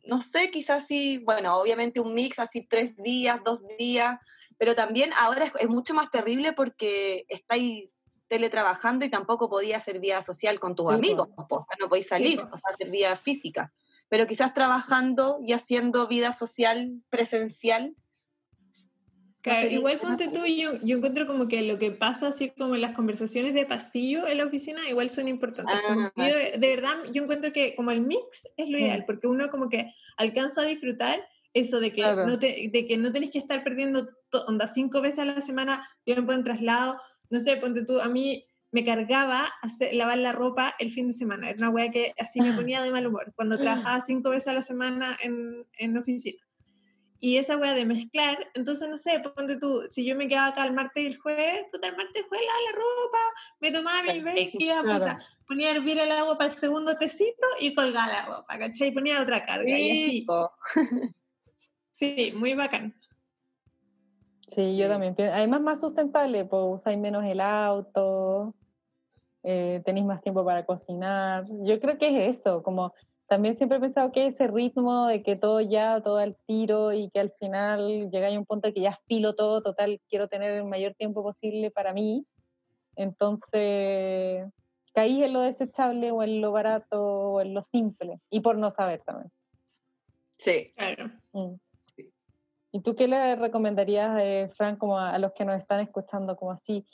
no 0.04 0.22
sé, 0.22 0.50
quizás 0.50 0.86
sí, 0.86 1.18
bueno, 1.18 1.56
obviamente 1.56 2.00
un 2.00 2.14
mix, 2.14 2.38
así 2.38 2.62
tres 2.62 2.96
días, 2.96 3.40
dos 3.44 3.62
días. 3.78 4.18
Pero 4.58 4.74
también 4.74 5.10
ahora 5.16 5.46
es, 5.46 5.52
es 5.58 5.68
mucho 5.68 5.94
más 5.94 6.10
terrible 6.10 6.52
porque 6.52 7.24
estáis 7.28 7.88
teletrabajando 8.28 9.04
y 9.04 9.10
tampoco 9.10 9.50
podía 9.50 9.76
hacer 9.76 9.98
vida 10.00 10.22
social 10.22 10.58
con 10.60 10.74
tus 10.74 10.88
Sí, 10.88 10.94
amigos, 10.94 11.28
po, 11.48 11.56
o 11.56 11.64
sea, 11.64 11.76
no 11.80 11.88
podéis 11.88 12.08
salir, 12.08 12.38
po. 12.40 12.46
o 12.46 12.58
sea, 12.58 12.72
hacer 12.72 12.88
vida 12.90 13.14
física 13.16 13.72
pero 14.12 14.26
quizás 14.26 14.52
trabajando 14.52 15.38
y 15.42 15.54
haciendo 15.54 16.06
vida 16.06 16.34
social 16.34 17.00
presencial. 17.08 17.96
Claro, 19.40 19.62
sería 19.62 19.78
igual 19.78 20.00
ponte 20.00 20.28
tú, 20.28 20.44
yo, 20.44 20.78
yo 20.82 20.98
encuentro 20.98 21.26
como 21.26 21.48
que 21.48 21.62
lo 21.62 21.78
que 21.78 21.92
pasa 21.92 22.28
así 22.28 22.50
como 22.50 22.74
en 22.74 22.82
las 22.82 22.92
conversaciones 22.92 23.54
de 23.54 23.64
pasillo 23.64 24.28
en 24.28 24.36
la 24.36 24.44
oficina 24.44 24.86
igual 24.86 25.08
son 25.08 25.28
importantes. 25.28 25.74
Ah, 25.82 26.12
yo 26.14 26.24
de, 26.26 26.58
verdad, 26.58 26.92
yo 27.10 27.22
encuentro 27.22 27.52
que 27.52 27.74
como 27.74 27.90
el 27.90 28.02
mix 28.02 28.46
es 28.58 28.68
lo 28.68 28.76
Mm. 28.76 28.80
ideal, 28.82 29.04
porque 29.06 29.28
uno 29.28 29.48
como 29.48 29.70
que 29.70 29.90
alcanza 30.18 30.60
a 30.60 30.66
disfrutar 30.66 31.26
eso 31.54 31.80
de 31.80 31.90
que, 31.94 32.02
Claro. 32.02 32.26
no, 32.26 32.38
te, 32.38 32.68
de 32.70 32.86
que 32.86 32.98
no 32.98 33.12
tenés 33.12 33.30
que 33.30 33.38
estar 33.38 33.64
perdiendo 33.64 34.10
onda 34.46 34.68
cinco 34.68 35.00
veces 35.00 35.20
a 35.20 35.24
la 35.24 35.40
semana 35.40 35.88
tiempo 36.04 36.34
en 36.34 36.44
traslado. 36.44 37.00
No 37.30 37.40
sé, 37.40 37.56
ponte 37.56 37.82
tú, 37.86 37.98
a 37.98 38.10
mí 38.10 38.44
me 38.72 38.84
cargaba 38.84 39.52
hacer, 39.60 39.94
lavar 39.94 40.18
la 40.18 40.32
ropa 40.32 40.74
el 40.78 40.90
fin 40.90 41.06
de 41.06 41.12
semana. 41.12 41.50
Era 41.50 41.58
una 41.58 41.70
wea 41.70 41.90
que 41.90 42.14
así 42.18 42.40
me 42.40 42.54
ponía 42.54 42.82
de 42.82 42.90
mal 42.90 43.06
humor 43.06 43.32
cuando 43.36 43.58
trabajaba 43.58 44.00
cinco 44.00 44.30
veces 44.30 44.48
a 44.48 44.54
la 44.54 44.62
semana 44.62 45.16
en, 45.22 45.66
en 45.78 45.96
oficina. 45.96 46.42
Y 47.20 47.36
esa 47.36 47.56
wea 47.56 47.74
de 47.74 47.84
mezclar, 47.84 48.36
entonces 48.54 48.88
no 48.88 48.98
sé, 48.98 49.20
ponte 49.20 49.56
tú, 49.60 49.84
si 49.86 50.04
yo 50.04 50.16
me 50.16 50.26
quedaba 50.26 50.48
acá 50.48 50.64
el 50.64 50.72
martes 50.72 51.04
y 51.04 51.06
el 51.06 51.18
jueves, 51.18 51.66
puta, 51.70 51.86
el 51.86 51.96
martes 51.96 52.16
y 52.16 52.18
el 52.18 52.24
jueves 52.24 52.46
lavaba 52.46 52.64
la 52.64 52.72
ropa, 52.72 53.18
me 53.60 53.70
tomaba 53.70 54.02
mi 54.02 54.20
break 54.20 54.50
y 54.54 54.64
iba, 54.64 54.82
puta, 54.82 55.18
ponía 55.46 55.68
a 55.68 55.76
hervir 55.76 56.00
el 56.00 56.10
agua 56.10 56.36
para 56.36 56.50
el 56.50 56.58
segundo 56.58 56.96
tecito 56.96 57.46
y 57.60 57.74
colgaba 57.74 58.12
la 58.12 58.24
ropa, 58.24 58.58
¿cachai? 58.58 58.88
Y 58.88 58.92
ponía 58.92 59.22
otra 59.22 59.46
carga 59.46 59.78
y 59.78 59.90
así. 59.90 60.26
Sí, 61.92 62.32
muy 62.36 62.54
bacán. 62.54 62.92
Sí, 64.48 64.76
yo 64.76 64.88
también 64.88 65.14
pienso. 65.14 65.34
Además, 65.34 65.60
más 65.60 65.80
sustentable, 65.80 66.44
pues 66.44 66.80
usáis 66.80 66.98
menos 66.98 67.24
el 67.24 67.40
auto, 67.40 68.54
eh, 69.42 69.82
tenéis 69.84 70.06
más 70.06 70.20
tiempo 70.20 70.44
para 70.44 70.64
cocinar. 70.64 71.44
Yo 71.64 71.80
creo 71.80 71.98
que 71.98 72.28
es 72.28 72.38
eso, 72.38 72.62
como 72.62 72.94
también 73.32 73.56
siempre 73.56 73.78
he 73.78 73.80
pensado 73.80 74.12
que 74.12 74.26
ese 74.26 74.46
ritmo 74.46 75.06
de 75.06 75.22
que 75.22 75.36
todo 75.36 75.60
ya, 75.62 76.02
todo 76.02 76.18
al 76.18 76.36
tiro 76.46 76.92
y 76.92 77.08
que 77.10 77.20
al 77.20 77.32
final 77.38 78.10
llegáis 78.10 78.36
a 78.36 78.38
un 78.38 78.44
punto 78.44 78.72
que 78.74 78.82
ya 78.82 79.00
filo 79.06 79.34
todo, 79.34 79.62
total, 79.62 80.00
quiero 80.10 80.28
tener 80.28 80.52
el 80.52 80.64
mayor 80.64 80.94
tiempo 80.94 81.22
posible 81.22 81.70
para 81.70 81.94
mí. 81.94 82.26
Entonces, 82.94 84.44
caí 84.92 85.22
en 85.22 85.32
lo 85.32 85.40
desechable 85.40 86.10
o 86.10 86.22
en 86.22 86.42
lo 86.42 86.52
barato 86.52 87.02
o 87.02 87.40
en 87.40 87.54
lo 87.54 87.62
simple 87.62 88.20
y 88.28 88.40
por 88.40 88.58
no 88.58 88.70
saber 88.70 89.00
también. 89.02 89.32
Sí. 90.36 90.74
Claro. 90.76 91.10
Mm. 91.32 91.54
¿Y 92.72 92.80
tú 92.80 92.94
qué 92.94 93.08
le 93.08 93.36
recomendarías, 93.36 94.18
eh, 94.20 94.50
Fran, 94.56 94.76
como 94.76 94.98
a, 94.98 95.10
a 95.10 95.18
los 95.18 95.32
que 95.32 95.44
nos 95.44 95.56
están 95.56 95.80
escuchando, 95.80 96.36
como 96.36 96.52
así? 96.52 96.86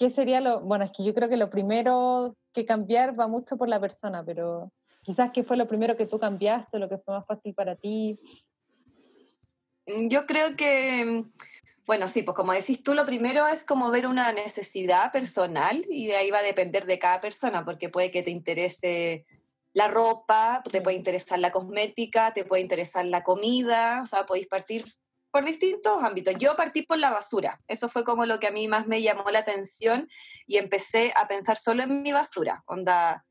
¿Qué 0.00 0.08
sería 0.08 0.40
lo, 0.40 0.62
bueno, 0.62 0.86
es 0.86 0.92
que 0.96 1.04
yo 1.04 1.12
creo 1.12 1.28
que 1.28 1.36
lo 1.36 1.50
primero 1.50 2.34
que 2.54 2.64
cambiar 2.64 3.20
va 3.20 3.28
mucho 3.28 3.58
por 3.58 3.68
la 3.68 3.78
persona, 3.78 4.24
pero 4.24 4.72
quizás 5.02 5.30
qué 5.30 5.44
fue 5.44 5.58
lo 5.58 5.68
primero 5.68 5.94
que 5.94 6.06
tú 6.06 6.18
cambiaste, 6.18 6.78
lo 6.78 6.88
que 6.88 6.96
fue 6.96 7.12
más 7.12 7.26
fácil 7.26 7.52
para 7.52 7.76
ti? 7.76 8.18
Mm, 9.86 10.08
Yo 10.08 10.24
creo 10.24 10.56
que, 10.56 11.04
mm, 11.04 11.32
bueno, 11.84 12.08
sí, 12.08 12.22
pues 12.22 12.34
como 12.34 12.54
decís 12.54 12.82
tú, 12.82 12.94
lo 12.94 13.04
primero 13.04 13.46
es 13.46 13.66
como 13.66 13.90
ver 13.90 14.06
una 14.06 14.32
necesidad 14.32 15.12
personal 15.12 15.84
y 15.90 16.06
de 16.06 16.16
ahí 16.16 16.30
va 16.30 16.38
a 16.38 16.42
depender 16.44 16.86
de 16.86 16.98
cada 16.98 17.20
persona, 17.20 17.62
porque 17.66 17.90
puede 17.90 18.10
que 18.10 18.22
te 18.22 18.30
interese 18.30 19.26
la 19.74 19.88
ropa, 19.88 20.62
te 20.72 20.80
puede 20.80 20.96
interesar 20.96 21.40
la 21.40 21.52
cosmética, 21.52 22.32
te 22.32 22.46
puede 22.46 22.62
interesar 22.62 23.04
la 23.04 23.22
comida, 23.22 24.00
o 24.02 24.06
sea, 24.06 24.24
podéis 24.24 24.46
partir 24.46 24.82
por 25.30 25.44
distintos 25.44 26.02
ámbitos. 26.02 26.34
Yo 26.38 26.56
partí 26.56 26.82
por 26.82 26.98
la 26.98 27.10
basura, 27.10 27.60
eso 27.68 27.88
fue 27.88 28.04
como 28.04 28.26
lo 28.26 28.40
que 28.40 28.48
a 28.48 28.50
mí 28.50 28.68
más 28.68 28.86
me 28.86 29.02
llamó 29.02 29.30
la 29.30 29.40
atención 29.40 30.08
y 30.46 30.58
empecé 30.58 31.12
a 31.16 31.28
pensar 31.28 31.56
solo 31.56 31.82
en 31.82 32.02
mi 32.02 32.12
basura, 32.12 32.62
onda, 32.66 33.24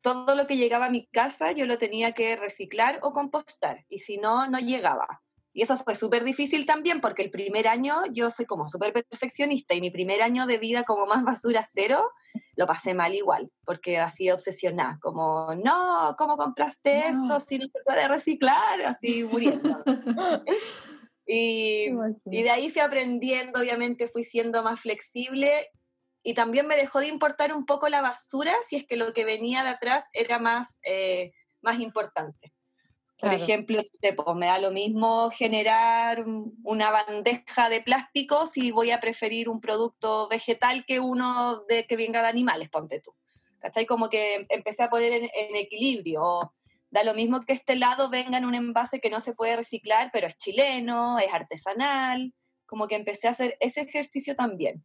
todo 0.00 0.34
lo 0.34 0.46
que 0.46 0.56
llegaba 0.56 0.86
a 0.86 0.90
mi 0.90 1.06
casa 1.06 1.52
yo 1.52 1.66
lo 1.66 1.78
tenía 1.78 2.12
que 2.12 2.36
reciclar 2.36 2.98
o 3.02 3.12
compostar, 3.12 3.84
y 3.88 4.00
si 4.00 4.16
no, 4.18 4.48
no 4.48 4.58
llegaba. 4.58 5.22
Y 5.54 5.62
eso 5.62 5.76
fue 5.76 5.94
súper 5.94 6.24
difícil 6.24 6.64
también 6.64 7.02
porque 7.02 7.22
el 7.22 7.30
primer 7.30 7.68
año 7.68 8.04
yo 8.10 8.30
soy 8.30 8.46
como 8.46 8.68
súper 8.68 8.92
perfeccionista 8.92 9.74
y 9.74 9.82
mi 9.82 9.90
primer 9.90 10.22
año 10.22 10.46
de 10.46 10.56
vida 10.56 10.84
como 10.84 11.04
más 11.04 11.24
basura 11.24 11.62
cero 11.70 12.10
lo 12.56 12.66
pasé 12.66 12.94
mal 12.94 13.14
igual 13.14 13.50
porque 13.66 13.98
así 13.98 14.30
obsesionada, 14.30 14.98
como, 15.02 15.54
no, 15.62 16.14
¿cómo 16.16 16.38
compraste 16.38 17.10
No. 17.12 17.36
eso 17.36 17.40
si 17.40 17.58
no 17.58 17.66
se 17.66 17.84
puede 17.84 18.08
reciclar? 18.08 18.80
Así 18.86 19.24
muriendo. 19.24 19.78
y, 21.34 21.86
y 22.30 22.42
de 22.42 22.50
ahí 22.50 22.70
fui 22.70 22.82
aprendiendo, 22.82 23.60
obviamente 23.60 24.08
fui 24.08 24.24
siendo 24.24 24.62
más 24.62 24.80
flexible 24.80 25.70
y 26.22 26.34
también 26.34 26.66
me 26.66 26.76
dejó 26.76 27.00
de 27.00 27.08
importar 27.08 27.52
un 27.54 27.64
poco 27.66 27.88
la 27.88 28.00
basura 28.02 28.54
si 28.68 28.76
es 28.76 28.86
que 28.86 28.96
lo 28.96 29.12
que 29.12 29.24
venía 29.24 29.64
de 29.64 29.70
atrás 29.70 30.04
era 30.12 30.38
más, 30.38 30.78
eh, 30.84 31.32
más 31.62 31.80
importante. 31.80 32.52
Por 33.18 33.30
Claro. 33.30 33.44
ejemplo, 33.44 33.76
no 33.82 33.88
sé, 34.00 34.12
pues, 34.14 34.36
me 34.36 34.46
da 34.46 34.58
lo 34.58 34.72
mismo 34.72 35.30
generar 35.30 36.24
un- 36.26 36.58
una 36.64 36.90
bandeja 36.90 37.68
de 37.68 37.80
plástico 37.80 38.46
si 38.46 38.72
voy 38.72 38.90
a 38.90 38.98
preferir 39.00 39.48
un 39.48 39.60
producto 39.60 40.28
vegetal 40.28 40.84
que 40.84 40.98
uno 40.98 41.64
de, 41.68 41.86
que 41.86 41.96
venga 41.96 42.20
de 42.22 42.28
animales, 42.28 42.68
ponte 42.68 43.00
tú. 43.00 43.14
¿Cachai? 43.60 43.86
Como 43.86 44.08
que 44.10 44.44
empecé 44.48 44.82
a 44.82 44.90
poner 44.90 45.12
en, 45.12 45.24
en 45.32 45.54
equilibrio. 45.56 46.20
O 46.22 46.52
da 46.92 47.02
lo 47.02 47.14
mismo 47.14 47.40
que 47.40 47.54
este 47.54 47.74
lado 47.74 48.08
venga 48.10 48.38
en 48.38 48.44
un 48.44 48.54
envase 48.54 49.00
que 49.00 49.10
no 49.10 49.18
se 49.20 49.34
puede 49.34 49.56
reciclar, 49.56 50.10
pero 50.12 50.26
es 50.28 50.36
chileno, 50.36 51.18
es 51.18 51.32
artesanal. 51.32 52.32
Como 52.66 52.86
que 52.86 52.96
empecé 52.96 53.26
a 53.26 53.32
hacer 53.32 53.56
ese 53.60 53.80
ejercicio 53.80 54.36
también. 54.36 54.84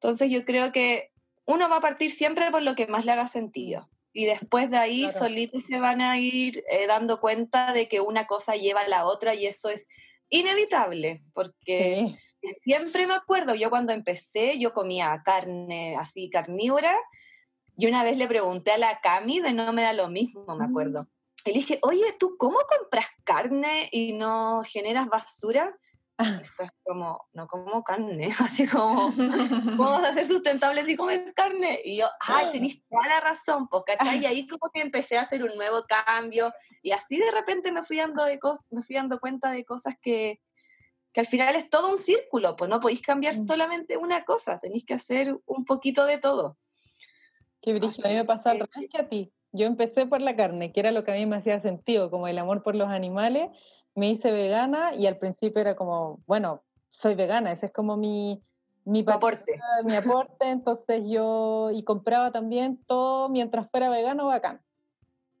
Entonces 0.00 0.30
yo 0.30 0.44
creo 0.44 0.72
que 0.72 1.10
uno 1.44 1.68
va 1.68 1.76
a 1.76 1.80
partir 1.80 2.10
siempre 2.10 2.50
por 2.50 2.62
lo 2.62 2.74
que 2.74 2.86
más 2.86 3.04
le 3.04 3.12
haga 3.12 3.28
sentido. 3.28 3.88
Y 4.14 4.24
después 4.24 4.70
de 4.70 4.78
ahí 4.78 5.02
Claro. 5.02 5.18
solitos 5.18 5.64
se 5.64 5.78
van 5.78 6.00
a 6.00 6.18
ir 6.18 6.64
eh, 6.70 6.86
dando 6.86 7.20
cuenta 7.20 7.72
de 7.72 7.86
que 7.88 8.00
una 8.00 8.26
cosa 8.26 8.56
lleva 8.56 8.80
a 8.80 8.88
la 8.88 9.06
otra 9.06 9.34
y 9.34 9.46
eso 9.46 9.68
es 9.68 9.88
inevitable, 10.30 11.22
porque 11.34 12.16
Sí. 12.42 12.48
siempre 12.62 13.06
me 13.06 13.14
acuerdo, 13.14 13.54
yo 13.54 13.68
cuando 13.70 13.92
empecé, 13.92 14.58
yo 14.58 14.72
comía 14.72 15.22
carne 15.24 15.96
así 15.98 16.30
carnívora, 16.30 16.96
y 17.76 17.86
una 17.86 18.02
vez 18.04 18.16
le 18.16 18.26
pregunté 18.26 18.72
a 18.72 18.78
la 18.78 19.00
Cami 19.00 19.40
de 19.40 19.52
no 19.52 19.72
me 19.72 19.82
da 19.82 19.92
lo 19.92 20.08
mismo, 20.08 20.44
me 20.56 20.64
acuerdo. 20.64 21.06
Y 21.44 21.52
le 21.52 21.58
dije, 21.58 21.78
oye, 21.82 22.16
¿tú 22.18 22.36
cómo 22.38 22.58
compras 22.68 23.06
carne 23.24 23.88
y 23.90 24.12
no 24.12 24.62
generas 24.64 25.08
basura? 25.08 25.76
Y 26.40 26.44
fue 26.44 26.66
como, 26.84 27.26
no 27.32 27.48
como 27.48 27.82
carne, 27.82 28.30
así 28.38 28.66
como, 28.66 29.12
¿cómo 29.14 29.90
vas 29.90 30.04
a 30.04 30.14
ser 30.14 30.28
sustentable 30.28 30.84
si 30.84 30.96
comes 30.96 31.32
carne? 31.34 31.80
Y 31.84 31.96
yo, 31.96 32.06
ay, 32.20 32.52
tenés 32.52 32.80
toda 32.88 33.08
la 33.08 33.20
razón, 33.20 33.66
pues, 33.68 33.82
¿cachai? 33.84 34.20
Y 34.20 34.26
ahí 34.26 34.46
como 34.46 34.70
que 34.72 34.82
empecé 34.82 35.18
a 35.18 35.22
hacer 35.22 35.42
un 35.42 35.56
nuevo 35.56 35.84
cambio, 35.84 36.52
y 36.80 36.92
así 36.92 37.16
de 37.16 37.30
repente 37.30 37.72
me 37.72 37.82
fui 37.82 37.96
dando, 37.96 38.24
de 38.24 38.38
me 38.70 38.82
fui 38.82 38.94
dando 38.94 39.18
cuenta 39.18 39.50
de 39.50 39.64
cosas 39.64 39.96
que, 40.00 40.40
que 41.12 41.20
al 41.20 41.26
final 41.26 41.56
es 41.56 41.68
todo 41.68 41.90
un 41.90 41.98
círculo, 41.98 42.56
pues 42.56 42.70
no 42.70 42.78
podéis 42.78 43.02
cambiar 43.02 43.34
Mm. 43.34 43.46
solamente 43.46 43.96
una 43.96 44.24
cosa, 44.24 44.60
tenéis 44.60 44.84
que 44.84 44.94
hacer 44.94 45.36
un 45.46 45.64
poquito 45.64 46.04
de 46.04 46.18
todo. 46.18 46.56
Qué 47.60 47.72
brillo, 47.72 48.04
a 48.04 48.08
mí 48.08 48.14
me 48.14 48.24
pasó 48.24 48.50
al 48.50 48.60
revés 48.60 48.90
que 48.90 48.98
a 48.98 49.08
ti. 49.08 49.32
Yo 49.52 49.66
empecé 49.66 50.06
por 50.06 50.20
la 50.20 50.34
carne, 50.34 50.72
que 50.72 50.80
era 50.80 50.92
lo 50.92 51.04
que 51.04 51.12
a 51.12 51.14
mí 51.14 51.26
me 51.26 51.36
hacía 51.36 51.60
sentido, 51.60 52.10
como 52.10 52.26
el 52.26 52.38
amor 52.38 52.62
por 52.62 52.74
los 52.74 52.88
animales. 52.88 53.50
Me 53.94 54.08
hice 54.08 54.32
vegana 54.32 54.94
y 54.94 55.06
al 55.06 55.18
principio 55.18 55.60
era 55.60 55.76
como, 55.76 56.22
bueno, 56.26 56.62
soy 56.90 57.14
vegana, 57.14 57.52
ese 57.52 57.66
es 57.66 57.72
como 57.72 57.96
mi, 57.96 58.42
mi, 58.84 59.04
aporte. 59.06 59.52
mi 59.84 59.94
aporte, 59.94 60.48
entonces 60.48 61.04
yo, 61.06 61.70
y 61.72 61.84
compraba 61.84 62.32
también 62.32 62.82
todo 62.86 63.28
mientras 63.28 63.70
fuera 63.70 63.90
vegano, 63.90 64.26
bacán. 64.26 64.60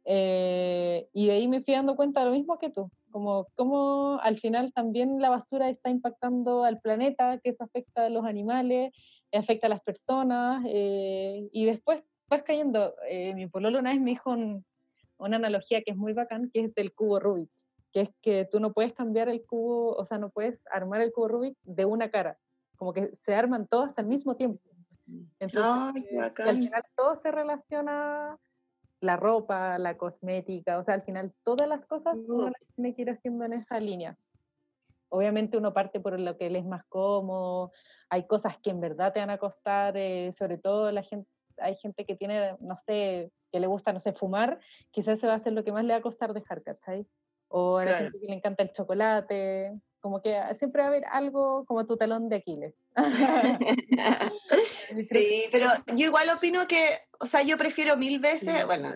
Eh, 0.04 1.08
y 1.12 1.26
de 1.28 1.32
ahí 1.32 1.48
me 1.48 1.62
fui 1.62 1.74
dando 1.74 1.96
cuenta 1.96 2.20
de 2.20 2.26
lo 2.26 2.32
mismo 2.32 2.58
que 2.58 2.70
tú, 2.70 2.90
como, 3.10 3.46
como 3.54 4.18
al 4.22 4.38
final 4.38 4.72
también 4.72 5.20
la 5.20 5.30
basura 5.30 5.68
está 5.68 5.90
impactando 5.90 6.64
al 6.64 6.80
planeta, 6.80 7.38
que 7.38 7.50
eso 7.50 7.64
afecta 7.64 8.06
a 8.06 8.10
los 8.10 8.24
animales, 8.24 8.92
afecta 9.32 9.68
a 9.68 9.70
las 9.70 9.82
personas, 9.82 10.64
eh, 10.66 11.48
y 11.52 11.64
después 11.66 12.02
vas 12.32 12.42
cayendo. 12.42 12.94
eh, 13.08 13.34
mi 13.34 13.46
pololo 13.46 13.78
una 13.78 13.90
vez 13.92 14.00
me 14.00 14.10
dijo 14.10 14.30
un- 14.30 14.64
una 15.18 15.36
analogía 15.36 15.82
que 15.82 15.92
es 15.92 15.96
muy 15.96 16.12
bacán, 16.14 16.50
que 16.52 16.60
es 16.64 16.74
del 16.74 16.92
cubo 16.94 17.20
Rubik. 17.20 17.50
que 17.94 18.00
es 18.00 18.10
que 18.22 18.48
tú 18.50 18.58
no 18.58 18.72
puedes 18.72 18.94
cambiar 18.94 19.28
el 19.28 19.44
cubo, 19.44 19.94
o 19.94 20.04
sea, 20.06 20.16
no 20.16 20.30
puedes 20.30 20.62
armar 20.72 21.02
el 21.02 21.12
cubo 21.12 21.28
Rubik 21.28 21.58
de 21.62 21.84
una 21.84 22.10
cara, 22.10 22.38
como 22.76 22.94
que 22.94 23.14
se 23.14 23.34
arman 23.34 23.66
todos 23.68 23.92
al 23.98 24.06
mismo 24.06 24.34
tiempo. 24.34 24.62
Entonces, 25.38 25.92
Ay, 25.94 26.06
eh, 26.10 26.16
bacán. 26.16 26.48
al 26.48 26.56
final 26.56 26.82
todo 26.96 27.16
se 27.16 27.30
relaciona, 27.30 28.38
la 29.00 29.16
ropa, 29.16 29.76
la 29.78 29.98
cosmética, 29.98 30.78
o 30.78 30.84
sea, 30.84 30.94
al 30.94 31.02
final 31.02 31.34
todas 31.42 31.68
las 31.68 31.84
cosas 31.84 32.16
uno 32.16 32.44
las 32.46 32.62
tiene 32.74 32.94
que 32.94 33.02
ir 33.02 33.10
haciendo 33.10 33.44
en 33.44 33.52
esa 33.52 33.78
línea. 33.78 34.16
Obviamente 35.10 35.58
uno 35.58 35.74
parte 35.74 36.00
por 36.00 36.18
lo 36.18 36.38
que 36.38 36.48
le 36.48 36.60
es 36.60 36.64
más 36.64 36.84
cómodo, 36.86 37.72
hay 38.08 38.26
cosas 38.26 38.56
que 38.62 38.70
en 38.70 38.80
verdad 38.80 39.12
te 39.12 39.20
van 39.20 39.28
a 39.30 39.36
costar, 39.38 39.96
eh, 39.98 40.32
sobre 40.32 40.56
todo 40.56 40.90
la 40.92 41.02
gente, 41.02 41.28
hay 41.58 41.74
gente 41.76 42.04
que 42.04 42.16
tiene, 42.16 42.56
no 42.60 42.76
sé, 42.78 43.30
que 43.50 43.60
le 43.60 43.66
gusta, 43.66 43.92
no 43.92 44.00
sé, 44.00 44.12
fumar, 44.12 44.58
quizás 44.90 45.20
se 45.20 45.26
va 45.26 45.34
a 45.34 45.36
hacer 45.36 45.52
lo 45.52 45.64
que 45.64 45.72
más 45.72 45.84
le 45.84 45.92
va 45.92 45.98
a 45.98 46.02
costar 46.02 46.32
dejar, 46.32 46.62
¿cachai? 46.62 47.06
O 47.48 47.76
a 47.78 47.84
la 47.84 47.90
Claro. 47.90 48.04
gente 48.06 48.20
que 48.20 48.26
le 48.26 48.34
encanta 48.34 48.62
el 48.62 48.72
chocolate, 48.72 49.72
como 50.00 50.20
que 50.22 50.40
siempre 50.58 50.82
va 50.82 50.86
a 50.86 50.90
haber 50.90 51.04
algo 51.06 51.64
como 51.66 51.86
tu 51.86 51.96
talón 51.96 52.28
de 52.28 52.36
Aquiles. 52.36 52.74
Sí, 55.10 55.44
pero 55.50 55.68
yo 55.94 56.06
igual 56.06 56.28
opino 56.30 56.66
que, 56.66 57.00
o 57.18 57.26
sea, 57.26 57.42
yo 57.42 57.56
prefiero 57.56 57.96
mil 57.96 58.18
veces, 58.18 58.58
Sí. 58.60 58.64
bueno, 58.66 58.94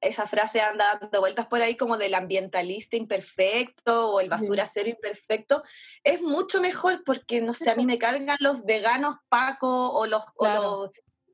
esa 0.00 0.26
frase 0.26 0.60
anda 0.60 0.98
dando 1.00 1.20
vueltas 1.20 1.46
por 1.46 1.62
ahí 1.62 1.76
como 1.76 1.96
del 1.96 2.14
ambientalista 2.14 2.96
imperfecto 2.96 4.10
o 4.12 4.20
el 4.20 4.28
basura 4.28 4.66
cero 4.66 4.88
imperfecto, 4.88 5.62
es 6.02 6.20
mucho 6.20 6.60
mejor 6.60 7.02
porque, 7.04 7.40
no 7.40 7.54
sé, 7.54 7.70
a 7.70 7.76
mí 7.76 7.86
me 7.86 7.98
cargan 7.98 8.36
los 8.40 8.64
veganos 8.64 9.16
pacos 9.28 9.90
o 9.92 10.06
los, 10.06 10.22
o 10.34 10.44
Claro. 10.44 10.62
los 10.62 10.90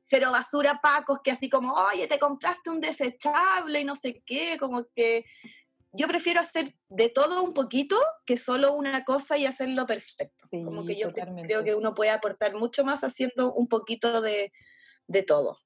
cero 0.09 0.31
basura 0.31 0.79
pacos 0.81 1.19
que 1.23 1.31
así 1.31 1.49
como, 1.49 1.73
oye, 1.73 2.07
te 2.07 2.17
compraste 2.19 2.69
un 2.69 2.81
desechable 2.81 3.81
y 3.81 3.85
no 3.85 3.95
sé 3.95 4.23
qué, 4.25 4.57
como 4.59 4.85
que 4.95 5.25
yo 5.91 6.07
prefiero 6.07 6.39
hacer 6.39 6.75
de 6.89 7.09
todo 7.09 7.41
un 7.43 7.53
poquito 7.53 7.97
que 8.25 8.37
solo 8.37 8.73
una 8.73 9.03
cosa 9.03 9.37
y 9.37 9.45
hacerlo 9.45 9.85
perfecto. 9.87 10.45
Sí, 10.49 10.63
como 10.63 10.85
que 10.85 10.97
yo 10.99 11.09
totalmente. 11.09 11.47
creo 11.47 11.63
que 11.63 11.75
uno 11.75 11.93
puede 11.93 12.11
aportar 12.11 12.55
mucho 12.55 12.83
más 12.83 13.03
haciendo 13.03 13.53
un 13.53 13.67
poquito 13.67 14.21
de, 14.21 14.51
de 15.07 15.23
todo. 15.23 15.57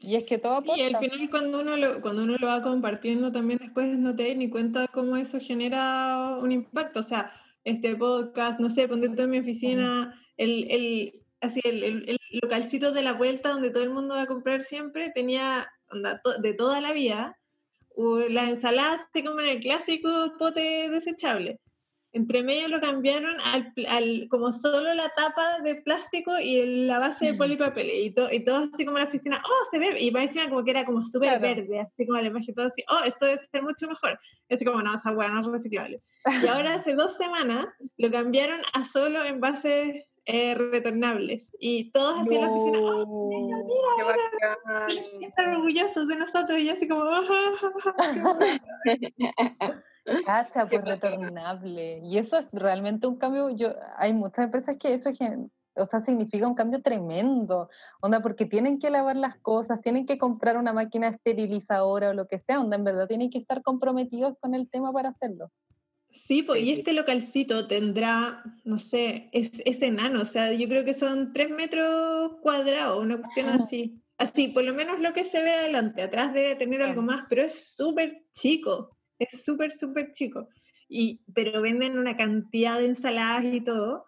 Y 0.00 0.16
es 0.16 0.24
que 0.24 0.38
todo 0.38 0.60
Sí, 0.60 0.70
al 0.82 0.94
aporta. 0.94 1.00
final 1.00 1.30
cuando 1.30 1.60
uno 1.60 1.76
lo, 1.76 2.00
cuando 2.00 2.22
uno 2.22 2.36
lo 2.38 2.46
va 2.46 2.62
compartiendo 2.62 3.32
también 3.32 3.58
después 3.60 3.98
no 3.98 4.14
te 4.14 4.28
das 4.28 4.36
ni 4.36 4.48
cuenta 4.48 4.82
de 4.82 4.88
cómo 4.88 5.16
eso 5.16 5.38
genera 5.40 6.36
un 6.40 6.52
impacto. 6.52 7.00
O 7.00 7.02
sea, 7.02 7.32
este 7.64 7.96
podcast, 7.96 8.60
no 8.60 8.70
sé, 8.70 8.88
ponte 8.88 9.08
tú 9.10 9.22
en 9.22 9.30
mi 9.30 9.38
oficina, 9.40 10.14
el, 10.36 10.70
el, 10.70 11.22
así, 11.40 11.60
el, 11.64 11.82
el- 11.84 12.08
el 12.08 12.18
localcito 12.42 12.92
de 12.92 13.02
la 13.02 13.12
vuelta 13.12 13.50
donde 13.50 13.70
todo 13.70 13.82
el 13.82 13.90
mundo 13.90 14.14
va 14.16 14.22
a 14.22 14.26
comprar 14.26 14.62
siempre, 14.64 15.10
tenía 15.14 15.68
onda, 15.90 16.20
to- 16.22 16.38
de 16.38 16.54
toda 16.54 16.80
la 16.80 16.92
vida 16.92 17.36
las 18.28 18.48
ensaladas 18.50 19.00
así 19.10 19.24
como 19.24 19.40
en 19.40 19.48
el 19.48 19.60
clásico 19.60 20.34
pote 20.38 20.88
desechable. 20.88 21.58
Entre 22.12 22.42
medio 22.42 22.68
lo 22.68 22.80
cambiaron 22.80 23.38
al, 23.40 23.72
al- 23.88 24.28
como 24.30 24.50
solo 24.52 24.94
la 24.94 25.10
tapa 25.14 25.58
de 25.62 25.74
plástico 25.76 26.38
y 26.38 26.84
la 26.86 26.98
base 27.00 27.26
de 27.26 27.32
Mm. 27.34 27.38
polipapel. 27.38 27.90
Y, 27.90 28.10
to- 28.14 28.32
y 28.32 28.40
todo 28.44 28.68
así 28.72 28.84
como 28.86 28.96
en 28.98 29.02
la 29.04 29.08
oficina, 29.10 29.42
oh, 29.44 29.66
se 29.70 29.78
ve. 29.78 30.00
Y 30.00 30.10
va 30.10 30.22
encima 30.22 30.48
como 30.48 30.64
que 30.64 30.70
era 30.70 30.84
como 30.86 31.04
súper 31.04 31.38
Claro. 31.38 31.42
verde, 31.56 31.80
así 31.80 32.06
como 32.06 32.20
la 32.20 32.28
imagen 32.28 32.54
todo 32.54 32.66
así, 32.68 32.82
oh, 32.88 33.04
esto 33.04 33.26
debe 33.26 33.38
ser 33.38 33.62
mucho 33.62 33.86
mejor. 33.88 34.18
Y 34.48 34.54
así 34.54 34.64
como, 34.64 34.80
no, 34.80 34.94
esa 34.94 35.10
hueá 35.12 35.28
no 35.30 35.40
es 35.40 35.46
reciclable. 35.48 36.00
Y 36.42 36.46
ahora 36.46 36.74
hace 36.86 36.94
dos 36.94 37.16
semanas 37.16 37.66
lo 37.98 38.10
cambiaron 38.10 38.60
a 38.72 38.84
solo 38.84 39.22
envases 39.24 40.04
eh, 40.28 40.54
retornables. 40.54 41.50
Y 41.58 41.90
todos 41.90 42.20
así 42.20 42.34
en 42.34 42.42
la 42.42 42.50
oficina, 42.50 42.80
oh, 42.80 43.06
No. 43.06 43.30
Qué 43.96 44.02
bacán. 44.04 44.88
están 45.22 45.54
orgullosos 45.54 46.06
de 46.06 46.16
nosotros. 46.16 46.58
Y 46.58 46.66
yo 46.66 46.74
así 46.74 46.86
como, 46.86 47.04
Cacha, 50.26 50.66
pues 50.66 50.84
retornable. 50.84 52.00
Y 52.04 52.18
eso 52.18 52.36
es 52.38 52.46
realmente 52.52 53.06
un 53.06 53.16
cambio. 53.16 53.48
Yo, 53.50 53.74
hay 53.96 54.12
muchas 54.12 54.44
empresas 54.44 54.76
que 54.76 54.92
eso 54.92 55.08
o 55.74 55.84
sea, 55.86 56.04
significa 56.04 56.46
un 56.46 56.54
cambio 56.54 56.82
tremendo. 56.82 57.70
Onda, 58.02 58.20
porque 58.20 58.44
tienen 58.44 58.78
que 58.78 58.90
lavar 58.90 59.16
las 59.16 59.36
cosas, 59.36 59.80
tienen 59.80 60.04
que 60.04 60.18
comprar 60.18 60.58
una 60.58 60.74
máquina 60.74 61.08
esterilizadora 61.08 62.10
o 62.10 62.14
lo 62.14 62.26
que 62.26 62.38
sea. 62.38 62.60
Onda, 62.60 62.76
en 62.76 62.84
verdad 62.84 63.08
tienen 63.08 63.30
que 63.30 63.38
estar 63.38 63.62
comprometidos 63.62 64.36
con 64.40 64.52
el 64.54 64.68
tema 64.68 64.92
para 64.92 65.08
hacerlo. 65.08 65.50
Sí, 66.10 66.42
pues, 66.42 66.62
y 66.62 66.72
este 66.72 66.92
localcito 66.92 67.66
tendrá, 67.66 68.42
no 68.64 68.78
sé, 68.78 69.28
es, 69.32 69.62
es 69.64 69.82
enano, 69.82 70.22
o 70.22 70.26
sea, 70.26 70.52
yo 70.52 70.68
creo 70.68 70.84
que 70.84 70.94
son 70.94 71.32
tres 71.32 71.50
metros 71.50 72.32
cuadrados, 72.40 73.02
una 73.02 73.18
cuestión 73.18 73.48
Ajá. 73.48 73.62
así. 73.62 74.02
Así, 74.16 74.48
por 74.48 74.64
lo 74.64 74.74
menos 74.74 74.98
lo 74.98 75.12
que 75.12 75.24
se 75.24 75.42
ve 75.42 75.52
adelante, 75.52 76.02
atrás 76.02 76.34
debe 76.34 76.56
tener 76.56 76.82
algo 76.82 77.02
más, 77.02 77.26
pero 77.28 77.42
es 77.42 77.72
súper 77.76 78.22
chico, 78.32 78.98
es 79.16 79.44
súper, 79.44 79.70
súper 79.72 80.10
chico. 80.10 80.48
Y, 80.88 81.22
pero 81.32 81.62
venden 81.62 81.98
una 81.98 82.16
cantidad 82.16 82.78
de 82.78 82.86
ensaladas 82.86 83.44
y 83.44 83.60
todo, 83.60 84.04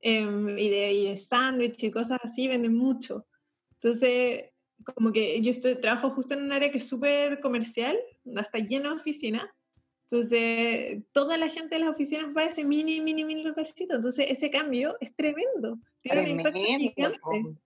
em, 0.00 0.58
y 0.58 0.68
de, 0.68 0.92
y 0.92 1.06
de 1.06 1.16
sándwich 1.16 1.84
y 1.84 1.90
cosas 1.92 2.18
así, 2.24 2.48
venden 2.48 2.74
mucho. 2.74 3.26
Entonces, 3.74 4.46
como 4.82 5.12
que 5.12 5.40
yo 5.40 5.52
estoy, 5.52 5.76
trabajo 5.76 6.10
justo 6.10 6.34
en 6.34 6.42
un 6.42 6.52
área 6.52 6.72
que 6.72 6.78
es 6.78 6.88
súper 6.88 7.40
comercial, 7.40 7.96
está 8.24 8.58
lleno 8.58 8.90
de 8.90 8.96
oficinas. 8.96 9.48
Entonces, 10.10 11.02
toda 11.12 11.38
la 11.38 11.48
gente 11.48 11.74
de 11.76 11.80
las 11.80 11.90
oficinas 11.90 12.26
va 12.36 12.42
a 12.42 12.46
ese 12.46 12.64
mini, 12.64 13.00
mini, 13.00 13.24
mini 13.24 13.42
localcito. 13.42 13.94
Entonces, 13.96 14.26
ese 14.28 14.50
cambio 14.50 14.96
es 15.00 15.14
tremendo. 15.16 15.78
Tiene 16.02 16.22
un 16.22 16.28
impacto 16.40 16.58
Tremendo. 16.60 16.92
gigante. 16.94 17.58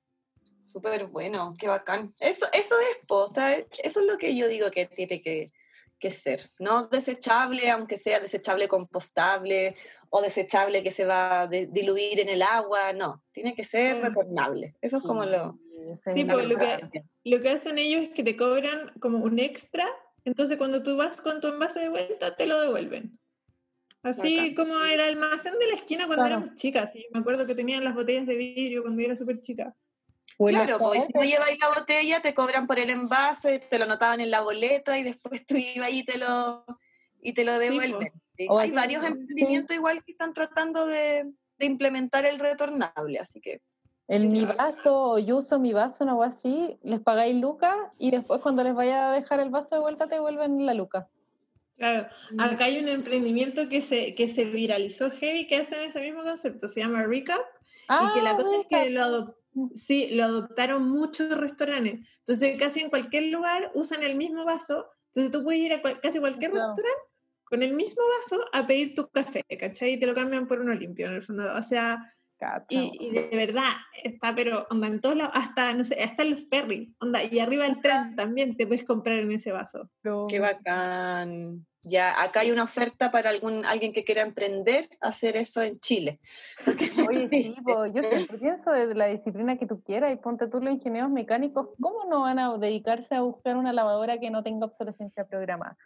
Súper 0.60 1.06
bueno, 1.06 1.54
qué 1.58 1.68
bacán. 1.68 2.14
Eso, 2.20 2.46
eso 2.52 2.74
es, 2.80 3.06
po, 3.06 3.24
o 3.24 3.28
sea, 3.28 3.56
eso 3.56 4.00
es 4.00 4.06
lo 4.06 4.18
que 4.18 4.36
yo 4.36 4.46
digo 4.48 4.70
que 4.70 4.86
tiene 4.86 5.22
que, 5.22 5.52
que 5.98 6.10
ser. 6.10 6.50
No 6.58 6.86
desechable, 6.88 7.70
aunque 7.70 7.98
sea 7.98 8.20
desechable 8.20 8.68
compostable 8.68 9.76
o 10.10 10.20
desechable 10.20 10.82
que 10.82 10.90
se 10.90 11.04
va 11.04 11.42
a 11.42 11.46
de- 11.46 11.66
diluir 11.66 12.20
en 12.20 12.28
el 12.28 12.42
agua, 12.42 12.92
no, 12.92 13.22
tiene 13.32 13.54
que 13.54 13.64
ser 13.64 14.00
retornable. 14.02 14.74
Eso 14.80 14.98
es 14.98 15.02
como 15.04 15.24
lo... 15.24 15.58
Sí, 16.14 16.24
pues, 16.24 16.42
el- 16.44 16.48
lo 16.48 16.58
que- 16.58 17.04
Lo 17.24 17.40
que 17.40 17.48
hacen 17.48 17.78
ellos 17.78 18.02
es 18.02 18.10
que 18.10 18.22
te 18.24 18.36
cobran 18.36 18.92
como 19.00 19.18
un 19.18 19.38
extra. 19.38 19.86
Entonces, 20.26 20.58
cuando 20.58 20.82
tú 20.82 20.96
vas 20.96 21.20
con 21.22 21.40
tu 21.40 21.46
envase 21.46 21.80
de 21.80 21.88
vuelta, 21.88 22.34
te 22.36 22.46
lo 22.46 22.60
devuelven. 22.60 23.18
Así 24.02 24.36
Bacán. 24.36 24.54
como 24.54 24.78
el 24.84 25.00
almacén 25.00 25.58
de 25.58 25.68
la 25.68 25.74
esquina 25.76 26.06
cuando 26.06 26.24
Claro. 26.26 26.40
éramos 26.42 26.56
chicas. 26.56 26.92
Sí, 26.92 27.06
me 27.12 27.20
acuerdo 27.20 27.46
que 27.46 27.54
tenían 27.54 27.84
las 27.84 27.94
botellas 27.94 28.26
de 28.26 28.36
vidrio 28.36 28.82
cuando 28.82 29.00
yo 29.00 29.06
era 29.06 29.16
súper 29.16 29.40
chica. 29.40 29.74
Claro, 30.36 30.78
pues, 30.78 31.04
si 31.18 31.26
llevas 31.28 31.48
ahí 31.48 31.56
la 31.58 31.68
botella, 31.70 32.20
te 32.20 32.34
cobran 32.34 32.66
por 32.66 32.78
el 32.78 32.90
envase, 32.90 33.58
te 33.58 33.78
lo 33.78 33.84
anotaban 33.84 34.20
en 34.20 34.30
la 34.30 34.42
boleta 34.42 34.98
y 34.98 35.02
después 35.02 35.46
tú 35.46 35.56
ibas 35.56 35.90
y 35.90 36.04
te 36.04 36.18
lo, 36.18 36.64
y 37.22 37.32
te 37.32 37.44
lo 37.44 37.52
po. 37.54 37.58
devuelven. 37.58 38.12
Sí, 38.36 38.46
O 38.50 38.58
Hay 38.58 38.70
varios 38.72 39.02
emprendimientos 39.04 39.74
igual 39.74 40.04
que 40.04 40.12
están 40.12 40.34
tratando 40.34 40.86
de, 40.86 41.32
de 41.58 41.66
implementar 41.66 42.26
el 42.26 42.38
retornable, 42.38 43.18
así 43.18 43.40
que 43.40 43.62
El 44.08 44.28
mi 44.28 44.44
vaso, 44.44 45.10
o 45.12 45.18
yo 45.18 45.38
uso 45.38 45.58
mi 45.58 45.72
vaso, 45.72 46.04
una 46.04 46.14
cosa 46.14 46.28
así, 46.28 46.78
les 46.84 47.00
pagáis 47.00 47.34
lucas 47.40 47.74
y 47.98 48.10
después 48.12 48.40
cuando 48.40 48.62
les 48.62 48.74
vaya 48.74 49.10
a 49.10 49.12
dejar 49.14 49.40
el 49.40 49.50
vaso 49.50 49.74
de 49.74 49.80
vuelta 49.80 50.06
te 50.06 50.14
devuelven 50.14 50.64
la 50.64 50.74
luca. 50.74 51.08
Claro, 51.76 52.08
acá 52.38 52.66
hay 52.66 52.78
un 52.78 52.88
emprendimiento 52.88 53.68
que 53.68 53.82
se, 53.82 54.14
que 54.14 54.28
se 54.28 54.44
viralizó 54.44 55.10
heavy 55.10 55.46
que 55.46 55.56
hacen 55.56 55.80
ese 55.80 56.00
mismo 56.00 56.22
concepto, 56.22 56.68
se 56.68 56.80
llama 56.80 57.02
Recap, 57.02 57.40
y 57.88 58.14
que 58.14 58.22
la 58.22 58.36
cosa 58.36 58.60
es 58.60 58.66
que 58.68 58.90
lo, 58.90 59.00
adop- 59.02 59.34
sí, 59.74 60.08
lo 60.12 60.24
adoptaron 60.24 60.88
muchos 60.88 61.36
restaurantes. 61.36 62.08
Entonces, 62.20 62.58
casi 62.58 62.80
en 62.80 62.90
cualquier 62.90 63.24
lugar 63.24 63.72
usan 63.74 64.02
el 64.04 64.14
mismo 64.16 64.44
vaso. 64.44 64.86
Entonces, 65.08 65.32
tú 65.32 65.44
puedes 65.44 65.60
ir 65.62 65.72
a 65.74 65.82
cual- 65.82 66.00
casi 66.00 66.18
cualquier 66.18 66.52
Claro. 66.52 66.68
restaurante 66.68 67.02
con 67.44 67.62
el 67.62 67.74
mismo 67.74 68.02
vaso 68.22 68.42
a 68.52 68.66
pedir 68.66 68.94
tu 68.94 69.08
café, 69.08 69.44
¿cachai? 69.60 69.92
Y 69.92 70.00
te 70.00 70.06
lo 70.06 70.14
cambian 70.14 70.46
por 70.48 70.60
uno 70.60 70.72
limpio, 70.74 71.06
en 71.08 71.14
el 71.14 71.22
fondo. 71.22 71.52
O 71.54 71.62
sea, 71.62 72.12
y, 72.68 72.92
y 73.00 73.10
de 73.10 73.36
verdad, 73.36 73.70
está, 74.02 74.34
pero 74.34 74.66
onda 74.70 74.86
en 74.86 75.00
todos 75.00 75.16
lados, 75.16 75.32
hasta, 75.34 75.72
no 75.74 75.84
sé, 75.84 76.02
hasta 76.02 76.22
en 76.22 76.30
los 76.30 76.48
ferries, 76.48 76.90
onda, 77.00 77.22
y 77.24 77.38
arriba 77.38 77.64
del 77.64 77.80
tren 77.80 78.14
también 78.16 78.56
te 78.56 78.66
puedes 78.66 78.84
comprar 78.84 79.18
en 79.18 79.32
ese 79.32 79.52
vaso. 79.52 79.88
qué 80.28 80.40
bacán. 80.40 81.66
Ya, 81.88 82.20
acá 82.20 82.40
hay 82.40 82.50
una 82.50 82.64
oferta 82.64 83.12
para 83.12 83.30
algún 83.30 83.64
alguien 83.64 83.92
que 83.92 84.02
quiera 84.02 84.22
emprender, 84.22 84.88
hacer 85.00 85.36
eso 85.36 85.62
en 85.62 85.78
Chile. 85.78 86.18
Oye, 87.08 87.28
sí, 87.28 87.54
po, 87.64 87.86
yo 87.86 88.02
siempre 88.02 88.38
pienso 88.38 88.72
desde 88.72 88.94
la 88.94 89.06
disciplina 89.06 89.56
que 89.56 89.66
tú 89.66 89.82
quieras 89.82 90.12
y 90.12 90.16
ponte 90.16 90.48
tú 90.48 90.60
los 90.60 90.72
ingenieros 90.72 91.10
mecánicos, 91.10 91.68
¿cómo 91.80 92.04
no 92.10 92.22
van 92.22 92.40
a 92.40 92.58
dedicarse 92.58 93.14
a 93.14 93.20
buscar 93.20 93.56
una 93.56 93.72
lavadora 93.72 94.18
que 94.18 94.30
no 94.30 94.42
tenga 94.42 94.66
obsolescencia 94.66 95.26
programada? 95.26 95.76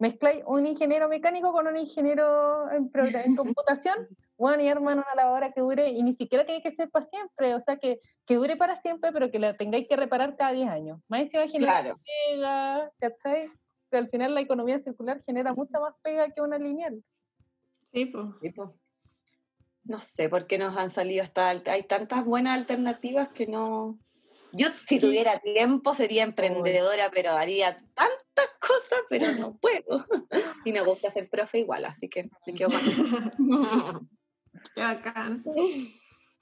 Mezcláis 0.00 0.42
un 0.46 0.66
ingeniero 0.66 1.10
mecánico 1.10 1.52
con 1.52 1.66
un 1.66 1.76
ingeniero 1.76 2.70
en, 2.72 2.90
en 3.24 3.36
computación, 3.36 4.08
bueno, 4.38 4.62
y 4.62 4.68
arman 4.68 4.98
una 4.98 5.14
lavadora 5.14 5.52
que 5.52 5.60
dure, 5.60 5.90
y 5.90 6.02
ni 6.02 6.14
siquiera 6.14 6.46
tiene 6.46 6.62
que 6.62 6.74
ser 6.74 6.90
para 6.90 7.04
siempre, 7.06 7.54
o 7.54 7.60
sea, 7.60 7.76
que, 7.76 8.00
que 8.26 8.34
dure 8.36 8.56
para 8.56 8.80
siempre, 8.80 9.12
pero 9.12 9.30
que 9.30 9.38
la 9.38 9.56
tengáis 9.56 9.86
que 9.86 9.96
reparar 9.96 10.36
cada 10.36 10.52
10 10.52 10.68
años. 10.70 11.00
Más 11.08 11.20
encima 11.20 11.46
genera 11.48 11.82
Claro. 11.82 12.00
pega, 12.30 12.90
¿cachai? 12.98 13.50
Que 13.90 13.98
al 13.98 14.08
final 14.08 14.34
la 14.34 14.40
economía 14.40 14.80
circular 14.80 15.20
genera 15.22 15.52
mucha 15.52 15.78
más 15.78 15.94
pega 16.02 16.30
que 16.30 16.40
una 16.40 16.58
lineal. 16.58 17.04
Sí, 17.92 18.06
pues. 18.06 18.26
Sí. 18.40 18.54
No 19.84 20.00
sé 20.00 20.28
por 20.28 20.46
qué 20.46 20.56
nos 20.56 20.76
han 20.76 20.88
salido 20.88 21.22
hasta 21.22 21.50
hay 21.50 21.82
tantas 21.82 22.24
buenas 22.24 22.56
alternativas 22.58 23.28
que 23.30 23.46
no. 23.46 23.98
Yo 24.52 24.68
si 24.88 24.98
tuviera 25.00 25.38
tiempo 25.40 25.94
sería 25.94 26.24
emprendedora, 26.24 27.10
pero 27.10 27.32
haría 27.32 27.78
tantas 27.94 28.50
cosas 28.60 28.70
cosa, 28.70 28.96
pero 29.08 29.32
no 29.32 29.56
puedo. 29.56 30.04
Y 30.64 30.72
me 30.72 30.82
gusta 30.82 31.10
ser 31.10 31.28
profe 31.28 31.60
igual, 31.60 31.84
así 31.84 32.08
que 32.08 32.28
me 32.46 32.54
quedo 32.54 32.68
más. 32.68 32.82
Qué 34.74 34.80
bacán. 34.80 35.42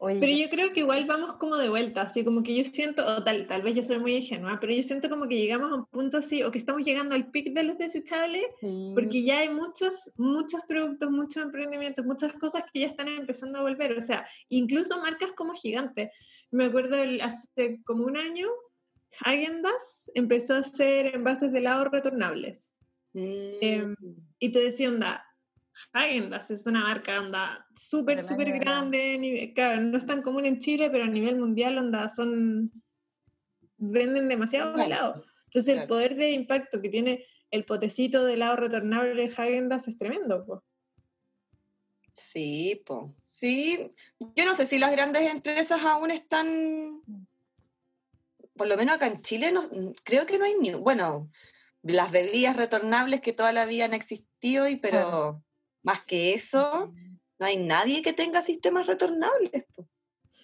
Oye, 0.01 0.21
Pero 0.21 0.33
yo 0.33 0.49
creo 0.49 0.73
que 0.73 0.81
igual 0.81 1.07
vamos 1.07 1.37
como 1.39 1.57
de 1.57 1.69
vuelta, 1.69 2.03
así 2.03 2.25
como 2.25 2.45
que 2.45 2.55
yo 2.55 2.63
siento, 2.65 3.05
o 3.05 3.25
tal, 3.25 3.49
tal 3.49 3.63
vez 3.63 3.75
yo 3.75 3.83
soy 3.83 3.99
muy 3.99 4.15
ingenua, 4.15 4.59
pero 4.61 4.73
yo 4.73 4.83
siento 4.85 5.09
como 5.09 5.27
que 5.27 5.37
llegamos 5.37 5.73
a 5.73 5.75
un 5.75 5.87
punto 5.87 6.19
así, 6.19 6.45
o 6.45 6.53
que 6.53 6.59
estamos 6.59 6.83
llegando 6.85 7.17
al 7.17 7.31
pic 7.33 7.53
de 7.53 7.65
los 7.65 7.79
desechables, 7.79 8.45
sí, 8.61 8.93
porque 8.95 9.25
ya 9.25 9.39
hay 9.41 9.49
muchos, 9.49 10.13
muchos 10.17 10.61
productos, 10.69 11.11
muchos 11.11 11.43
emprendimientos, 11.43 12.05
muchas 12.07 12.33
cosas 12.35 12.63
que 12.73 12.81
ya 12.81 12.87
están 12.87 13.09
empezando 13.09 13.59
a 13.59 13.63
volver, 13.63 13.99
o 13.99 14.01
sea, 14.01 14.25
incluso 14.49 15.01
marcas 15.01 15.33
como 15.33 15.53
gigantes. 15.55 16.11
Me 16.53 16.67
acuerdo 16.67 16.97
el- 16.97 17.21
hace 17.21 17.81
como 17.85 18.05
un 18.05 18.17
año, 18.17 18.47
Häagen-Dazs 19.25 20.13
empezó 20.15 20.55
a 20.55 20.59
hacer 20.59 21.15
envases 21.15 21.51
de 21.53 21.59
helado 21.59 21.87
retornables. 21.87 22.73
Em, 23.61 23.97
Y 24.39 24.53
tú 24.53 24.61
decías, 24.61 24.93
onda, 24.93 25.25
Häagen-Dazs 25.93 26.51
es 26.51 26.67
una 26.67 26.83
marca, 26.83 27.21
onda, 27.21 27.67
súper, 27.75 28.23
súper 28.23 28.59
grande, 28.59 29.53
claro, 29.55 29.81
no 29.81 29.99
es 29.99 30.07
tan 30.07 30.23
común 30.23 30.47
en 30.47 30.59
Chile, 30.59 30.91
pero 30.91 31.05
a 31.05 31.09
nivel 31.09 31.39
mundial, 31.39 31.79
onda, 31.79 32.09
son, 32.09 32.71
venden 33.77 34.29
demasiado 34.29 34.75
Claro, 34.75 34.87
helado. 34.87 35.25
Entonces 35.47 35.77
el 35.77 35.87
poder 35.87 36.17
de 36.17 36.33
impacto 36.33 36.83
que 36.83 36.89
tiene 36.89 37.25
el 37.51 37.65
potecito 37.65 38.25
de 38.25 38.35
helado 38.35 38.57
retornable 38.57 39.15
de 39.15 39.35
Häagen-Dazs 39.35 39.89
es 39.89 39.99
tremendo, 39.99 40.45
po. 40.45 40.65
Sí, 42.15 42.83
po. 42.85 43.15
Sí, 43.25 43.93
yo 44.35 44.45
no 44.45 44.55
sé 44.57 44.67
si 44.67 44.79
las 44.79 44.91
grandes 44.91 45.31
empresas 45.31 45.81
aún 45.83 46.11
están, 46.11 47.01
por 48.57 48.67
lo 48.67 48.77
menos 48.77 48.97
acá 48.97 49.07
en 49.07 49.23
Chile, 49.23 49.53
no, 49.53 49.63
creo 50.03 50.27
que 50.27 50.37
no 50.37 50.45
hay 50.45 50.55
ni, 50.59 50.75
bueno, 50.75 51.31
las 51.83 52.11
bebidas 52.11 52.57
retornables 52.57 53.21
que 53.21 53.33
toda 53.33 53.53
la 53.53 53.67
vida 53.67 53.85
han 53.85 53.95
existido, 53.95 54.69
y, 54.69 54.77
pero. 54.77 55.43
Más 55.83 56.03
que 56.05 56.35
eso, 56.35 56.93
no 57.39 57.47
hay 57.47 57.57
nadie 57.57 58.03
que 58.03 58.13
tenga 58.13 58.43
sistemas 58.43 58.87
retornables. 58.87 59.65
po. 59.75 59.87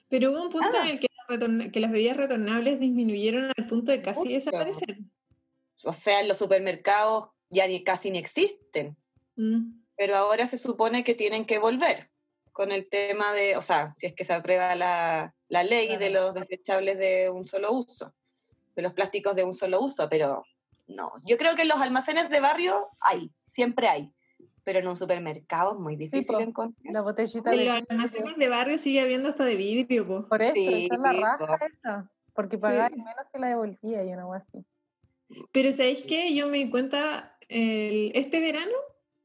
Pero 0.09 0.30
hubo 0.30 0.43
un 0.43 0.51
punto 0.51 0.70
Nada. 0.70 0.85
en 0.85 0.91
el 0.93 1.01
que, 1.01 1.09
retorna- 1.28 1.70
que 1.72 1.80
las 1.80 1.91
bebidas 1.91 2.16
retornables 2.16 2.78
disminuyeron 2.80 3.51
al 3.57 3.66
punto 3.66 3.91
de 3.93 4.03
casi 4.03 4.32
desaparecer. 4.32 4.99
O 5.82 5.93
sea, 5.93 6.20
en 6.20 6.28
los 6.28 6.39
supermercados 6.39 7.30
ya 7.51 7.66
ni, 7.66 7.82
casi 7.85 8.11
ni 8.11 8.18
existen, 8.18 8.97
Mm. 9.37 9.82
pero 9.97 10.16
ahora 10.16 10.47
se 10.47 10.57
supone 10.59 11.03
que 11.03 11.14
tienen 11.14 11.45
que 11.45 11.59
volver 11.59 12.11
con 12.53 12.70
el 12.70 12.89
tema 12.89 13.32
de, 13.32 13.57
o 13.57 13.62
sea, 13.62 13.95
si 13.99 14.07
es 14.07 14.14
que 14.14 14.22
se 14.24 14.32
aprueba 14.32 14.74
la, 14.76 15.35
la 15.49 15.64
ley 15.64 15.97
de 15.97 16.11
los 16.11 16.35
desechables 16.35 16.99
de 16.99 17.28
un 17.30 17.45
solo 17.45 17.72
uso, 17.72 18.14
de 18.76 18.82
los 18.82 18.93
plásticos 18.93 19.35
de 19.35 19.43
un 19.43 19.55
solo 19.55 19.80
uso, 19.80 20.09
pero 20.09 20.45
no, 20.87 21.12
yo 21.26 21.37
creo 21.37 21.57
que 21.57 21.62
en 21.62 21.68
los 21.68 21.78
almacenes 21.80 22.30
de 22.30 22.39
barrio 22.39 22.87
hay, 23.01 23.30
siempre 23.49 23.89
hay, 23.89 24.12
pero 24.65 24.79
en 24.81 24.89
un 24.89 24.97
supermercado 24.97 25.75
es 25.75 25.79
muy 25.81 25.97
difícil 25.97 26.35
po. 26.37 26.41
encontrar. 26.41 26.93
la 26.93 27.03
botellita 27.03 27.53
En 27.53 27.59
de 27.59 27.65
los 27.67 27.75
almacenes 27.89 28.37
de 28.37 28.49
barrio 28.49 28.79
sigue 28.79 29.01
habiendo 29.01 29.29
hasta 29.29 29.45
de 29.45 29.57
vidrio, 29.57 30.07
po. 30.07 30.29
Por 30.29 30.43
eso, 30.43 30.55
Sí, 30.55 30.87
esa 30.87 30.95
es 30.95 31.01
la 31.01 31.37
po. 31.39 31.47
raja 31.47 31.67
esa. 31.67 32.11
Porque 32.35 32.59
pagaba 32.59 32.89
menos 32.91 33.27
si 33.33 33.39
la 33.41 33.49
devolvía 33.49 34.03
y 34.05 34.12
una 34.12 34.25
cosa 34.25 34.45
así. 34.49 34.65
Pero 35.53 35.71
¿sabéis 35.73 36.03
qué? 36.03 36.35
Yo 36.35 36.49
me 36.49 36.59
di 36.59 36.71
cuenta 36.71 37.37
el- 37.49 38.11
este 38.15 38.41
verano 38.41 38.73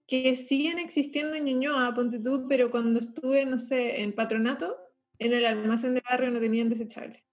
que 0.07 0.35
siguen 0.35 0.79
existiendo 0.79 1.35
en 1.35 1.45
Ñuñoa, 1.45 1.93
ponte 1.93 2.19
tú, 2.19 2.45
pero 2.49 2.69
cuando 2.71 2.99
estuve, 2.99 3.45
no 3.45 3.57
sé, 3.57 4.01
en 4.01 4.13
patronato, 4.13 4.75
en 5.19 5.33
el 5.33 5.45
almacén 5.45 5.93
de 5.93 6.01
barrio 6.09 6.31
no 6.31 6.39
tenían 6.39 6.69
desechable. 6.69 7.23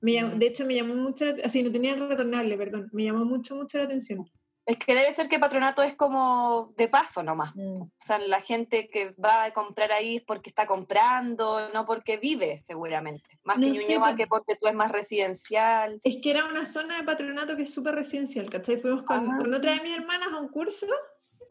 Me 0.00 0.12
llamó- 0.12 0.36
Mm. 0.36 0.38
De 0.38 0.46
hecho, 0.46 0.64
me 0.66 0.74
llamó 0.74 0.94
mucho, 0.94 1.24
así 1.44 1.62
no 1.62 1.72
tenían 1.72 2.08
retornable, 2.08 2.56
perdón, 2.56 2.88
me 2.92 3.04
llamó 3.04 3.24
mucho, 3.24 3.56
mucho 3.56 3.78
la 3.78 3.84
atención. 3.84 4.28
Es 4.66 4.78
que 4.78 4.94
debe 4.94 5.12
ser 5.12 5.28
que 5.28 5.38
patronato 5.38 5.82
es 5.82 5.94
como 5.94 6.72
de 6.78 6.88
paso 6.88 7.22
nomás. 7.22 7.54
Mm. 7.54 7.82
O 7.82 7.90
sea, 7.98 8.18
la 8.18 8.40
gente 8.40 8.88
que 8.88 9.10
va 9.22 9.44
a 9.44 9.52
comprar 9.52 9.92
ahí 9.92 10.16
es 10.16 10.22
porque 10.22 10.48
está 10.48 10.66
comprando, 10.66 11.68
no 11.74 11.84
porque 11.84 12.16
vive, 12.16 12.58
seguramente. 12.58 13.38
Más 13.44 13.58
No 13.58 13.66
que 13.66 13.72
Ñuñoa, 13.72 14.08
por- 14.08 14.16
que 14.16 14.26
porque 14.26 14.56
tú 14.56 14.66
es 14.66 14.74
más 14.74 14.90
residencial. 14.90 16.00
Es 16.02 16.16
que 16.22 16.30
era 16.30 16.46
una 16.46 16.64
zona 16.64 16.96
de 16.96 17.04
patronato 17.04 17.56
que 17.56 17.64
es 17.64 17.74
súper 17.74 17.94
residencial, 17.94 18.48
¿cachai? 18.48 18.78
Fuimos 18.78 19.02
con, 19.02 19.30
Ah. 19.32 19.36
con 19.36 19.52
otra 19.52 19.74
de 19.74 19.80
mis 19.82 19.96
hermanas 19.98 20.28
a 20.32 20.38
un 20.38 20.48
curso 20.48 20.86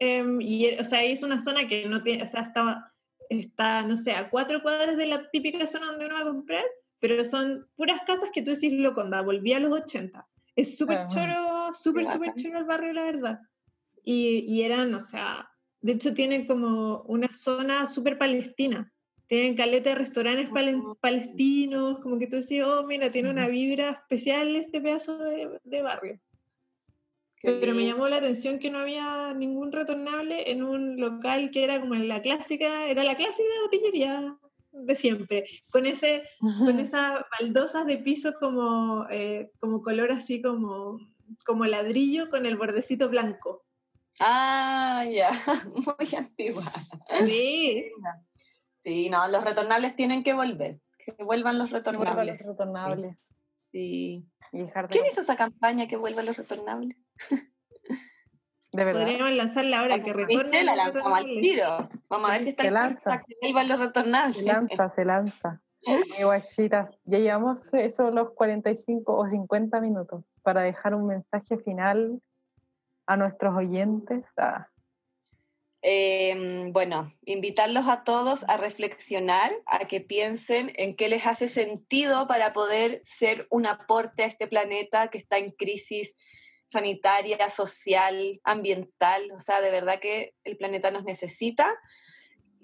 em, 0.00 0.40
y, 0.40 0.74
o 0.74 0.82
sea, 0.84 1.04
es 1.04 1.22
una 1.22 1.38
zona 1.38 1.68
que 1.68 1.86
no 1.88 2.02
tiene, 2.02 2.24
o 2.24 2.26
sea, 2.26 2.40
estaba, 2.42 2.92
está, 3.28 3.82
no 3.82 3.96
sé, 3.96 4.12
a 4.12 4.28
cuatro 4.28 4.60
cuadras 4.60 4.96
de 4.96 5.06
la 5.06 5.30
típica 5.30 5.64
zona 5.68 5.86
donde 5.86 6.06
uno 6.06 6.16
va 6.16 6.22
a 6.22 6.24
comprar, 6.24 6.64
pero 6.98 7.24
son 7.24 7.68
puras 7.76 8.00
casas 8.04 8.30
que 8.32 8.42
tú 8.42 8.50
decís, 8.50 8.72
loco, 8.72 9.02
onda, 9.02 9.22
volví 9.22 9.52
a 9.52 9.60
los 9.60 9.72
80. 9.72 10.26
Es 10.56 10.76
súper 10.76 11.06
choro, 11.06 11.32
súper, 11.74 12.06
súper 12.06 12.34
choro 12.34 12.58
el 12.58 12.64
barrio, 12.64 12.92
la 12.92 13.02
verdad. 13.04 13.40
Y, 14.04 14.44
y 14.48 14.62
eran, 14.62 14.94
o 14.94 15.00
sea, 15.00 15.48
de 15.80 15.92
hecho 15.92 16.14
tienen 16.14 16.46
como 16.46 17.02
una 17.02 17.32
zona 17.32 17.86
súper 17.88 18.16
palestina. 18.18 18.90
Tienen 19.26 19.56
caleta 19.56 19.90
de 19.90 19.96
restaurantes 19.96 20.50
palen- 20.50 20.82
Ah. 20.86 20.94
palestinos, 21.00 22.00
como 22.00 22.18
que 22.18 22.26
tú 22.26 22.36
decís, 22.36 22.62
oh, 22.64 22.86
mira, 22.86 23.10
tiene 23.10 23.30
una 23.30 23.48
vibra 23.48 23.90
especial 23.90 24.54
este 24.56 24.80
pedazo 24.80 25.16
de, 25.18 25.60
de 25.64 25.82
barrio. 25.82 26.20
Qué 27.36 27.52
Pero 27.60 27.72
me 27.74 27.80
lindo. 27.80 27.94
llamó 27.96 28.08
la 28.08 28.16
atención 28.16 28.58
que 28.58 28.70
no 28.70 28.78
había 28.78 29.34
ningún 29.34 29.72
retornable 29.72 30.50
en 30.50 30.62
un 30.62 30.98
local 30.98 31.50
que 31.50 31.64
era 31.64 31.80
como 31.80 31.94
la 31.94 32.22
clásica, 32.22 32.86
era 32.88 33.04
la 33.04 33.16
clásica 33.16 33.48
botillería 33.62 34.36
de 34.72 34.96
siempre, 34.96 35.44
con 35.70 35.86
ese, 35.86 36.24
con 36.40 36.80
esas 36.80 37.20
baldosas 37.38 37.86
de 37.86 37.98
piso 37.98 38.32
como, 38.40 39.06
eh, 39.10 39.50
como 39.60 39.82
color 39.82 40.10
así 40.12 40.42
como, 40.42 40.98
como 41.46 41.64
ladrillo 41.66 42.30
con 42.30 42.46
el 42.46 42.56
bordecito 42.56 43.08
blanco. 43.08 43.64
Ah, 44.20 45.04
ya, 45.10 45.30
muy 45.74 46.14
antigua. 46.16 46.64
Sí, 47.26 47.90
Sí, 48.82 49.08
no, 49.08 49.26
los 49.28 49.42
retornables 49.42 49.96
tienen 49.96 50.22
que 50.22 50.34
volver. 50.34 50.78
Que 50.98 51.12
vuelvan 51.24 51.58
los 51.58 51.70
Vuelvan 51.70 51.94
los 51.96 52.04
retornables. 52.04 52.46
retornables. 52.46 53.16
Sí. 53.72 54.26
Y 54.52 54.58
dejar 54.58 54.88
de 54.88 54.92
¿Quién 54.92 55.06
hizo 55.06 55.22
esa 55.22 55.36
campaña 55.36 55.88
que 55.88 55.96
vuelvan 55.96 56.26
los 56.26 56.36
retornables? 56.36 56.96
De 58.72 58.84
verdad. 58.84 59.02
podríamos 59.02 59.32
lanzarla 59.32 59.80
ahora 59.80 60.02
que 60.02 60.12
tiro. 61.40 61.88
Vamos 62.08 62.28
a 62.28 62.32
ver 62.34 62.42
si 62.42 62.48
está 62.50 62.64
Se 62.64 62.70
lanza. 62.70 63.22
que 63.26 63.34
vuelvan 63.40 63.68
los 63.68 63.78
retornables. 63.78 64.36
Se 64.36 64.42
lanza, 64.44 64.90
se 64.90 65.04
lanza. 65.04 65.62
Guachitas, 66.22 66.96
ya 67.04 67.18
llevamos 67.18 67.72
eso 67.74 68.10
los 68.10 68.30
45 68.32 69.16
o 69.16 69.28
50 69.28 69.80
minutos 69.80 70.24
para 70.42 70.62
dejar 70.62 70.94
un 70.94 71.06
mensaje 71.06 71.58
final 71.58 72.20
a 73.06 73.16
nuestros 73.16 73.54
oyentes. 73.56 74.24
Eh, 75.82 76.70
bueno, 76.72 77.12
invitarlos 77.26 77.88
a 77.88 78.04
todos 78.04 78.48
a 78.48 78.56
reflexionar, 78.56 79.52
a 79.66 79.80
que 79.80 80.00
piensen 80.00 80.72
en 80.76 80.96
qué 80.96 81.08
les 81.08 81.26
hace 81.26 81.48
sentido 81.48 82.26
para 82.26 82.54
poder 82.54 83.02
ser 83.04 83.46
un 83.50 83.66
aporte 83.66 84.22
a 84.22 84.26
este 84.26 84.46
planeta 84.46 85.08
que 85.08 85.18
está 85.18 85.36
en 85.36 85.50
crisis 85.50 86.16
sanitaria, 86.66 87.50
social, 87.50 88.40
ambiental. 88.44 89.30
O 89.36 89.40
sea, 89.40 89.60
de 89.60 89.70
verdad 89.70 90.00
que 90.00 90.34
el 90.44 90.56
planeta 90.56 90.90
nos 90.90 91.04
necesita 91.04 91.70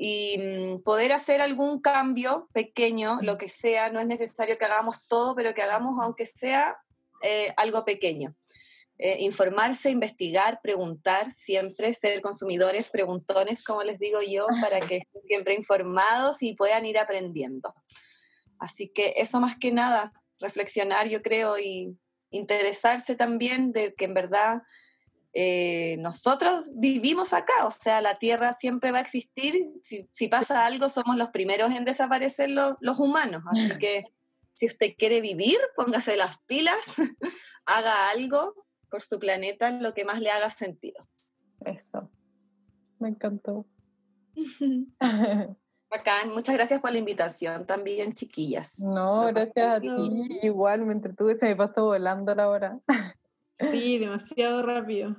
y 0.02 0.38
mm, 0.38 0.82
poder 0.82 1.12
hacer 1.12 1.42
algún 1.42 1.78
cambio 1.82 2.48
pequeño, 2.54 3.18
lo 3.20 3.36
que 3.36 3.50
sea, 3.50 3.90
no 3.90 4.00
es 4.00 4.06
necesario 4.06 4.56
que 4.56 4.64
hagamos 4.64 5.06
todo, 5.08 5.34
pero 5.34 5.52
que 5.52 5.60
hagamos 5.60 6.00
aunque 6.00 6.26
sea 6.26 6.78
eh, 7.22 7.52
algo 7.58 7.84
pequeño. 7.84 8.34
Eh, 8.96 9.18
informarse, 9.20 9.90
investigar, 9.90 10.60
preguntar, 10.62 11.32
siempre 11.32 11.92
ser 11.92 12.22
consumidores, 12.22 12.88
preguntones, 12.88 13.62
como 13.62 13.82
les 13.82 13.98
digo 13.98 14.20
yo, 14.22 14.46
para 14.62 14.80
que 14.80 14.96
estén 14.96 15.22
siempre 15.22 15.54
informados 15.54 16.42
y 16.42 16.54
puedan 16.54 16.86
ir 16.86 16.98
aprendiendo. 16.98 17.74
Así 18.58 18.88
que 18.88 19.12
eso 19.18 19.38
más 19.38 19.58
que 19.58 19.70
nada, 19.70 20.14
reflexionar 20.38 21.08
yo 21.08 21.20
creo 21.20 21.58
y 21.58 21.94
interesarse 22.30 23.16
también 23.16 23.72
de 23.72 23.92
que 23.94 24.06
en 24.06 24.14
verdad 24.14 24.62
eh, 25.32 25.96
nosotros 26.00 26.70
vivimos 26.74 27.32
acá, 27.32 27.66
o 27.66 27.70
sea, 27.70 28.00
la 28.00 28.18
Tierra 28.18 28.52
siempre 28.52 28.90
va 28.92 28.98
a 28.98 29.02
existir, 29.02 29.54
si, 29.82 30.08
si 30.12 30.28
pasa 30.28 30.66
algo 30.66 30.88
somos 30.88 31.16
los 31.16 31.28
primeros 31.30 31.70
en 31.72 31.84
desaparecer 31.84 32.50
lo- 32.50 32.76
los 32.80 32.98
humanos, 32.98 33.42
así 33.50 33.78
que 33.78 34.04
si 34.54 34.66
usted 34.66 34.94
quiere 34.98 35.20
vivir, 35.20 35.58
póngase 35.76 36.16
las 36.16 36.38
pilas, 36.46 36.78
haga 37.64 38.10
algo 38.10 38.54
por 38.90 39.02
su 39.02 39.18
planeta, 39.18 39.70
lo 39.70 39.94
que 39.94 40.04
más 40.04 40.20
le 40.20 40.30
haga 40.30 40.50
sentido. 40.50 41.08
eso. 41.64 42.10
Me 42.98 43.08
encantó. 43.10 43.66
Bacán, 45.90 46.32
muchas 46.32 46.54
gracias 46.54 46.80
por 46.80 46.92
la 46.92 46.98
invitación 46.98 47.66
también, 47.66 48.12
chiquillas. 48.14 48.78
No, 48.80 49.26
gracias 49.26 49.76
a 49.76 49.80
ti. 49.80 50.38
Igual 50.42 50.84
me 50.86 50.92
entretuve, 50.92 51.36
se 51.38 51.46
me 51.46 51.56
pasó 51.56 51.84
volando 51.86 52.34
la 52.34 52.48
hora. 52.48 52.78
Sí, 53.70 53.98
demasiado 53.98 54.62
rápido. 54.62 55.16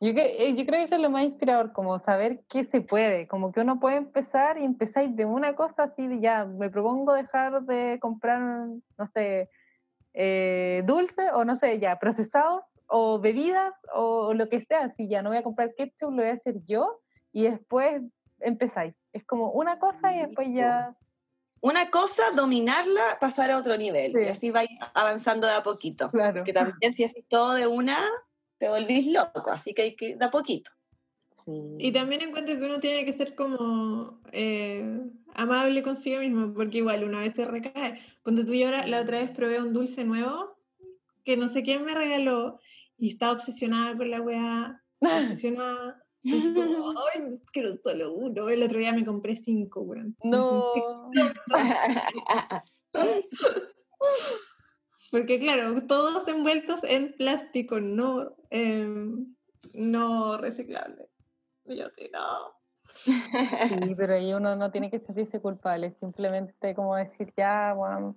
Yo, 0.00 0.14
que, 0.14 0.46
eh, 0.46 0.56
yo 0.56 0.64
creo 0.64 0.80
que 0.80 0.84
eso 0.84 0.94
es 0.94 1.00
lo 1.02 1.10
más 1.10 1.24
inspirador, 1.24 1.72
como 1.72 1.98
saber 1.98 2.40
qué 2.48 2.64
se 2.64 2.80
puede, 2.80 3.28
como 3.28 3.52
que 3.52 3.60
uno 3.60 3.78
puede 3.78 3.96
empezar 3.96 4.56
y 4.56 4.64
empezáis 4.64 5.14
de 5.14 5.26
una 5.26 5.54
cosa 5.54 5.84
así, 5.84 6.06
de 6.06 6.20
ya, 6.20 6.46
me 6.46 6.70
propongo 6.70 7.12
dejar 7.12 7.62
de 7.64 7.98
comprar, 8.00 8.40
no 8.40 9.06
sé, 9.12 9.50
eh, 10.14 10.82
dulce 10.86 11.30
o 11.32 11.44
no 11.44 11.54
sé, 11.54 11.78
ya, 11.78 11.98
procesados 11.98 12.64
o 12.86 13.20
bebidas 13.20 13.74
o 13.94 14.32
lo 14.32 14.48
que 14.48 14.60
sea. 14.60 14.88
Si 14.90 15.08
ya 15.08 15.22
no 15.22 15.30
voy 15.30 15.38
a 15.38 15.42
comprar 15.42 15.74
ketchup, 15.76 16.10
lo 16.10 16.22
voy 16.22 16.30
a 16.30 16.32
hacer 16.32 16.56
yo 16.64 17.00
y 17.30 17.48
después 17.48 18.02
empezáis. 18.40 18.94
Es 19.12 19.24
como 19.24 19.50
una 19.52 19.78
cosa 19.78 20.14
y 20.14 20.20
después 20.20 20.48
ya... 20.52 20.96
Una 21.60 21.90
cosa, 21.90 22.22
dominarla, 22.34 23.18
pasar 23.20 23.50
a 23.50 23.58
otro 23.58 23.76
nivel. 23.76 24.12
Sí. 24.12 24.18
Y 24.20 24.28
así 24.28 24.50
vais 24.50 24.70
avanzando 24.94 25.46
de 25.46 25.54
a 25.54 25.62
poquito. 25.62 26.10
Claro. 26.10 26.40
Porque 26.40 26.52
también 26.52 26.94
si 26.94 27.04
haces 27.04 27.24
todo 27.28 27.52
de 27.52 27.66
una, 27.66 28.02
te 28.58 28.68
volvís 28.68 29.06
loco. 29.06 29.50
Así 29.50 29.74
que 29.74 29.82
hay 29.82 29.96
que 29.96 30.16
de 30.16 30.24
a 30.24 30.30
poquito. 30.30 30.70
Sí. 31.44 31.52
Y 31.78 31.92
también 31.92 32.22
encuentro 32.22 32.58
que 32.58 32.64
uno 32.64 32.80
tiene 32.80 33.04
que 33.04 33.12
ser 33.12 33.34
como 33.34 34.20
eh, 34.32 35.00
amable 35.34 35.82
consigo 35.82 36.20
mismo, 36.20 36.52
porque 36.54 36.78
igual 36.78 37.04
una 37.04 37.20
vez 37.20 37.34
se 37.34 37.44
recae. 37.44 38.00
Cuando 38.22 38.44
tú 38.44 38.52
y 38.52 38.62
ahora 38.62 38.86
la 38.86 39.00
otra 39.00 39.20
vez 39.20 39.30
probé 39.30 39.60
un 39.60 39.72
dulce 39.72 40.04
nuevo 40.04 40.58
que 41.24 41.36
no 41.36 41.48
sé 41.48 41.62
quién 41.62 41.84
me 41.84 41.94
regaló 41.94 42.58
y 42.98 43.08
estaba 43.08 43.32
obsesionada 43.32 43.96
con 43.96 44.10
la 44.10 44.20
weá, 44.20 44.82
obsesionada. 45.00 46.02
Como, 46.22 46.94
Ay, 47.14 47.40
quiero 47.52 47.76
solo 47.82 48.14
uno. 48.14 48.48
El 48.48 48.62
otro 48.62 48.78
día 48.78 48.92
me 48.92 49.04
compré 49.04 49.36
cinco, 49.36 49.80
weón. 49.80 50.16
No. 50.22 50.72
Porque 55.10 55.40
claro, 55.40 55.86
todos 55.86 56.28
envueltos 56.28 56.84
en 56.84 57.14
plástico 57.14 57.80
no, 57.80 58.36
em, 58.50 59.34
no 59.72 60.38
reciclable. 60.38 61.08
Y 61.64 61.76
yo, 61.78 61.86
sí, 61.96 62.08
no. 62.12 62.54
Sí, 63.04 63.94
pero 63.96 64.14
ahí 64.14 64.32
uno 64.32 64.56
no 64.56 64.70
tiene 64.70 64.90
que 64.90 65.00
sentirse 65.00 65.40
culpable, 65.40 65.96
simplemente 66.00 66.74
como 66.74 66.96
decir 66.96 67.32
ya, 67.36 67.74
bueno, 67.74 68.16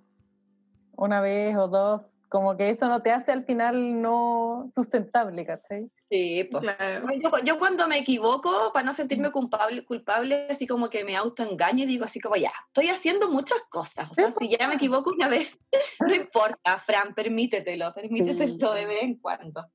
una 0.96 1.20
vez 1.20 1.56
o 1.56 1.68
dos, 1.68 2.16
como 2.28 2.56
que 2.56 2.70
eso 2.70 2.88
no 2.88 3.00
te 3.00 3.12
hace 3.12 3.32
al 3.32 3.44
final 3.44 4.02
no 4.02 4.68
sustentable, 4.74 5.46
¿cachai? 5.46 5.90
Sí, 6.10 6.48
pues. 6.50 6.64
Claro. 6.64 7.06
Yo, 7.22 7.30
yo 7.44 7.58
cuando 7.58 7.86
me 7.86 7.98
equivoco, 7.98 8.72
para 8.72 8.86
no 8.86 8.92
sentirme 8.92 9.30
culpable, 9.30 9.84
culpable, 9.84 10.46
así 10.50 10.66
como 10.66 10.90
que 10.90 11.04
me 11.04 11.16
autoengaño 11.16 11.84
y 11.84 11.86
digo 11.86 12.04
así 12.04 12.20
como, 12.20 12.36
ya, 12.36 12.52
estoy 12.68 12.88
haciendo 12.88 13.30
muchas 13.30 13.62
cosas. 13.68 14.10
O 14.10 14.14
sea, 14.14 14.32
si 14.32 14.48
ya 14.48 14.66
me 14.68 14.74
equivoco 14.74 15.10
una 15.10 15.28
vez, 15.28 15.58
no 16.00 16.14
importa, 16.14 16.78
Fran, 16.78 17.14
permítetelo, 17.14 17.92
permítetelo 17.94 18.72
de 18.72 18.84
vez 18.86 19.02
en 19.02 19.18
cuando. 19.18 19.66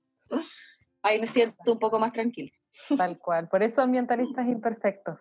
Ahí 1.01 1.19
me 1.19 1.27
siento 1.27 1.71
un 1.71 1.79
poco 1.79 1.97
más 1.97 2.11
tranquila. 2.11 2.51
Tal 2.97 3.17
cual. 3.19 3.47
Por 3.47 3.63
eso 3.63 3.81
ambientalistas 3.81 4.47
imperfectos. 4.47 5.17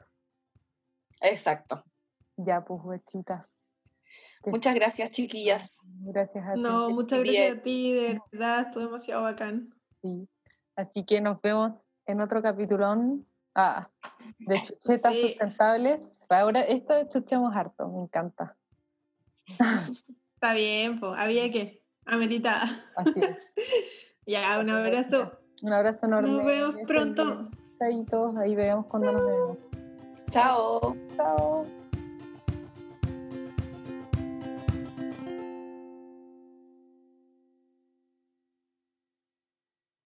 Exacto. 1.20 1.84
Ya, 2.36 2.64
pues, 2.64 2.80
huechitas. 2.82 3.46
Muchas 4.47 4.74
gracias, 4.74 5.11
chiquillas. 5.11 5.80
Gracias 6.01 6.47
a 6.47 6.55
ti. 6.55 6.61
No, 6.61 6.91
muchas 6.91 7.22
gracias 7.22 7.59
a 7.59 7.62
ti, 7.62 7.93
de 7.93 8.20
verdad, 8.32 8.61
estuvo 8.66 8.84
demasiado 8.84 9.22
bacán. 9.22 9.74
Sí. 10.03 10.28
Así 10.76 11.05
que 11.05 11.20
nos 11.20 11.41
vemos 11.43 11.72
en 12.07 12.20
otro 12.20 12.41
capitulón 12.41 13.26
ah, 13.55 13.89
de 14.39 14.61
chuchetas 14.62 15.12
Sí. 15.12 15.22
sustentables. 15.22 16.03
Ahora, 16.30 16.61
esto 16.61 16.95
chuchamos 17.09 17.55
harto, 17.57 17.89
me 17.89 18.03
encanta. 18.03 18.57
Está 20.34 20.55
bien, 20.55 21.01
pues, 21.01 21.18
había 21.18 21.51
que, 21.51 21.82
ameritada. 22.07 22.84
Así 22.97 23.20
es. 23.20 23.36
Ya, 24.26 24.59
un 24.61 24.68
abrazo. 24.68 25.32
Un 25.62 25.72
abrazo 25.72 26.05
enorme. 26.05 26.28
Nos 26.28 26.45
vemos 26.45 26.76
pronto. 26.86 27.24
bien. 27.24 27.51
Chaitos, 27.78 28.36
ahí 28.36 28.55
vemos 28.55 28.84
cuando 28.84 29.12
nos 29.12 29.26
vemos. 29.26 29.59
Chao. 30.30 30.95
Chao. 31.16 31.88